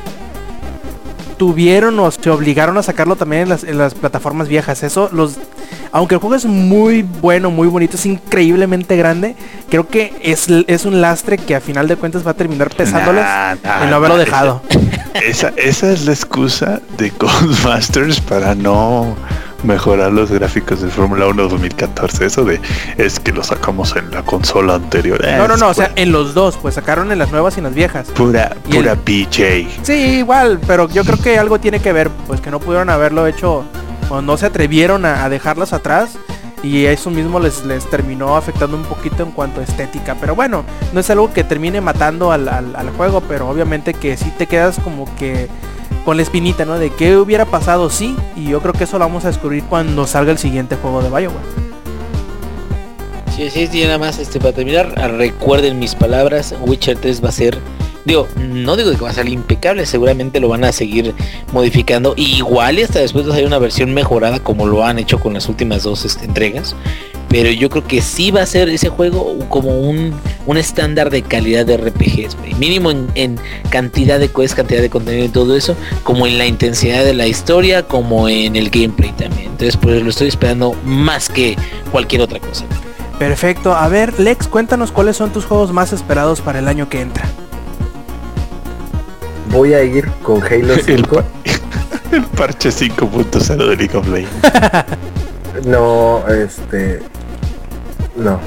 [1.38, 4.84] tuvieron o se obligaron a sacarlo también en las, en las plataformas viejas.
[4.84, 5.36] Eso los.
[5.92, 9.36] Aunque el juego es muy bueno, muy bonito, es increíblemente grande,
[9.70, 13.24] creo que es, es un lastre que a final de cuentas va a terminar pesándoles
[13.24, 14.62] Nah, nah, en no haberlo nah, dejado.
[15.14, 19.16] Esa, esa es la excusa de Codemasters para no
[19.66, 22.26] mejorar los gráficos de Fórmula 1 2014.
[22.26, 22.60] Eso de
[22.98, 25.20] es que lo sacamos en la consola anterior.
[25.38, 27.66] No, no, no, o sea, en los dos, pues sacaron en las nuevas y en
[27.66, 28.08] las viejas.
[28.10, 29.68] pura, y el- pura PJ.
[29.84, 33.28] Sí, igual, pero yo creo que algo tiene que ver, pues que no pudieron haberlo
[33.28, 33.64] hecho
[34.10, 36.12] o no se atrevieron a, a dejarlas atrás
[36.64, 40.16] y eso mismo les, les terminó afectando un poquito en cuanto a estética.
[40.20, 40.64] Pero bueno,
[40.94, 44.48] no es algo que termine matando al, al- al juego, pero obviamente que sí te
[44.48, 45.48] quedas como que
[46.06, 46.78] con la espinita, ¿no?
[46.78, 50.06] De qué hubiera pasado sí, y yo creo que eso lo vamos a descubrir cuando
[50.06, 51.66] salga el siguiente juego de Bioware.
[53.36, 57.32] Sí, sí, sí, nada más este para terminar, recuerden mis palabras, Witcher 3 va a
[57.34, 57.58] ser
[58.06, 61.14] digo, no digo que va a salir impecable, seguramente lo van a seguir
[61.52, 65.50] modificando igual y hasta después salir una versión mejorada como lo han hecho con las
[65.50, 66.76] últimas dos este, entregas.
[67.28, 70.14] Pero yo creo que sí va a ser ese juego como un,
[70.46, 72.38] un estándar de calidad de RPGs.
[72.60, 73.40] Mínimo en, en
[73.72, 77.28] cantidad de quests, cantidad de contenido y todo eso, como en la intensidad de la
[77.28, 79.48] historia, como en el gameplay también.
[79.48, 81.58] Entonces pues lo estoy esperando más que
[81.92, 82.64] cualquier otra cosa.
[83.20, 87.02] Perfecto, a ver Lex, cuéntanos cuáles son tus juegos más esperados para el año que
[87.02, 87.26] entra.
[89.56, 91.16] Voy a ir con Halo El, 5.
[91.16, 91.24] pa-
[92.16, 94.32] el parche 5.0 de League of Legends.
[95.66, 97.00] No, este.
[98.18, 98.40] No.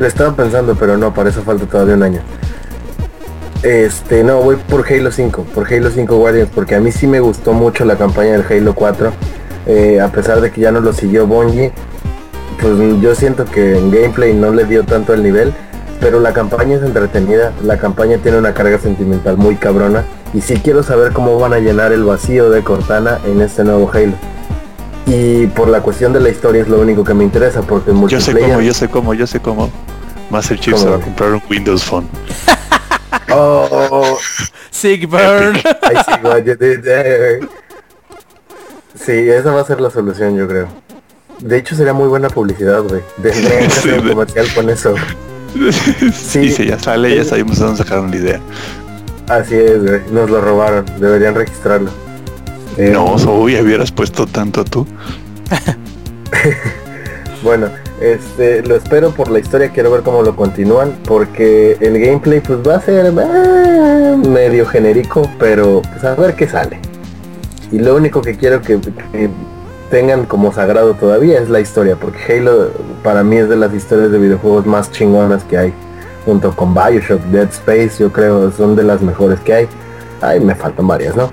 [0.00, 2.20] Lo estaba pensando, pero no, para eso falta todavía un año.
[3.62, 7.20] Este, no, voy por Halo 5, por Halo 5 Guardians, porque a mí sí me
[7.20, 9.12] gustó mucho la campaña del Halo 4.
[9.66, 11.70] eh, a pesar de que ya no lo siguió Bungie,
[12.60, 15.54] pues yo siento que en gameplay no le dio tanto el nivel,
[16.02, 20.04] pero la campaña es entretenida, la campaña tiene una carga sentimental muy cabrona,
[20.34, 23.88] y sí quiero saber cómo van a llenar el vacío de Cortana en este nuevo
[23.94, 24.14] Halo.
[25.06, 27.96] Y por la cuestión de la historia es lo único que me interesa, porque el
[28.08, 28.50] Yo sé multiplayer...
[28.50, 29.70] cómo, yo sé cómo, yo sé cómo.
[30.30, 31.04] Master Chief se va a ¿Cómo?
[31.06, 32.08] comprar un Windows Phone.
[33.34, 34.18] Oh,
[34.70, 35.56] Sigburn.
[35.56, 37.40] I see what you did there.
[38.94, 40.68] Sí, esa va a ser la solución, yo creo.
[41.38, 43.00] De hecho, sería muy buena publicidad, güey.
[43.24, 44.94] Un Sí, comercial con eso.
[46.14, 48.40] Sí, si ya sale, ya sabemos a dónde sacaron la idea.
[49.28, 50.00] Así es, güey.
[50.10, 50.84] Nos lo robaron.
[50.98, 51.90] Deberían registrarlo.
[52.76, 54.86] Eh, No, uy, hubieras puesto tanto tú.
[57.42, 57.68] Bueno,
[58.00, 62.60] este, lo espero por la historia, quiero ver cómo lo continúan, porque el gameplay pues
[62.60, 66.78] va a ser eh, medio genérico, pero pues a ver qué sale.
[67.72, 69.28] Y lo único que quiero que, que
[69.92, 72.70] tengan como sagrado todavía es la historia, porque Halo
[73.02, 75.74] para mí es de las historias de videojuegos más chingonas que hay,
[76.24, 79.68] junto con Bioshock, Dead Space, yo creo son de las mejores que hay.
[80.22, 81.30] Ay, me faltan varias, ¿no?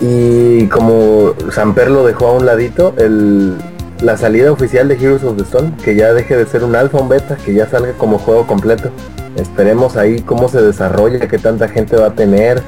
[0.00, 3.58] Y como Samper lo dejó a un ladito, el,
[4.00, 6.98] la salida oficial de Heroes of the Storm, que ya deje de ser un alfa,
[6.98, 8.88] un beta, que ya salga como juego completo.
[9.36, 12.62] Esperemos ahí cómo se desarrolla, qué tanta gente va a tener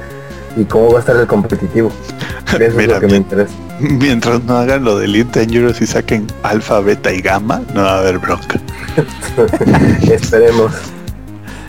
[0.55, 1.91] y cómo va a estar el competitivo.
[2.47, 3.53] Eso es lo que me interesa.
[3.79, 7.95] Mientras no hagan lo de Elite Dangerous y saquen alfa, beta y gamma, no va
[7.95, 8.59] a haber bronca.
[10.09, 10.71] Esperemos.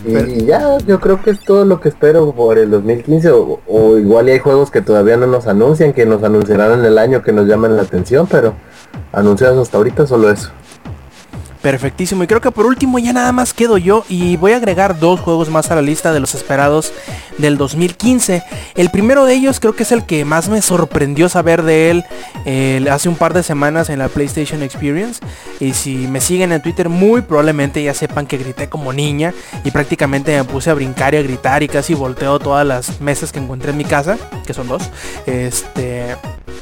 [0.05, 3.31] Y ya, yo creo que es todo lo que espero por el 2015.
[3.31, 6.85] O, o igual y hay juegos que todavía no nos anuncian, que nos anunciarán en
[6.85, 8.53] el año que nos llamen la atención, pero
[9.11, 10.49] anunciados hasta ahorita solo eso.
[11.67, 12.23] Perfectísimo.
[12.23, 15.19] Y creo que por último ya nada más quedo yo y voy a agregar dos
[15.19, 16.93] juegos más a la lista de los esperados
[17.39, 18.41] del 2015.
[18.75, 22.87] El primero de ellos creo que es el que más me sorprendió saber de él
[22.87, 25.19] hace un par de semanas en la PlayStation Experience.
[25.59, 29.33] Y si me siguen en Twitter muy probablemente ya sepan que grité como niña
[29.65, 33.33] y prácticamente me puse a brincar y a gritar y casi volteo todas las mesas
[33.33, 34.89] que encontré en mi casa, que son dos.
[35.25, 36.15] Este,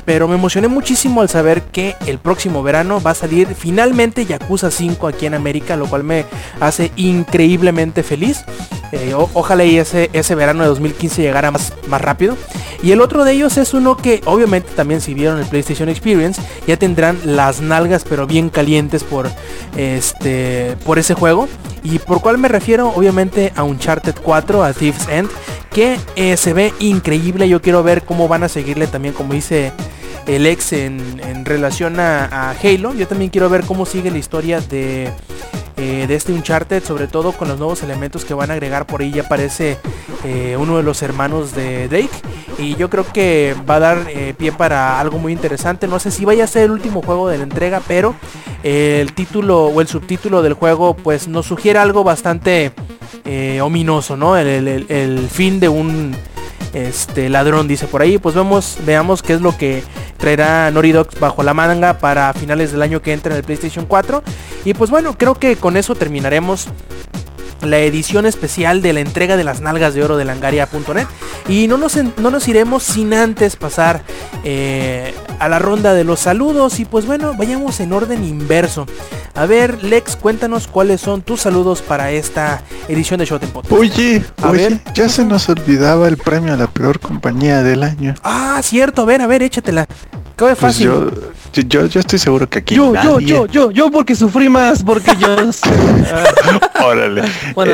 [0.05, 4.69] pero me emocioné muchísimo al saber que el próximo verano va a salir finalmente Yakuza
[4.69, 6.25] 5 aquí en América, lo cual me
[6.59, 8.43] hace increíblemente feliz.
[8.91, 12.37] Eh, ojalá y ese, ese verano de 2015 llegara más, más rápido.
[12.81, 16.39] Y el otro de ellos es uno que obviamente también si vieron el PlayStation Experience
[16.67, 19.29] ya tendrán las nalgas pero bien calientes por
[19.75, 21.47] este por ese juego.
[21.83, 25.29] Y por cuál me refiero obviamente a Uncharted 4, a Thief's End,
[25.71, 27.49] que eh, se ve increíble.
[27.49, 29.71] Yo quiero ver cómo van a seguirle también como dice
[30.27, 32.93] el ex en, relación a, Halo.
[32.93, 35.11] Yo también quiero ver cómo sigue la historia de,
[35.77, 39.01] eh, de este Uncharted, sobre todo con los nuevos elementos que van a agregar por
[39.01, 39.11] ahí.
[39.11, 39.77] Ya aparece
[40.25, 42.09] eh, uno de los hermanos de Drake.
[42.57, 45.87] Y yo creo que va a dar eh, pie para algo muy interesante.
[45.87, 48.15] No sé si vaya a ser el último juego de la entrega, pero
[48.63, 52.71] eh, el título o el subtítulo del juego pues nos sugiere algo bastante
[53.61, 54.37] ominoso, ¿no?
[54.37, 56.15] El fin de un
[56.73, 58.17] este ladrón dice por ahí.
[58.17, 59.83] Pues vemos veamos qué es lo que
[60.17, 63.85] traerá Naughty Dog bajo la manga para finales del año que entra en el PlayStation
[63.85, 64.23] 4
[64.63, 66.67] y pues bueno creo que con eso terminaremos
[67.61, 71.07] la edición especial de la entrega de las nalgas de oro de langaria.net
[71.47, 74.01] y no nos, no nos iremos sin antes pasar
[74.43, 78.85] eh, a la ronda de los saludos y pues bueno vayamos en orden inverso
[79.33, 84.23] a ver Lex cuéntanos cuáles son tus saludos para esta edición de Showtime Podcast Oye,
[84.41, 84.79] A oye, ver.
[84.93, 88.15] ya se nos olvidaba el premio a la peor compañía del año.
[88.23, 89.87] Ah, cierto, a ver, a ver, échatela.
[90.35, 90.85] Cabe Pues fácil.
[90.85, 91.11] yo,
[91.55, 94.49] yo, yo, yo estoy seguro que aquí Yo, yo, nadie- yo, yo, yo porque sufrí
[94.49, 95.35] más, porque yo...
[96.11, 97.21] Ah, Órale.
[97.23, 97.25] Eh,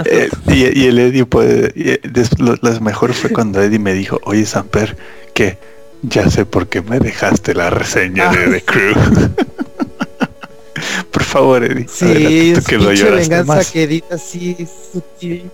[0.06, 0.30] eh,
[0.74, 1.72] y, y el Eddie puede.
[1.76, 4.98] y, eh, des- lo, lo mejor fue cuando Eddie me dijo, oye Samper,
[5.34, 5.58] que
[6.04, 8.96] ya sé por qué me dejaste la reseña de The Crew.
[11.12, 11.88] por favor, Eddie.
[11.90, 15.50] sí, adelante, tú que lo lloraste venganza más quedita así, sutil.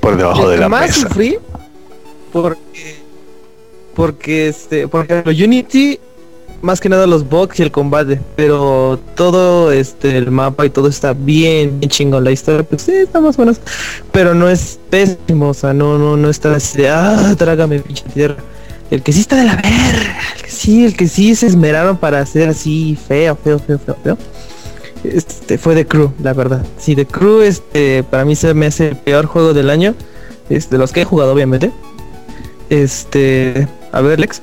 [0.00, 1.08] por debajo de la que más mesa.
[1.08, 1.38] sufrí
[2.32, 2.96] porque
[3.94, 5.98] porque este por ejemplo Unity
[6.62, 10.88] más que nada los bugs y el combate pero todo este el mapa y todo
[10.88, 13.60] está bien bien chingón la historia pues sí está más o menos
[14.12, 18.04] pero no es pésimo o sea no no no está así de ah trágame pinche
[18.12, 18.36] tierra
[18.90, 21.96] el que sí está de la verga el que sí el que sí se esmeraron
[21.96, 24.18] para hacer así feo feo feo feo feo
[25.04, 26.64] este fue The Crew, la verdad.
[26.78, 29.94] Sí, The Crew este para mí se me hace el peor juego del año.
[30.48, 31.70] Es de los que he jugado obviamente.
[32.70, 34.40] Este, a ver, Lex.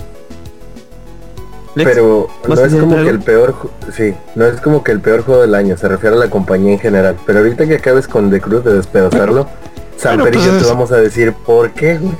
[1.76, 3.56] Lex, Pero ¿vas no es como que el peor,
[3.96, 6.74] sí, no es como que el peor juego del año, se refiere a la compañía
[6.74, 7.16] en general.
[7.26, 9.48] Pero ahorita que acabes con The Cruz de despedazarlo,
[9.98, 12.14] Samper y pues yo te vamos a decir por qué, güey.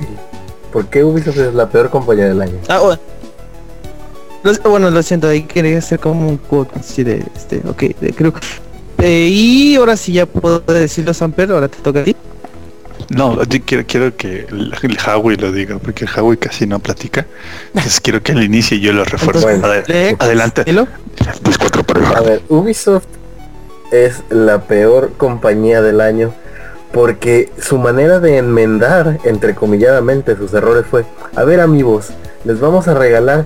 [0.72, 2.54] ¿Por qué Ubisoft es la peor compañía del año?
[2.68, 3.00] Ah, bueno.
[4.42, 8.12] Lo- bueno, lo siento, ahí quería hacer como un quote así de este, ok, de
[8.12, 8.32] Crew.
[8.98, 12.16] Eh, y ahora sí ya puedo decirlo Samper, ahora te toca a ti.
[13.10, 16.78] No, yo quiero, quiero que el, el Howie lo diga, porque el Howie casi no
[16.78, 17.26] platica.
[17.68, 19.42] Entonces quiero que él inicie y yo lo refuerzo.
[19.42, 20.64] Bueno, Adel- Lex, adelante.
[20.64, 20.86] dilo.
[21.42, 23.06] Pues cuatro para el A ver, Ubisoft
[23.92, 26.34] es la peor compañía del año
[26.92, 31.04] porque su manera de enmendar, entrecomilladamente, sus errores fue,
[31.34, 32.10] a ver amigos,
[32.44, 33.44] les vamos a regalar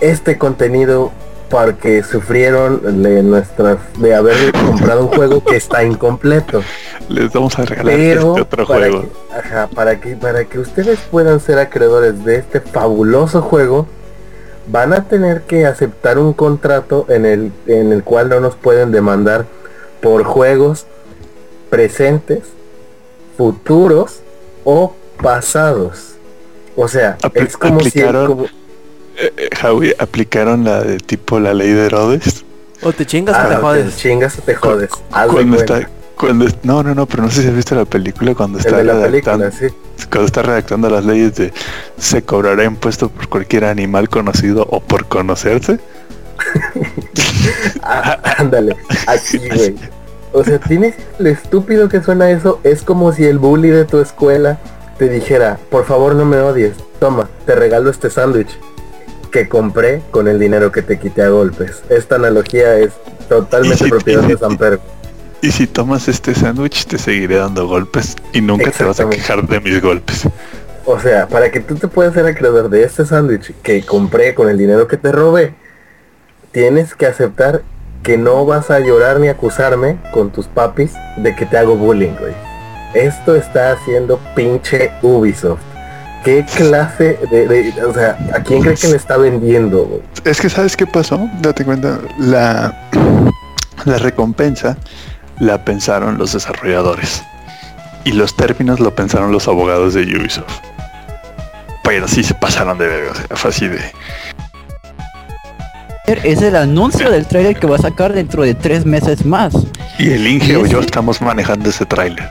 [0.00, 1.10] este contenido
[1.54, 6.64] porque sufrieron de nuestras de haber comprado un juego que está incompleto.
[7.08, 9.02] Les vamos a regalar Pero este otro para juego.
[9.02, 13.86] que, ajá, para que para que ustedes puedan ser acreedores de este fabuloso juego,
[14.66, 18.90] van a tener que aceptar un contrato en el en el cual no nos pueden
[18.90, 19.46] demandar
[20.02, 20.86] por juegos
[21.70, 22.40] presentes,
[23.36, 24.22] futuros
[24.64, 26.16] o pasados.
[26.74, 28.46] O sea, es como si aplicaron- como-
[29.16, 32.44] Eh, eh, Howie, aplicaron la de tipo la ley de Herodes.
[32.82, 33.96] O te chingas o ah, te te jodes.
[33.96, 34.90] chingas o te jodes.
[35.10, 38.58] Cuando está, cuando no, no, no, pero no sé si has visto la película cuando
[38.58, 40.06] está la redactando, película, sí.
[40.10, 41.52] cuando está redactando las leyes de
[41.96, 45.78] se cobrará impuesto por cualquier animal conocido o por conocerse.
[47.82, 48.76] Ah, ándale,
[49.06, 49.74] así, güey.
[50.32, 52.58] O sea, tienes lo estúpido que suena eso.
[52.64, 54.58] Es como si el bully de tu escuela
[54.98, 56.72] te dijera, por favor no me odies.
[56.98, 58.58] Toma, te regalo este sándwich
[59.34, 61.82] que compré con el dinero que te quité a golpes.
[61.88, 62.92] Esta analogía es
[63.28, 64.78] totalmente si- propiedad y de si- Samper.
[65.42, 69.44] Y si tomas este sándwich te seguiré dando golpes y nunca te vas a quejar
[69.48, 70.28] de mis golpes.
[70.86, 74.48] O sea, para que tú te puedas ser acreedor de este sándwich que compré con
[74.48, 75.52] el dinero que te robé,
[76.52, 77.62] tienes que aceptar
[78.04, 82.14] que no vas a llorar ni acusarme con tus papis de que te hago bullying,
[82.20, 82.34] güey.
[82.94, 85.60] Esto está haciendo pinche Ubisoft.
[86.24, 90.00] ¿Qué clase de, de- o sea, a quién cree que le está vendiendo, güey?
[90.24, 92.88] Es que sabes qué pasó, date cuenta, la,
[93.84, 94.76] la recompensa
[95.38, 97.22] la pensaron los desarrolladores
[98.04, 100.60] y los términos lo pensaron los abogados de Ubisoft.
[101.82, 103.80] Pero sí se pasaron de verga, o sea, fue así de...
[106.06, 109.54] Es el anuncio del trailer que va a sacar dentro de tres meses más.
[109.98, 112.30] Y el Inge ¿Y o yo estamos manejando ese tráiler.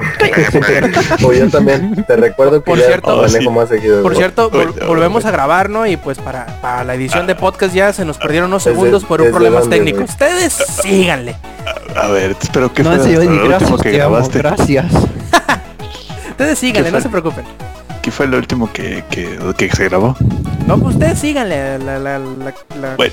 [1.24, 3.48] o yo también, te recuerdo que Por ya cierto- manejo Oh, sí.
[3.50, 4.02] más seguido.
[4.02, 5.86] Por cierto, vol- volvemos a grabar, ¿no?
[5.86, 9.04] Y pues para, para la edición de podcast ya se nos perdieron unos ¿Desde- segundos
[9.04, 10.00] por un problemas técnicos.
[10.00, 10.10] güey?
[10.10, 10.52] Ustedes
[10.82, 11.36] síganle.
[11.96, 14.38] A ver, espero que No, fue último gracias, que te amo, grabaste.
[14.38, 14.86] gracias.
[16.30, 17.44] Ustedes síganle, ¿Qué no se preocupen.
[18.02, 20.16] ¿Qué fue lo último que, que, que se grabó?
[20.66, 23.12] No, pues ustedes síganle la, la, la, la- Bueno,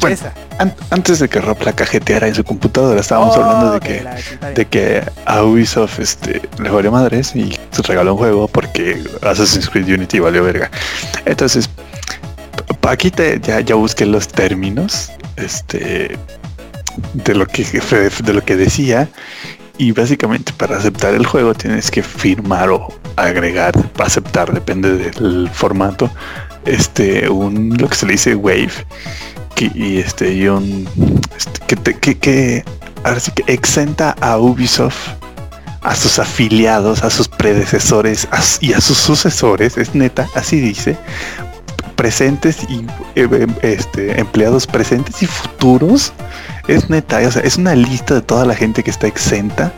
[0.00, 0.16] bueno,
[0.58, 4.04] an- antes de que Rob la cajeteara en su computadora, estábamos Oh, hablando de que
[4.54, 9.68] de que a Ubisoft este, le valió madres y se regaló un juego porque Assassin's
[9.68, 10.70] Creed Unity valió verga.
[11.24, 11.68] Entonces,
[12.82, 16.18] aquí te, ya, ya busqué los términos este,
[17.14, 17.64] de, lo que,
[18.24, 19.08] de lo que decía
[19.78, 26.10] y básicamente para aceptar el juego tienes que firmar o agregar, aceptar, depende del formato,
[26.66, 28.70] este, un, lo que se le dice wave
[29.74, 30.46] y este, y
[31.36, 32.64] este, que, te- que, que
[33.04, 35.08] ahora que exenta a Ubisoft,
[35.82, 38.28] a sus afiliados, a sus predecesores
[38.60, 40.96] y a sus sucesores, es neta, así dice,
[41.96, 46.12] presentes y eh, em, este, empleados presentes y futuros,
[46.68, 49.72] es neta, o sea, es una lista de toda la gente que está exenta,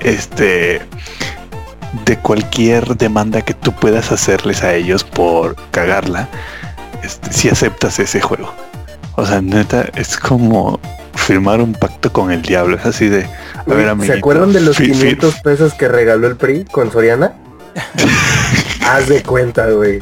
[0.00, 0.80] este,
[2.06, 6.28] de cualquier demanda que tú puedas hacerles a ellos por cagarla,
[7.02, 8.52] este, si aceptas ese juego.
[9.16, 10.80] O sea, neta, es como
[11.14, 12.76] firmar un pacto con el diablo.
[12.76, 16.26] Es así de, a ver, ¿Se acuerdan de los fi- fi- 500 pesos que regaló
[16.26, 17.34] el PRI con Soriana?
[18.86, 20.00] Haz de cuenta, güey.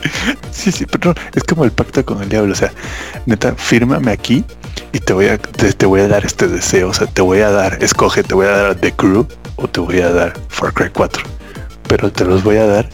[0.50, 2.52] Sí, sí, pero no, es como el pacto con el diablo.
[2.52, 2.72] O sea,
[3.26, 4.44] neta, fírmame aquí
[4.92, 6.88] y te voy a, te, te voy a dar este deseo.
[6.88, 9.26] O sea, te voy a dar, escoge, te voy a dar The Crew
[9.56, 11.22] o te voy a dar Far Cry 4.
[11.88, 12.88] Pero te los voy a dar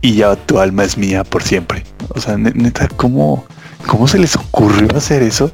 [0.00, 1.84] y ya tu alma es mía por siempre.
[2.10, 3.44] O sea, ne- neta, ¿cómo,
[3.84, 5.50] cómo se les ocurrió hacer eso?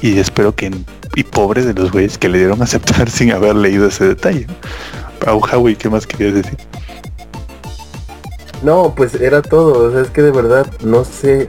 [0.00, 0.70] Y espero que,
[1.14, 4.46] y pobre de los güeyes que le dieron a aceptar sin haber leído ese detalle.
[5.24, 6.58] Pau Howie, ¿qué más querías decir?
[8.62, 9.88] No, pues era todo.
[9.88, 11.48] O sea, es que de verdad, no sé.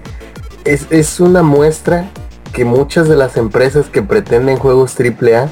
[0.65, 2.09] Es, es una muestra
[2.53, 5.49] que muchas de las empresas que pretenden juegos AAA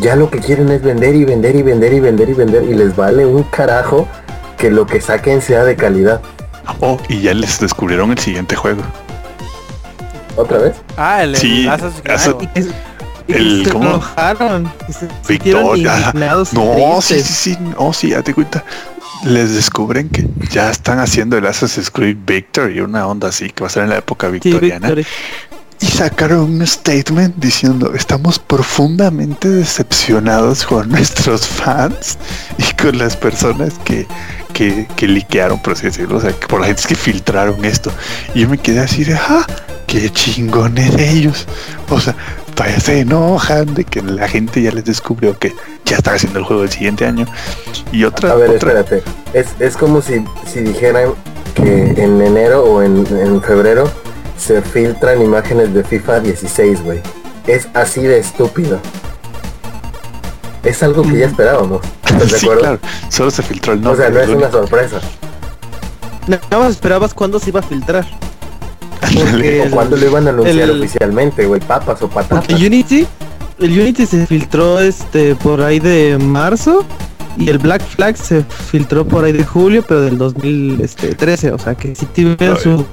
[0.00, 2.74] ya lo que quieren es vender y vender y vender y vender y vender y
[2.74, 4.06] les vale un carajo
[4.56, 6.20] que lo que saquen sea de calidad.
[6.80, 8.82] Oh, y ya les descubrieron el siguiente juego.
[10.38, 10.76] ¿Otra vez?
[10.96, 11.66] Ah, el, Sí,
[13.26, 14.00] El- se ¿cómo?
[15.28, 16.12] Victoria.
[16.54, 17.26] No, sí, tristes.
[17.36, 18.64] sí, sí, no, sí, ya te cuenta.
[19.24, 23.66] Les descubren que ya están haciendo el Assassin's Creed Victory, una onda así que va
[23.66, 24.94] a ser en la época victoriana.
[25.80, 32.16] Y sacaron un statement diciendo estamos profundamente decepcionados con nuestros fans
[32.58, 34.06] y con las personas que,
[34.58, 37.92] que, que liquearon, por así decirlo, o sea, que por la gente que filtraron esto.
[38.34, 39.46] Y yo me quedé así de, ah,
[39.86, 41.46] qué chingones ellos.
[41.88, 42.16] O sea,
[42.56, 45.54] todavía se enojan de que la gente ya les descubrió que
[45.84, 47.24] ya están haciendo el juego del siguiente año.
[47.92, 49.02] Y otra, A ver, otra espérate.
[49.32, 51.12] Es, es como si, si dijeran
[51.54, 53.88] que en enero o en, en febrero
[54.36, 57.00] se filtran imágenes de FIFA 16, güey.
[57.46, 58.80] Es así de estúpido.
[60.68, 61.80] Es algo que ya esperábamos.
[62.04, 62.60] ¿Estás de sí, acuerdo?
[62.62, 62.78] claro,
[63.08, 64.02] solo se filtró el o nombre.
[64.04, 65.00] sea, no es una sorpresa.
[66.26, 68.06] Nada más esperabas cuándo se iba a filtrar.
[69.02, 71.60] ¿O el, cuándo lo iban a anunciar el- oficialmente, güey?
[71.60, 72.44] Papas o patatas.
[72.46, 73.06] porque Unity,
[73.60, 76.84] el Unity se filtró este por ahí de marzo
[77.38, 81.74] y el Black Flag se filtró por ahí de julio, pero del 2013, o sea
[81.76, 82.84] que sí tiene su,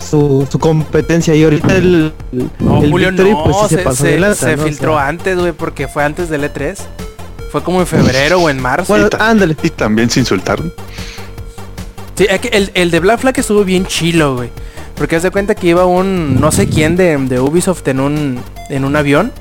[0.00, 2.12] su su competencia y ahorita el,
[2.58, 4.62] No, el Julio, Victory, no, pues sí se, se, pasó se- de lanza, se ¿no?
[4.62, 6.76] O filtró sea, antes, güey, porque fue antes del E3.
[7.52, 8.92] Fue como en febrero o en marzo.
[8.92, 9.56] bueno, ándale.
[9.62, 10.72] Y también se insultaron.
[12.16, 14.50] Sí, es que el, el de Black Flag estuvo bien chilo, güey.
[14.94, 18.40] Porque haz de cuenta que iba un no sé quién de, de Ubisoft en un,
[18.68, 19.32] en un avión.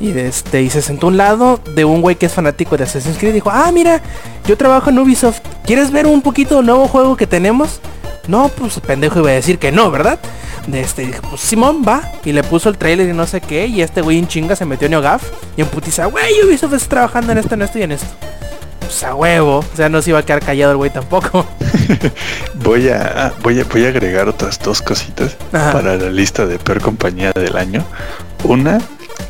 [0.00, 2.76] Y, de este, y se sentó a un lado de un güey que es fanático
[2.76, 4.00] de Assassin's Creed y dijo, ah, mira,
[4.46, 5.40] yo trabajo en Ubisoft.
[5.64, 7.80] ¿Quieres ver un poquito del nuevo juego que tenemos?
[8.28, 10.18] No, pues pendejo iba a decir que no, ¿verdad?
[10.66, 12.02] De este, dije, pues Simón va.
[12.24, 13.66] Y le puso el trailer y no sé qué.
[13.66, 15.22] Y este güey en chinga se metió en NeoGAF.
[15.56, 18.08] Y en putiza, güey, Ubisoft está trabajando en esto, en esto y en esto.
[18.80, 19.58] Pues a huevo.
[19.58, 21.46] O sea, no se iba a quedar callado el güey tampoco.
[22.62, 25.72] Voy a, ah, voy a, voy a agregar otras dos cositas Ajá.
[25.72, 27.84] para la lista de peor compañía del año.
[28.44, 28.78] Una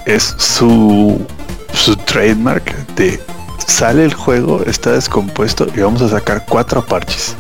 [0.05, 1.25] es su,
[1.73, 3.21] su trademark de
[3.67, 7.37] sale el juego, está descompuesto y vamos a sacar cuatro parches.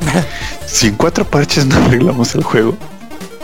[0.66, 2.76] si en cuatro parches no arreglamos el juego,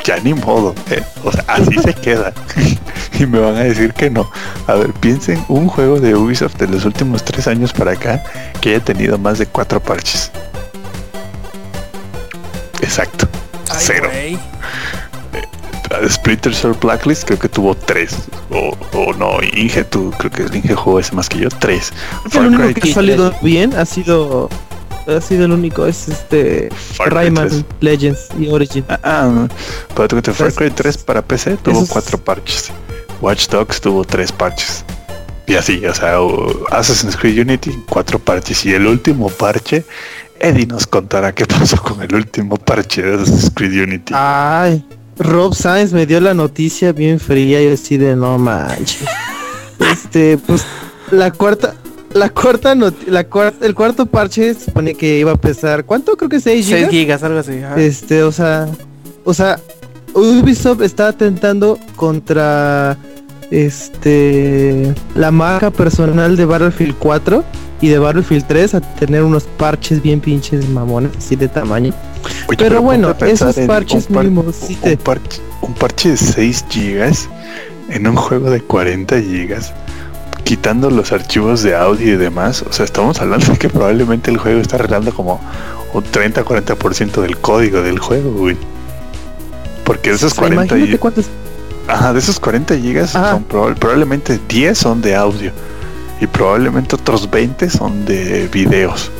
[0.05, 0.75] ya ni modo.
[0.91, 1.03] eh.
[1.25, 2.33] O sea, así se queda.
[3.19, 4.31] y me van a decir que no.
[4.67, 8.23] A ver, piensen un juego de Ubisoft de los últimos tres años para acá
[8.61, 10.31] que haya tenido más de cuatro parches.
[12.81, 13.29] Exacto.
[13.71, 14.09] Ay, Cero.
[14.11, 14.39] güey.
[16.09, 18.15] Splinter Cell Blacklist creo que tuvo tres.
[18.51, 21.49] O, o no, Inge, tú creo que Inge jugó ese más que yo.
[21.49, 21.93] Tres.
[22.33, 24.49] El único Cry, que ha salido bien ha sido
[25.13, 27.65] ha sido el único es este Far Rayman 3.
[27.81, 28.85] Legends y Origin.
[28.89, 29.49] Ah, ah.
[29.95, 32.71] Pero tú que Far Cry 3 para PC tuvo Esos- cuatro parches.
[33.21, 34.85] Watch Dogs tuvo tres parches.
[35.47, 36.17] Y así, o sea,
[36.71, 38.65] Assassin's Creed Unity, cuatro parches.
[38.65, 39.85] Y el último parche,
[40.39, 44.13] Eddie nos contará qué pasó con el último parche de Assassin's Creed Unity.
[44.17, 44.85] Ay,
[45.19, 49.05] Rob Sainz me dio la noticia bien fría y así de no manches.
[49.81, 50.65] Este, pues
[51.11, 51.75] la cuarta
[52.15, 56.17] la cuarta la cuarta el cuarto parche se supone que iba a pesar ¿cuánto?
[56.17, 56.91] Creo que 6 6 gigas.
[56.91, 57.59] gigas, algo así.
[57.63, 57.81] ajá.
[57.81, 58.67] Este, o sea,
[59.25, 59.59] o sea,
[60.15, 62.97] Ubisoft está atentando contra
[63.51, 67.45] este la marca personal de Battlefield 4
[67.81, 71.93] y de Battlefield 3 a tener unos parches bien pinches mamones así de tamaño.
[72.49, 76.17] Oye, pero bueno, esos parches un par- mínimos sí un, te- parche, un parche de
[76.17, 77.29] 6 gigas
[77.89, 79.73] en un juego de 40 gigas,
[80.51, 82.63] quitando los archivos de audio y demás.
[82.69, 85.41] O sea, estamos hablando de que probablemente el juego está arreglando como
[85.95, 88.57] un 30-40% del código del juego, güey.
[89.85, 91.27] Porque de esos o sea, 40 imagínate y- cuántos
[91.87, 95.53] Ajá, de esos 40 gigas son proba- probablemente 10 son de audio
[96.21, 99.13] y probablemente otros 20 son de videos,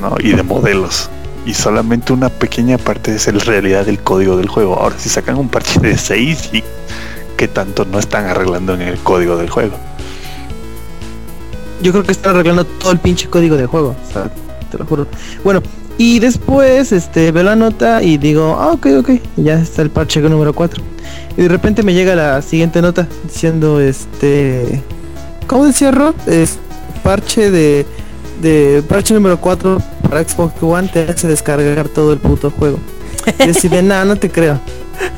[0.00, 0.14] ¿no?
[0.20, 1.10] Y de modelos.
[1.44, 4.76] Y solamente una pequeña parte es en realidad del código del juego.
[4.78, 6.62] Ahora, si sacan un parche de 6 y
[7.36, 9.74] que tanto no están arreglando en el código del juego.
[11.82, 14.30] Yo creo que están arreglando todo el pinche código de juego, o sea,
[14.70, 15.06] te lo juro.
[15.44, 15.62] Bueno,
[15.96, 20.20] y después este veo la nota y digo, ah, ok, ok, ya está el parche
[20.20, 20.82] número 4.
[21.36, 24.82] Y de repente me llega la siguiente nota diciendo este
[25.46, 26.14] ¿Cómo decía Rob?
[26.26, 26.58] Es
[27.02, 27.86] parche de
[28.42, 29.78] de parche número 4
[30.08, 32.78] para Xbox One te hace descargar todo el puto juego.
[33.40, 34.60] Y así de nada, no te creo.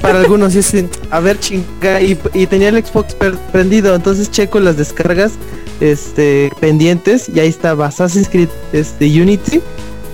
[0.01, 2.17] Para algunos, así, a ver chinga, y,
[2.47, 3.15] tenía el Xbox
[3.53, 5.33] prendido, entonces checo las descargas
[5.81, 9.61] este pendientes y ahí estaba Assassin's Creed este Unity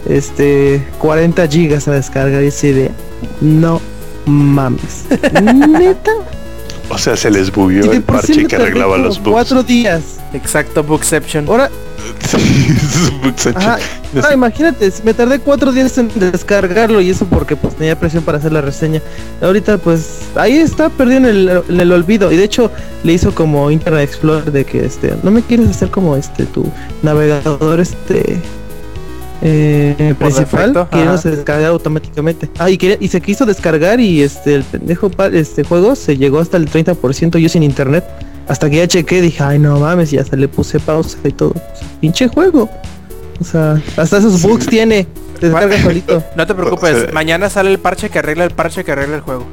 [0.09, 2.91] este 40 gigas a descargar y así de
[3.41, 3.81] no
[4.27, 5.05] mames
[5.43, 6.13] neta
[6.89, 9.33] O sea, se les bugueó el parche que arreglaba los bugs.
[9.33, 10.03] cuatro días
[10.33, 11.49] Exacto, Bookception.
[11.49, 11.71] ahora
[12.27, 13.79] Sí, Ajá.
[14.25, 18.23] Ah, imagínate, si me tardé cuatro días en descargarlo y eso porque pues tenía presión
[18.25, 19.03] para hacer la reseña.
[19.43, 22.33] Ahorita pues ahí está perdido en el, en el olvido.
[22.33, 22.71] Y de hecho
[23.05, 26.65] le hizo como Internet Explorer de que este, no me quieres hacer como este tu
[27.03, 28.41] navegador este
[29.43, 32.49] eh, principal defecto, que no se descarga automáticamente.
[32.59, 36.17] Ah, y, quería- y se quiso descargar y este el pendejo pa- este juego se
[36.17, 38.05] llegó hasta el 30% yo sin internet.
[38.49, 41.51] Hasta que ya chequé, dije, ay no mames, y hasta le puse pausa y todo.
[41.51, 42.71] O sea, pinche juego.
[43.41, 45.07] O sea, hasta esos bugs tiene.
[45.41, 46.23] Se descarga solito.
[46.37, 49.17] No te preocupes, O sea- mañana sale el parche que arregla el parche que arregla
[49.17, 49.47] el juego.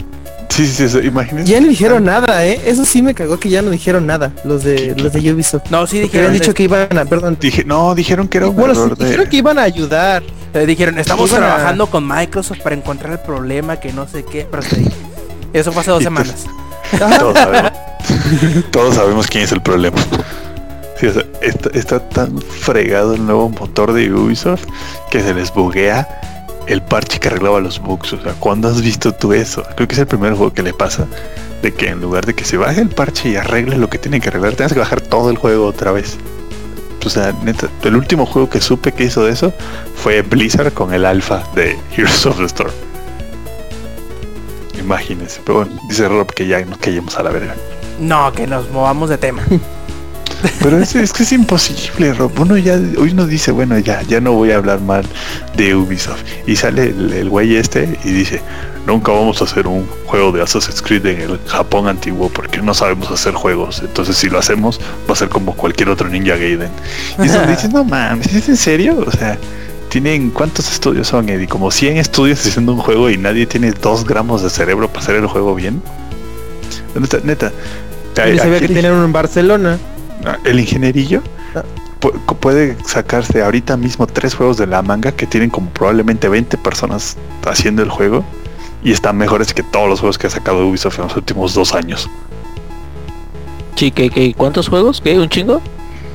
[0.50, 1.52] Sí, sí, sí, imagínense.
[1.52, 2.62] Ya no dijeron nada, eh.
[2.68, 4.32] Eso sí me cagó que ya no dijeron nada.
[4.46, 5.72] Los de los de Ubisoft.
[5.72, 7.38] No, sí dijeron, habían dicho que iban a, perdón.
[7.42, 9.06] Dije, no, dijeron que era un Bueno, sí, de...
[9.06, 10.22] dijeron que iban a ayudar.
[10.54, 14.24] eh, dijeron, estamos Iban a- trabajando con Microsoft para encontrar el problema que no sé
[14.24, 14.88] qué, pero ahí.
[15.54, 16.46] Eso fue hace dos Y pues- semanas.
[17.00, 17.72] Todos sabemos,
[18.72, 19.98] todos sabemos quién es el problema.
[21.00, 24.66] Sí, o sea, está, está tan fregado el nuevo motor de Ubisoft
[25.10, 26.08] que se les buguea
[26.68, 28.14] el parche que arreglaba los bugs.
[28.14, 29.64] O sea, ¿cuándo has visto tú eso?
[29.76, 31.08] Creo que es el primer juego que le pasa.
[31.62, 34.20] De que en lugar de que se baje el parche y arregle lo que tiene
[34.20, 36.18] que arreglar, tengas que bajar todo el juego otra vez.
[37.06, 39.54] O sea, neta, el último juego que supe que hizo eso
[39.96, 42.72] fue Blizzard con el alfa de Heroes of the Storm.
[44.80, 47.56] Imagínense, pero bueno, dice Rob que ya nos callemos a la verga.
[48.00, 49.44] No, que nos movamos de tema.
[50.62, 52.38] Pero es, es que es imposible, Rob.
[52.38, 55.06] Uno ya, hoy uno dice, bueno, ya, ya no voy a hablar mal
[55.56, 56.22] de Ubisoft.
[56.46, 58.42] Y sale el, el güey este y dice,
[58.86, 62.74] nunca vamos a hacer un juego de Assassin's Creed en el Japón antiguo porque no
[62.74, 63.80] sabemos hacer juegos.
[63.80, 64.80] Entonces si lo hacemos
[65.10, 66.72] va a ser como cualquier otro Ninja Gaiden.
[67.20, 69.04] Y eso dices, no mames, ¿es en serio?
[69.06, 69.38] O sea,
[69.94, 71.48] tienen cuántos estudios son, Eddie?
[71.48, 75.16] Como 100 estudios haciendo un juego y nadie tiene 2 gramos de cerebro para hacer
[75.18, 75.84] el juego bien.
[76.96, 77.52] Neta, neta.
[78.16, 79.78] Yo sabía que tenían uno en Barcelona.
[80.26, 81.22] Ah, el ingenierillo
[82.02, 86.58] pu- puede sacarse ahorita mismo tres juegos de la manga que tienen como probablemente 20
[86.58, 87.16] personas
[87.46, 88.26] haciendo el juego
[88.84, 91.74] y están mejores que todos los juegos que ha sacado Ubisoft en los últimos dos
[91.76, 92.10] años.
[93.76, 95.02] Sí, ¿qué, qué, cuántos juegos?
[95.02, 95.20] ¿Qué?
[95.20, 95.62] ¿Un chingo?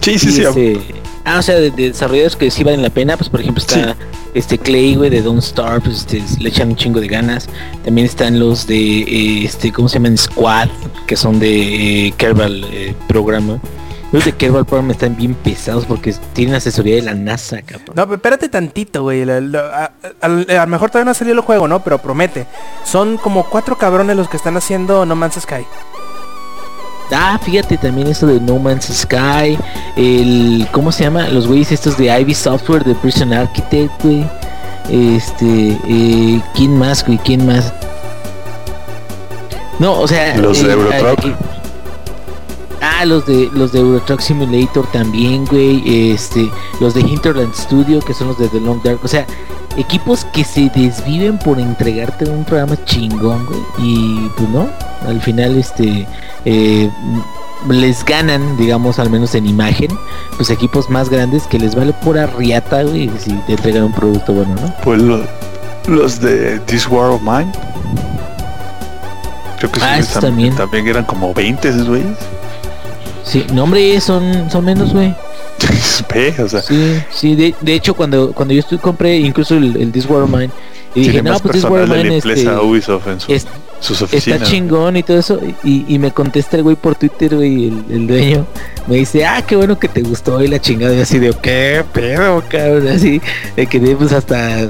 [0.01, 0.81] Sí, sí, sí.
[1.29, 3.95] Ah, o sea, de, de desarrolladores que sí valen la pena, pues por ejemplo está
[4.35, 7.49] este Clay, güey, de Don't Starve, pues este, le echan un chingo de ganas.
[7.85, 10.17] También están los de, eh, este, ¿cómo se llaman?
[10.17, 10.69] Squad,
[11.07, 13.61] que son de eh, Kerbal eh, Programa.
[14.11, 17.95] Los de Kerbal Program están bien pesados porque tienen asesoría de la NASA, cabrón.
[17.95, 19.23] No, pero espérate tantito, güey.
[19.23, 19.91] a
[20.29, 21.85] lo mejor todavía no ha salido el juego, ¿no?
[21.85, 22.47] Pero promete.
[22.85, 25.67] Son como cuatro cabrones los que están haciendo No Man's Sky.
[27.11, 29.59] Ah, fíjate también esto de No Man's Sky,
[29.97, 31.29] el ¿cómo se llama?
[31.29, 34.27] Los güeyes estos de Ivy Software de Prison Architect, güey.
[34.91, 37.19] Este, eh, ¿quién más, güey?
[37.19, 37.73] ¿Quién más?
[39.79, 41.19] No, o sea, Los de eh, Eurotruck.
[41.19, 41.35] aquí-
[42.81, 46.13] Ah, los de los de Euro Truck Simulator también, güey.
[46.13, 46.49] Este,
[46.81, 49.01] los de Hinterland Studio, que son los de The Long Dark.
[49.03, 49.27] O sea,
[49.77, 53.61] equipos que se desviven por entregarte un programa chingón, güey.
[53.79, 54.69] Y pues no,
[55.07, 56.07] al final este
[56.45, 56.91] eh,
[57.69, 59.89] les ganan, digamos, al menos en imagen,
[60.37, 64.33] pues equipos más grandes que les vale pura riata, güey, si te entregan un producto
[64.33, 64.75] bueno, ¿no?
[64.83, 65.25] Pues lo-
[65.87, 67.51] los de This War of Mine.
[69.59, 70.55] Creo que Ah, tam- también.
[70.55, 72.17] también eran como 20 esos güeyes.
[73.29, 75.15] Sí, no hombre, son, son menos, güey.
[76.39, 79.93] O sea, Sí, sí, de, de hecho cuando cuando yo estuve compré incluso el, el
[79.93, 80.51] This War of Mine
[80.95, 82.29] y dije, no, pues This War of Mine este,
[83.07, 83.47] en su- es-
[83.81, 84.43] sus está oficinas.
[84.49, 88.07] chingón y todo eso y, y me contesta el güey por Twitter, güey, el, el
[88.07, 88.47] dueño,
[88.89, 91.85] me dice, ah, qué bueno que te gustó y la chingada y así de, qué
[91.93, 93.21] pedo, cabrón, así,
[93.57, 94.69] de que pues hasta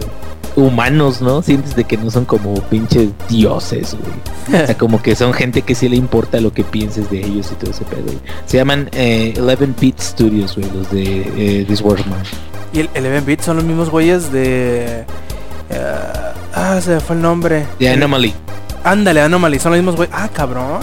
[0.58, 1.40] humanos, ¿no?
[1.42, 4.62] Sientes de que no son como pinches dioses, güey.
[4.62, 7.50] O sea, como que son gente que sí le importa lo que pienses de ellos
[7.52, 8.02] y todo ese pedo.
[8.04, 8.18] güey.
[8.46, 12.16] Se llaman eh, 11 Pit Studios, güey, los de eh, This War Mine.
[12.72, 15.04] Y el 11 bit son los mismos güeyes de...
[15.70, 17.66] eh, ah, se me fue el nombre.
[17.78, 18.34] De Anomaly.
[18.84, 19.58] Ándale, Anomaly.
[19.58, 20.14] Son los mismos güeyes.
[20.16, 20.80] Ah, cabrón.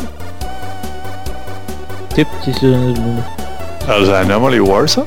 [2.15, 3.25] Sí, sí, son los mismos.
[3.87, 5.05] O sea, Anomaly Warzone.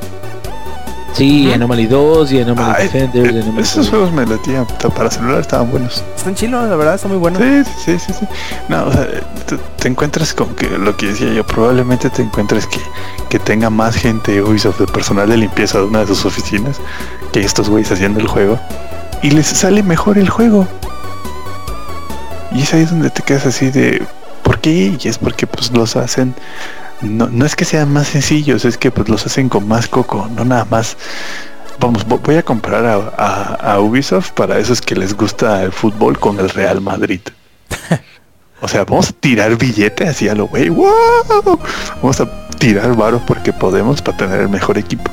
[1.13, 1.51] Sí.
[1.51, 3.33] Anomaly 2 y Anomaly Ay, Defenders.
[3.33, 3.89] y eh, Anomaly esos 2.
[3.89, 4.65] juegos me latían,
[4.95, 6.03] para celular estaban buenos.
[6.15, 7.39] Están chilos, la verdad, está muy bueno.
[7.39, 8.25] Sí, sí, sí, sí.
[8.69, 9.07] No, o sea,
[9.47, 12.79] te, te encuentras con que lo que decía yo, probablemente te encuentres que,
[13.29, 16.77] que tenga más gente Ubisoft de personal de limpieza de una de sus oficinas
[17.33, 18.59] que estos güeyes haciendo el juego
[19.21, 20.67] y les sale mejor el juego.
[22.51, 24.01] Y es ahí donde te quedas así de
[24.43, 24.95] ¿por qué?
[24.99, 26.33] Y es porque pues los hacen
[27.01, 30.29] no, no es que sean más sencillos, es que pues los hacen con más coco,
[30.35, 30.97] no nada más.
[31.79, 36.39] Vamos, vo- voy a comprar a, Ubisoft para esos que les gusta el fútbol con
[36.39, 37.21] el Real Madrid.
[38.61, 40.67] O sea, vamos a tirar billete así a lo güey.
[40.67, 41.57] ¡Wow!
[42.01, 45.09] Vamos a tirar varos porque podemos para tener el mejor equipo.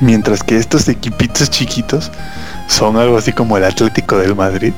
[0.00, 2.10] Mientras que estos equipitos chiquitos
[2.66, 4.72] son algo así como el Atlético del Madrid,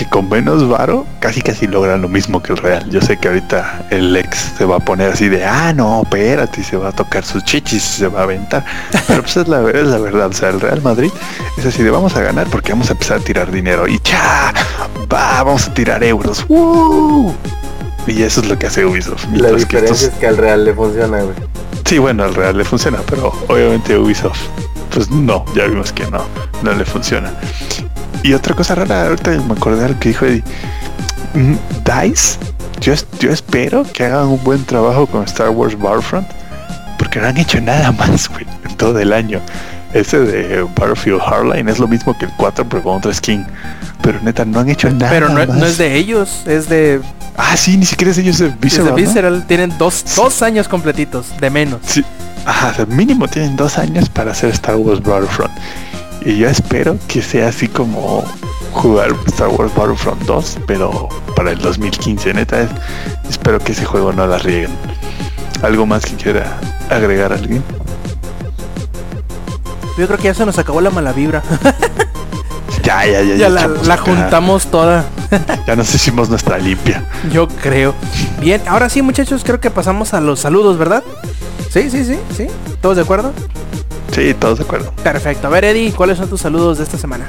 [0.00, 2.88] que con menos varo casi casi logran lo mismo que el Real.
[2.88, 6.62] Yo sé que ahorita el ex se va a poner así de, ah, no, espérate,
[6.62, 8.64] y se va a tocar sus chichis y se va a aventar.
[9.06, 11.10] Pero pues es la, es la verdad, o sea, el Real Madrid
[11.58, 14.54] es así de, vamos a ganar porque vamos a empezar a tirar dinero y cha,
[15.12, 16.46] va, vamos a tirar euros.
[16.48, 17.34] ¡Woo!
[18.06, 19.26] Y eso es lo que hace Ubisoft.
[19.34, 21.34] La que diferencia estos- es que al Real le funciona, güey.
[21.84, 24.40] Sí, bueno, al Real le funciona, pero obviamente Ubisoft,
[24.94, 26.22] pues no, ya vimos que no,
[26.62, 27.30] no le funciona.
[28.22, 30.44] Y otra cosa rara, ahorita me acordé de lo que dijo Eddie.
[31.34, 32.38] Mm, DICE,
[32.80, 36.28] yo, yo espero que hagan un buen trabajo con Star Wars Battlefront,
[36.98, 39.40] porque no han hecho nada más, güey, en todo el año.
[39.92, 43.44] Ese de Battlefield Hardline es lo mismo que el 4, pero con otra skin.
[44.02, 45.48] Pero neta, no han hecho nada Pero no, más.
[45.48, 47.00] no es de ellos, es de,
[47.36, 48.94] Ah, sí, ni siquiera es ellos de es de Visceral, ¿no?
[48.96, 49.46] Visceral.
[49.46, 51.80] Tienen dos, dos años completitos, de menos.
[51.86, 52.04] Sí.
[52.44, 55.52] Ajá, mínimo tienen dos años para hacer Star Wars Battlefront.
[56.24, 58.24] Y yo espero que sea así como
[58.72, 62.34] jugar Star Wars Battlefront 2, pero para el 2015.
[62.34, 62.70] Neta, es-
[63.28, 64.70] espero que ese juego no la rieguen.
[65.62, 66.58] ¿Algo más que quiera
[66.90, 67.62] agregar alguien?
[69.98, 71.42] Yo creo que ya se nos acabó la mala vibra.
[72.82, 73.34] Ya, ya, ya.
[73.36, 75.04] ya la, la juntamos toda.
[75.66, 77.04] Ya nos hicimos nuestra limpia.
[77.30, 77.94] Yo creo.
[78.40, 81.04] Bien, ahora sí muchachos, creo que pasamos a los saludos, ¿verdad?
[81.70, 82.46] Sí, sí, sí, sí.
[82.80, 83.32] ¿Todos de acuerdo?
[84.12, 84.92] Sí, todos de acuerdo.
[85.02, 85.46] Perfecto.
[85.46, 87.26] A ver, Eddie, ¿cuáles son tus saludos de esta semana?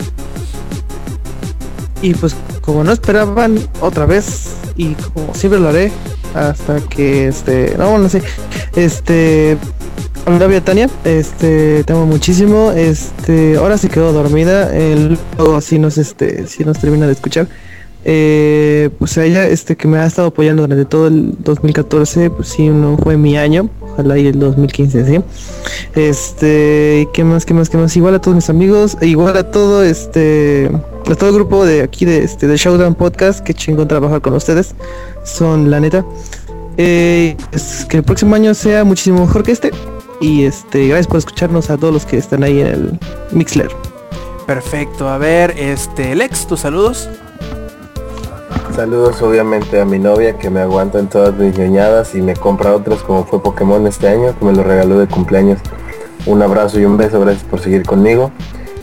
[2.01, 5.91] Y pues como no esperaban, otra vez, y como siempre lo haré,
[6.33, 8.23] hasta que este, no, no sé,
[8.75, 9.57] este,
[10.25, 15.61] a mi novia Tania, este, te amo muchísimo, este, ahora se quedó dormida, el, luego
[15.61, 17.47] si nos, este, si nos termina de escuchar,
[18.03, 22.47] eh, pues a ella, este, que me ha estado apoyando durante todo el 2014, pues
[22.47, 25.19] sí, no fue mi año, ojalá y el 2015, sí,
[25.95, 27.95] este, ¿qué más, qué más, qué más?
[27.95, 30.71] Igual a todos mis amigos, igual a todo, este,
[31.09, 34.33] a todo el grupo de aquí de, este, de Showdown Podcast, que chingón trabajar con
[34.33, 34.75] ustedes,
[35.23, 36.05] son la neta.
[36.77, 39.71] Eh, es que el próximo año sea muchísimo mejor que este.
[40.21, 42.99] Y este, gracias por escucharnos a todos los que están ahí en el
[43.31, 43.69] Mixler.
[44.45, 47.09] Perfecto, a ver, este, Lex, tus saludos.
[48.75, 52.73] Saludos obviamente a mi novia que me aguanta en todas mis ñoñadas y me compra
[52.73, 55.59] otras como fue Pokémon este año, que me lo regaló de cumpleaños.
[56.25, 58.31] Un abrazo y un beso, gracias por seguir conmigo.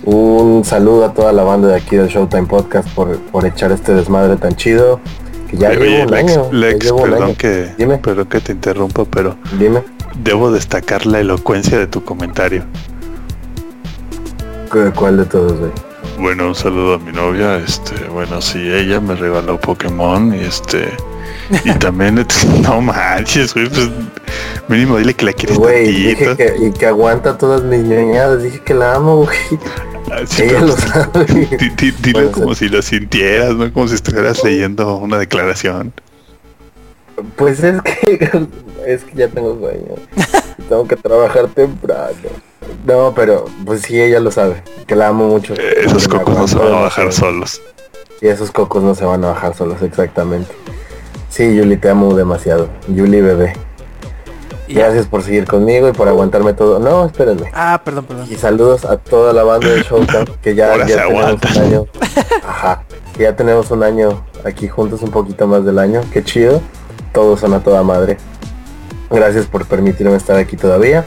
[0.04, 3.94] Un saludo a toda la banda de aquí del Showtime Podcast por, por echar este
[3.94, 5.00] desmadre tan chido.
[5.48, 6.44] Que ya Oye, llevo un Lex, año.
[6.50, 7.34] ya Lex, un perdón año.
[7.38, 7.98] que, Dime.
[7.98, 9.82] perdón que te interrumpa, pero Dime.
[10.22, 12.64] debo destacar la elocuencia de tu comentario.
[14.70, 15.70] ¿cu- ¿Cuál de todos, güey?
[16.18, 20.88] Bueno, un saludo a mi novia, este, bueno, sí, ella me regaló Pokémon y este,
[21.64, 22.26] y también,
[22.62, 23.88] no manches, güey, pues
[24.68, 28.42] mínimo dile que la quieres Güey, dije que, y que aguanta todas mis ñoñadas.
[28.42, 29.38] Dije que la amo, güey.
[30.26, 31.24] Sí, Ella pero lo sabe.
[31.60, 33.72] di- di- dilo Bueno, como si lo sintieras, ¿no?
[33.72, 35.92] Como si estuvieras leyendo una declaración.
[37.36, 38.30] Pues es que
[38.86, 39.94] es que ya tengo sueño.
[40.68, 42.12] tengo que trabajar temprano.
[42.86, 45.54] No, pero pues sí ella lo sabe, que la amo mucho.
[45.54, 47.60] Eh, Esos me cocos no se van a bajar solos.
[48.20, 50.52] Y esos cocos no se van a bajar solos, exactamente.
[51.30, 52.68] Sí, Yuli, te amo demasiado.
[52.88, 53.52] Yuli bebé.
[54.66, 54.74] Y.
[54.74, 56.78] Gracias por seguir conmigo y por aguantarme todo.
[56.78, 57.50] No, espérenme.
[57.54, 58.26] Ah, perdón, perdón.
[58.30, 61.56] Y saludos a toda la banda de Showtime, que ya, ya se tenemos aguantan.
[61.56, 61.86] un año.
[62.46, 62.82] Ajá.
[63.16, 66.00] Que ya tenemos un año aquí juntos, un poquito más del año.
[66.12, 66.60] Qué chido.
[67.12, 68.16] Todos son a toda madre.
[69.10, 71.04] Gracias por permitirme estar aquí todavía.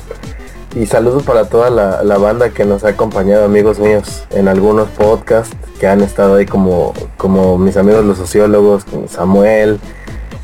[0.74, 4.88] Y saludos para toda la, la banda que nos ha acompañado, amigos míos, en algunos
[4.90, 9.80] podcasts que han estado ahí como, como mis amigos los sociólogos, Samuel,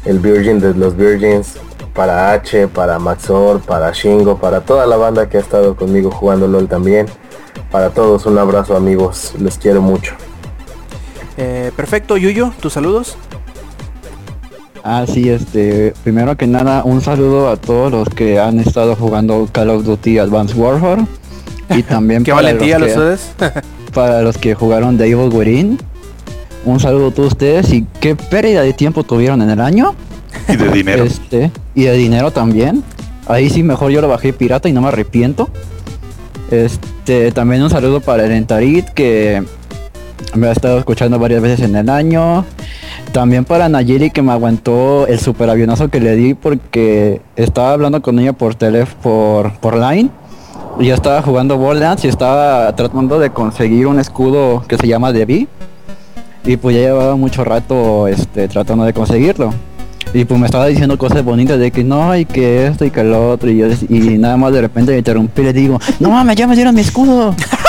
[0.04, 1.58] el Virgin de los Virgins,
[1.94, 6.48] para H, para Maxor, para Shingo, para toda la banda que ha estado conmigo jugando
[6.48, 7.08] LOL también.
[7.72, 10.14] Para todos un abrazo amigos, les quiero mucho.
[11.38, 13.18] Eh, perfecto, Yuyo, tus saludos.
[14.89, 19.49] Ah, sí, este, primero que nada, un saludo a todos los que han estado jugando
[19.51, 21.05] Call of Duty Advanced Warfare.
[21.72, 23.31] Y también Qué para valentía los que, ustedes.
[23.93, 25.77] para los que jugaron The Evil Within.
[26.64, 29.93] Un saludo a todos ustedes y qué pérdida de tiempo tuvieron en el año.
[30.47, 31.03] Y de dinero.
[31.03, 32.81] Este, y de dinero también.
[33.27, 35.49] Ahí sí mejor yo lo bajé pirata y no me arrepiento.
[36.49, 39.43] Este, también un saludo para el Entarit que
[40.34, 42.45] me ha estado escuchando varias veces en el año.
[43.18, 47.99] También para Nayeli que me aguantó el super avionazo que le di porque estaba hablando
[47.99, 50.11] con ella por teléfono por, por line.
[50.80, 55.48] Y estaba jugando Borderlands y estaba tratando de conseguir un escudo que se llama Debbie.
[56.45, 59.52] Y pues ya llevaba mucho rato este, tratando de conseguirlo.
[60.14, 63.03] Y pues me estaba diciendo cosas bonitas de que no, y que esto y que
[63.03, 63.49] lo otro.
[63.49, 66.45] Y, yo, y nada más de repente me interrumpí y le digo, no mames, ya
[66.45, 67.34] me dieron mi escudo.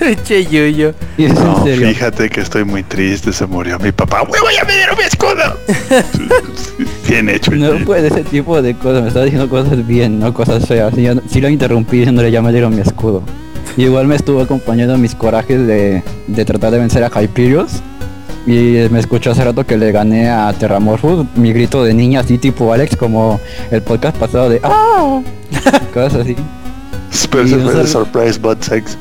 [0.24, 0.94] che, Yuyo.
[1.16, 1.88] Y es No, en serio.
[1.88, 4.22] fíjate que estoy muy triste, se murió mi papá.
[4.22, 5.56] ¡Huevo, ya me dieron mi escudo!
[7.08, 7.50] Bien hecho.
[7.52, 7.84] No Yuyi.
[7.84, 10.96] pues ese tipo de cosas, me estaba diciendo cosas bien, no cosas feas.
[10.98, 13.22] Y yo sí lo interrumpí diciéndole ya me dieron mi escudo.
[13.76, 17.82] Y igual me estuvo acompañando mis corajes de, de tratar de vencer a Hyperios.
[18.46, 22.38] Y me escuchó hace rato que le gané a Terramorphos, mi grito de niña así
[22.38, 23.40] tipo Alex, como
[23.72, 25.20] el podcast pasado de ¡Ah!
[25.94, 26.36] Cosas así.
[27.10, 28.96] Saludo- surprise butt sex.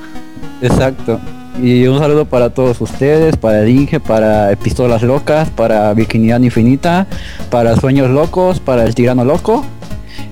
[0.68, 1.20] Exacto.
[1.62, 7.08] Y un saludo para todos ustedes, para el Inge, para Pistolas Locas, para Virginidad Infinita,
[7.50, 9.64] para Sueños Locos, para el Tirano Loco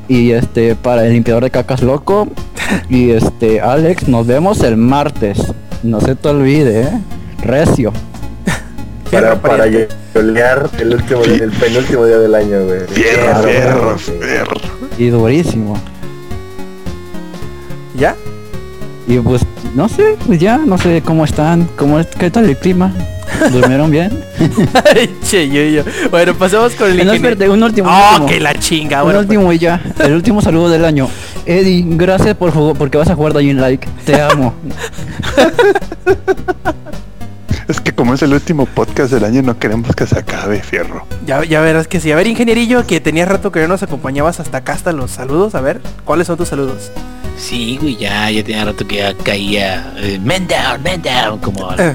[0.10, 2.28] y este para el Limpiador de Cacas Loco
[2.90, 5.54] y este Alex, nos vemos el martes.
[5.82, 6.90] No se te olvide, ¿eh?
[7.42, 7.94] Recio.
[9.12, 9.66] Para, para
[10.16, 12.80] yolear el último el penúltimo día del año, güey.
[12.88, 13.98] Fierro, Claro, fierro, güey.
[14.30, 14.56] fierro.
[14.98, 15.78] Y durísimo.
[17.96, 18.16] ¿Ya?
[19.08, 22.58] Y pues, no sé, pues ya, no sé cómo están, cómo es, qué tal el
[22.58, 22.94] clima.
[23.52, 24.24] ¿Durmieron bien?
[24.96, 25.84] Ay, che, Yuyo.
[26.12, 27.30] Bueno, pasemos con el no, ingeniero.
[27.30, 27.90] espérate, un último.
[27.90, 28.28] Oh, último.
[28.28, 29.00] que la chinga.
[29.00, 31.10] Un Bueno, último y ya, el último saludo del año.
[31.46, 33.88] Eddie, gracias por jugar, porque vas a jugar Dying Like.
[34.06, 34.54] Te amo.
[37.68, 41.06] Es que como es el último podcast del año, no queremos que se acabe, fierro.
[41.26, 42.12] ya, ya verás que sí.
[42.12, 45.56] A ver, ingenierillo, que tenías rato que no nos acompañabas hasta acá, hasta los saludos.
[45.56, 46.92] A ver, ¿cuáles son tus saludos?
[47.38, 49.94] Sí, güey, ya, ya tenía rato que ya caía.
[49.98, 51.94] eh, man down, man down, como Eh,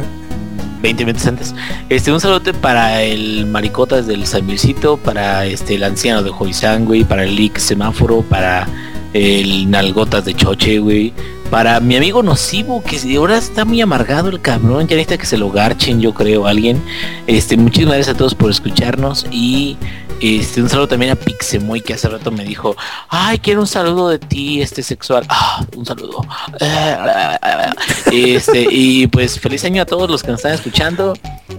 [0.80, 1.54] 20 minutos antes.
[1.88, 7.04] Este, un saludo para el Maricotas del Samircito, para este el anciano de Joizán, güey,
[7.04, 8.66] para el Lick Semáforo, para
[9.12, 11.12] el Nalgotas de Choche, güey.
[11.50, 15.38] Para mi amigo Nocivo, que ahora está muy amargado el cabrón, ya necesita que se
[15.38, 16.82] lo garchen, yo creo, alguien.
[17.26, 19.78] Este, muchísimas gracias a todos por escucharnos y
[20.20, 22.76] este, un saludo también a Pixemoy que hace rato me dijo,
[23.08, 25.24] ay, quiero un saludo de ti, este sexual.
[25.28, 26.20] Ah, un saludo.
[28.12, 31.14] Este, y pues feliz año a todos los que nos están escuchando.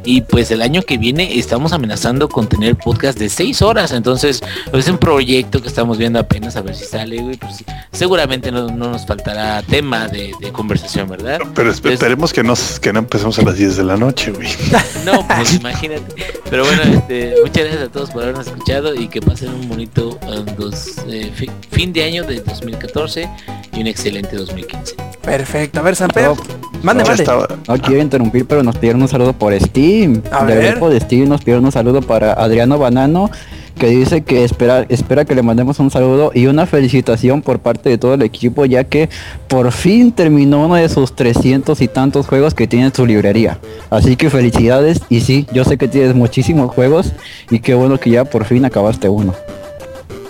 [0.06, 3.92] Y pues el año que viene estamos amenazando con tener podcast de 6 horas.
[3.92, 4.42] Entonces
[4.74, 7.38] es un proyecto que estamos viendo apenas a ver si sale, güey.
[7.38, 11.40] Pues, seguramente no, no nos faltará tema de, de conversación, ¿verdad?
[11.54, 14.48] Pero esp- esperemos que, nos, que no empecemos a las 10 de la noche, güey.
[15.06, 16.04] No, pues imagínate.
[16.50, 20.18] Pero bueno, este, muchas gracias a todos por habernos escuchado y que pasen un bonito
[20.58, 23.30] dos, eh, fi- fin de año de 2014
[23.74, 24.96] y un excelente 2015.
[25.22, 25.80] Perfecto.
[25.80, 25.98] A ver.
[26.00, 26.36] No,
[26.82, 27.24] Mande, Ya mande.
[27.24, 27.48] estaba.
[27.68, 29.52] No quiero interrumpir, pero nos pidieron un saludo por
[29.90, 30.22] Steam.
[30.32, 30.72] A Del ver.
[30.72, 33.30] grupo de Steam nos pidieron un saludo para Adriano Banano,
[33.78, 37.90] que dice que espera, espera que le mandemos un saludo y una felicitación por parte
[37.90, 39.10] de todo el equipo, ya que
[39.48, 43.58] por fin terminó uno de sus 300 y tantos juegos que tiene en su librería.
[43.90, 47.14] Así que felicidades y sí, yo sé que tienes muchísimos juegos
[47.50, 49.34] y qué bueno que ya por fin acabaste uno.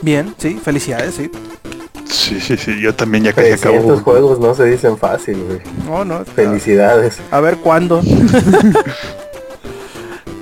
[0.02, 1.30] Bien, sí, felicidades, sí.
[2.06, 2.80] Sí, sí, sí.
[2.82, 3.98] Yo también ya casi 300 acabo.
[4.04, 5.60] juegos no se dicen fácil, güey.
[5.86, 6.26] No, no.
[6.26, 7.20] Felicidades.
[7.32, 8.02] A ver cuándo.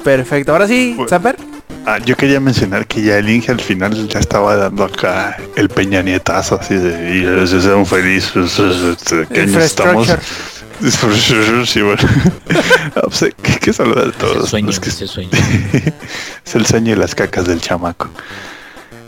[0.03, 0.52] Perfecto.
[0.53, 1.10] Ahora sí, Bueno.
[1.10, 1.36] Samper.
[1.86, 5.69] Ah, yo quería mencionar que ya el Inge al final ya estaba dando acá el
[5.69, 8.34] peña nietazo así de y ellos sean felices
[9.32, 10.07] que estamos
[11.65, 12.03] sí, bueno.
[13.03, 15.30] Pues, ¿qué, qué saludar a Es el todos sueño, los que- es el sueño.
[16.45, 18.10] es el sueño y las cacas del chamaco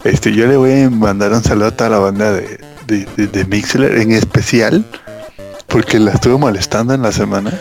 [0.06, 3.28] este yo le voy a mandar un saludo a toda la banda de, de, de,
[3.28, 4.86] de Mixler en especial
[5.68, 7.52] porque la estuve molestando en la semana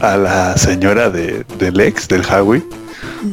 [0.00, 2.62] a la señora de, del ex del Howie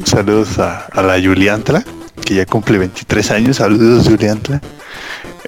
[0.04, 1.84] Saludos a, a la Juliantla,
[2.24, 3.56] que ya cumple 23 años.
[3.56, 4.60] Saludos, Juliantla.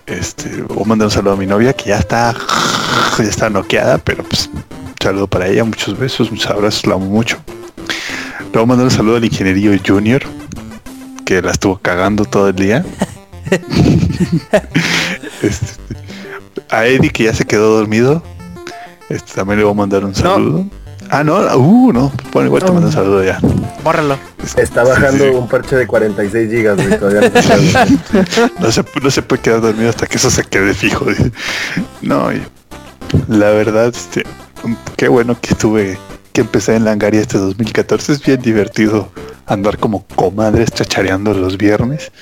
[0.06, 2.34] Este, voy a mandar un saludo a mi novia, que ya está,
[3.18, 7.06] ya está noqueada, pero pues, un saludo para ella, muchos besos, muchos abrazos, la amo
[7.06, 7.38] mucho.
[8.40, 10.22] Le voy a mandar un saludo al ingenierillo Junior,
[11.24, 12.84] que la estuvo cagando todo el día.
[15.40, 15.66] Este,
[16.68, 18.22] a Eddie, que ya se quedó dormido.
[19.08, 20.66] Este, también le voy a mandar un saludo.
[21.10, 22.12] Ah, no, uh, no.
[22.32, 23.38] Bueno, igual te mando un saludo ya.
[23.82, 24.18] Bórralo.
[24.56, 25.36] Está bajando Sí, sí.
[25.36, 26.98] un parche de 46 gigas, güey.
[26.98, 28.50] Todavía no se.
[28.60, 31.06] No se, no se puede quedar dormido hasta que eso se quede fijo.
[31.06, 31.32] dice.
[32.02, 32.28] No,
[33.28, 34.24] la verdad, este,
[34.96, 35.98] qué bueno que estuve,
[36.32, 38.12] que empecé en Langaria este 2014.
[38.12, 39.10] Es bien divertido
[39.46, 42.12] andar como comadres chachareando los viernes.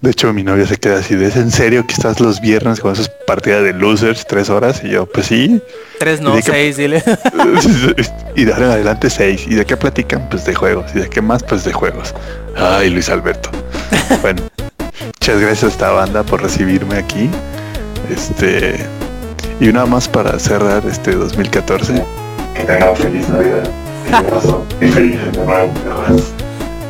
[0.00, 2.80] De hecho, mi novia se queda así de, ¿es en serio que estás los viernes
[2.80, 4.80] con esas partidas de losers tres horas?
[4.82, 5.60] Y yo, pues sí.
[5.98, 7.04] Tres no, ¿Y de qué- seis, dile.
[8.34, 9.44] y de ahora en adelante seis.
[9.46, 10.26] ¿Y de qué platican?
[10.30, 10.86] Pues de juegos.
[10.94, 11.42] ¿Y de qué más?
[11.42, 12.14] Pues de juegos.
[12.56, 13.50] Ay, Luis Alberto.
[14.22, 14.42] Bueno,
[15.06, 17.28] muchas gracias a esta banda por recibirme aquí.
[18.10, 18.76] Este.
[19.60, 22.02] Y una más para cerrar este 2014.
[22.56, 23.68] Que tengan feliz Navidad.
[24.80, 25.18] Y feliz.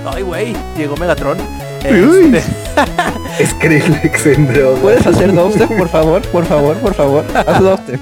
[0.07, 1.37] Ay, güey, llegó Megatron.
[1.85, 2.36] Uy.
[2.36, 4.78] Este, Skrillex en droga.
[4.81, 6.23] ¿Puedes hacer dubstep, por favor?
[6.28, 7.24] Por favor, por favor.
[7.35, 8.01] Haz dubstep.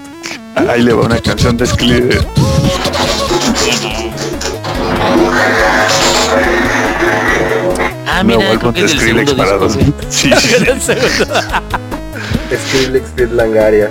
[0.68, 2.18] Ahí le va una canción de Skli-
[8.06, 9.92] Ah, mira, creo álbum que es Skrillex segundo para disco, güey.
[10.00, 10.14] dos.
[10.14, 10.92] Sí, sí, sí.
[12.80, 13.90] Skrillex Fit Langaria.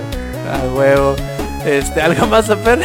[0.50, 1.16] Ah, huevo.
[1.64, 2.80] Este, ¿algo más, Samper?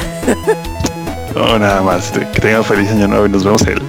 [1.35, 2.11] No, nada más.
[2.11, 3.81] Que tengan feliz año nuevo y nos vemos el,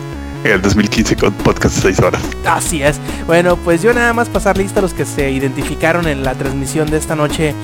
[0.53, 2.23] el 2015 con podcast de 6 horas.
[2.47, 3.01] Así es.
[3.27, 6.91] Bueno, pues yo nada más pasar lista a los que se identificaron en la transmisión
[6.91, 7.55] de esta noche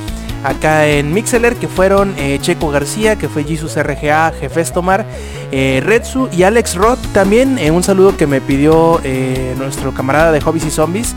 [0.42, 5.04] acá en Mixeler, que fueron eh, Checo García, que fue Jesus RGA, Jefes Tomar,
[5.52, 7.00] eh, Redsu y Alex Roth.
[7.12, 11.14] También eh, un saludo que me pidió eh, nuestro camarada de Hobbies y Zombies,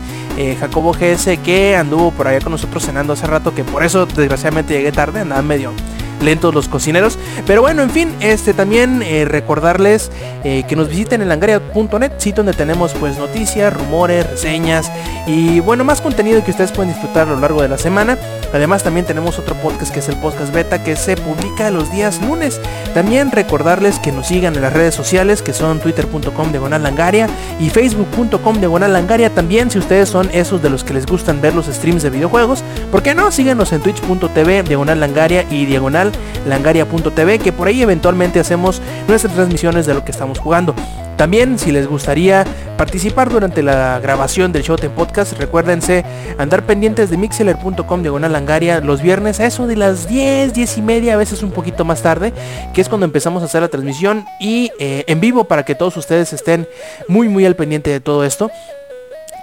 [0.58, 4.74] Jacobo GS, que anduvo por allá con nosotros cenando hace rato, que por eso desgraciadamente
[4.74, 5.72] llegué tarde, andaban medio
[6.24, 7.18] lentos los cocineros.
[7.46, 10.10] Pero bueno, en fin, este también eh, recordarles
[10.42, 14.90] eh, que nos visiten en langaria.net, sitio donde tenemos pues noticias, rumores, reseñas
[15.26, 18.18] y bueno, más contenido que ustedes pueden disfrutar a lo largo de la semana.
[18.52, 22.20] Además también tenemos otro podcast que es el podcast beta que se publica los días
[22.20, 22.60] lunes.
[22.92, 27.28] También recordarles que nos sigan en las redes sociales que son twitter.com diagonal langaria
[27.60, 31.54] y facebook.com diagonal langaria también si ustedes son esos de los que les gustan ver
[31.54, 32.62] los streams de videojuegos.
[32.90, 33.30] ¿Por qué no?
[33.30, 36.12] Síguenos en twitch.tv diagonal langaria y diagonal
[36.46, 40.74] langaria.tv, que por ahí eventualmente hacemos nuestras transmisiones de lo que estamos jugando.
[41.16, 42.44] También, si les gustaría
[42.76, 46.04] participar durante la grabación del Showtime Podcast, recuérdense
[46.38, 50.82] andar pendientes de mixeler.com diagonal langaria los viernes, a eso de las 10, 10 y
[50.82, 52.32] media, a veces un poquito más tarde,
[52.72, 55.96] que es cuando empezamos a hacer la transmisión y eh, en vivo para que todos
[55.96, 56.66] ustedes estén
[57.06, 58.50] muy, muy al pendiente de todo esto.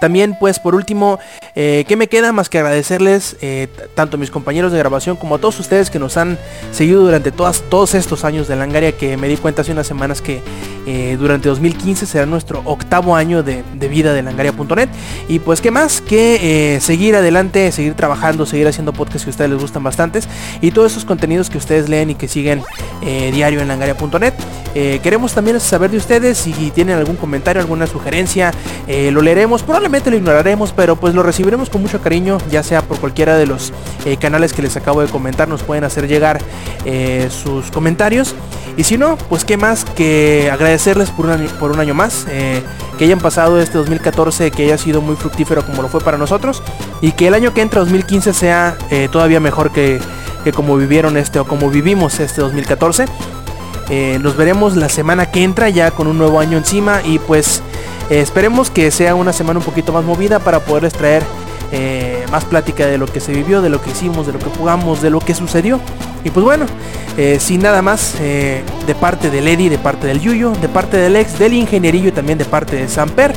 [0.02, 1.20] También pues por último,
[1.54, 5.36] eh, ¿qué me queda más que agradecerles eh, tanto a mis compañeros de grabación como
[5.36, 6.38] a todos ustedes que nos han
[6.72, 10.20] seguido durante todas, todos estos años de Langaria que me di cuenta hace unas semanas
[10.20, 10.42] que
[10.88, 14.88] eh, durante 2015 será nuestro octavo año de, de vida de langaria.net
[15.28, 19.50] y pues qué más que seguir adelante, seguir trabajando, seguir haciendo podcasts que a ustedes
[19.52, 20.28] les gustan bastantes
[20.60, 22.64] y todos esos contenidos que ustedes leen y que siguen
[23.00, 24.34] diario en langaria.net.
[24.74, 28.52] queremos también saber de ustedes si tienen algún comentario, alguna sugerencia,
[28.88, 29.62] lo leeremos.
[29.62, 33.46] Probablemente lo ignoraremos, pero pues lo recibiremos con mucho cariño, ya sea por cualquiera de
[33.46, 33.72] los
[34.06, 36.40] eh, canales que les acabo de comentar, nos pueden hacer llegar
[36.84, 38.34] eh, sus comentarios.
[38.78, 42.26] Y si no, pues qué más que agradecerles por un año, por un año más,
[42.30, 42.62] eh,
[42.98, 46.62] que hayan pasado este 2014, que haya sido muy fructífero como lo fue para nosotros,
[47.02, 48.76] y que el año que entra 2015 sea
[49.10, 50.00] todavía mejor que,
[50.42, 53.04] que, como vivieron este o como vivimos este 2014.
[54.20, 57.62] nos veremos la semana que entra ya con un nuevo año encima y pues
[58.12, 61.22] eh, esperemos que sea una semana un poquito más movida para poderles traer
[61.72, 64.50] eh, más plática de lo que se vivió, de lo que hicimos, de lo que
[64.50, 65.80] jugamos, de lo que sucedió.
[66.22, 66.66] Y pues bueno,
[67.16, 71.16] eh, sin nada más, de parte del Eddie, de parte del Yuyo, de parte del
[71.16, 73.32] ex, del ingenierillo y también de parte de Samper,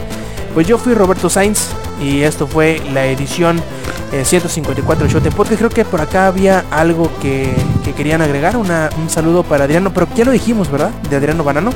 [0.53, 1.69] pues yo fui Roberto Sainz
[2.01, 3.61] y esto fue la edición
[4.11, 5.57] 154 de Shot Podcast.
[5.57, 7.49] Creo que por acá había algo que,
[7.95, 10.89] querían agregar, un saludo para Adriano, pero ya lo dijimos, ¿verdad?
[11.09, 11.71] De Adriano Banano.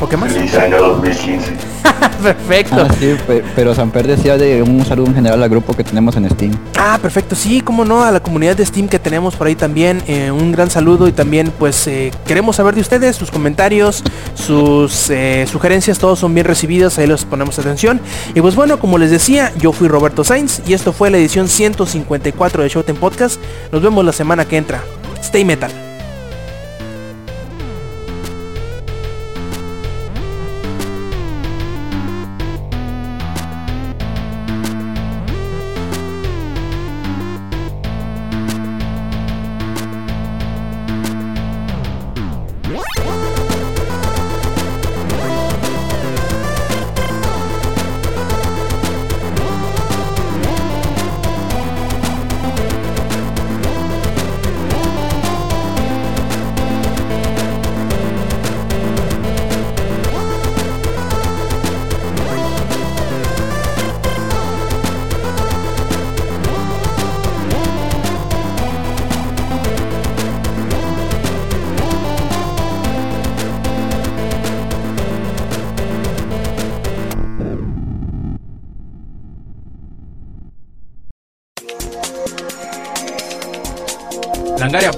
[0.00, 0.32] ¿O qué más?
[0.32, 1.52] Feliz año 2015.
[2.22, 2.76] perfecto.
[2.78, 3.16] Ah, sí,
[3.54, 6.52] pero Samper decía de un saludo en general al grupo que tenemos en Steam.
[6.76, 7.34] Ah, perfecto.
[7.34, 10.02] Sí, como no, a la comunidad de Steam que tenemos por ahí también.
[10.06, 14.02] Eh, un gran saludo y también pues eh, queremos saber de ustedes, sus comentarios,
[14.34, 18.00] sus eh, sugerencias, todos son bien recibidos, ahí los ponemos atención.
[18.34, 21.48] Y pues bueno, como les decía, yo fui Roberto Sainz y esto fue la edición
[21.48, 23.40] 154 de Showtime Podcast.
[23.72, 24.82] Nos vemos la semana que entra.
[25.22, 25.85] Stay metal.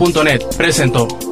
[0.09, 1.28] Langaria.net presentó.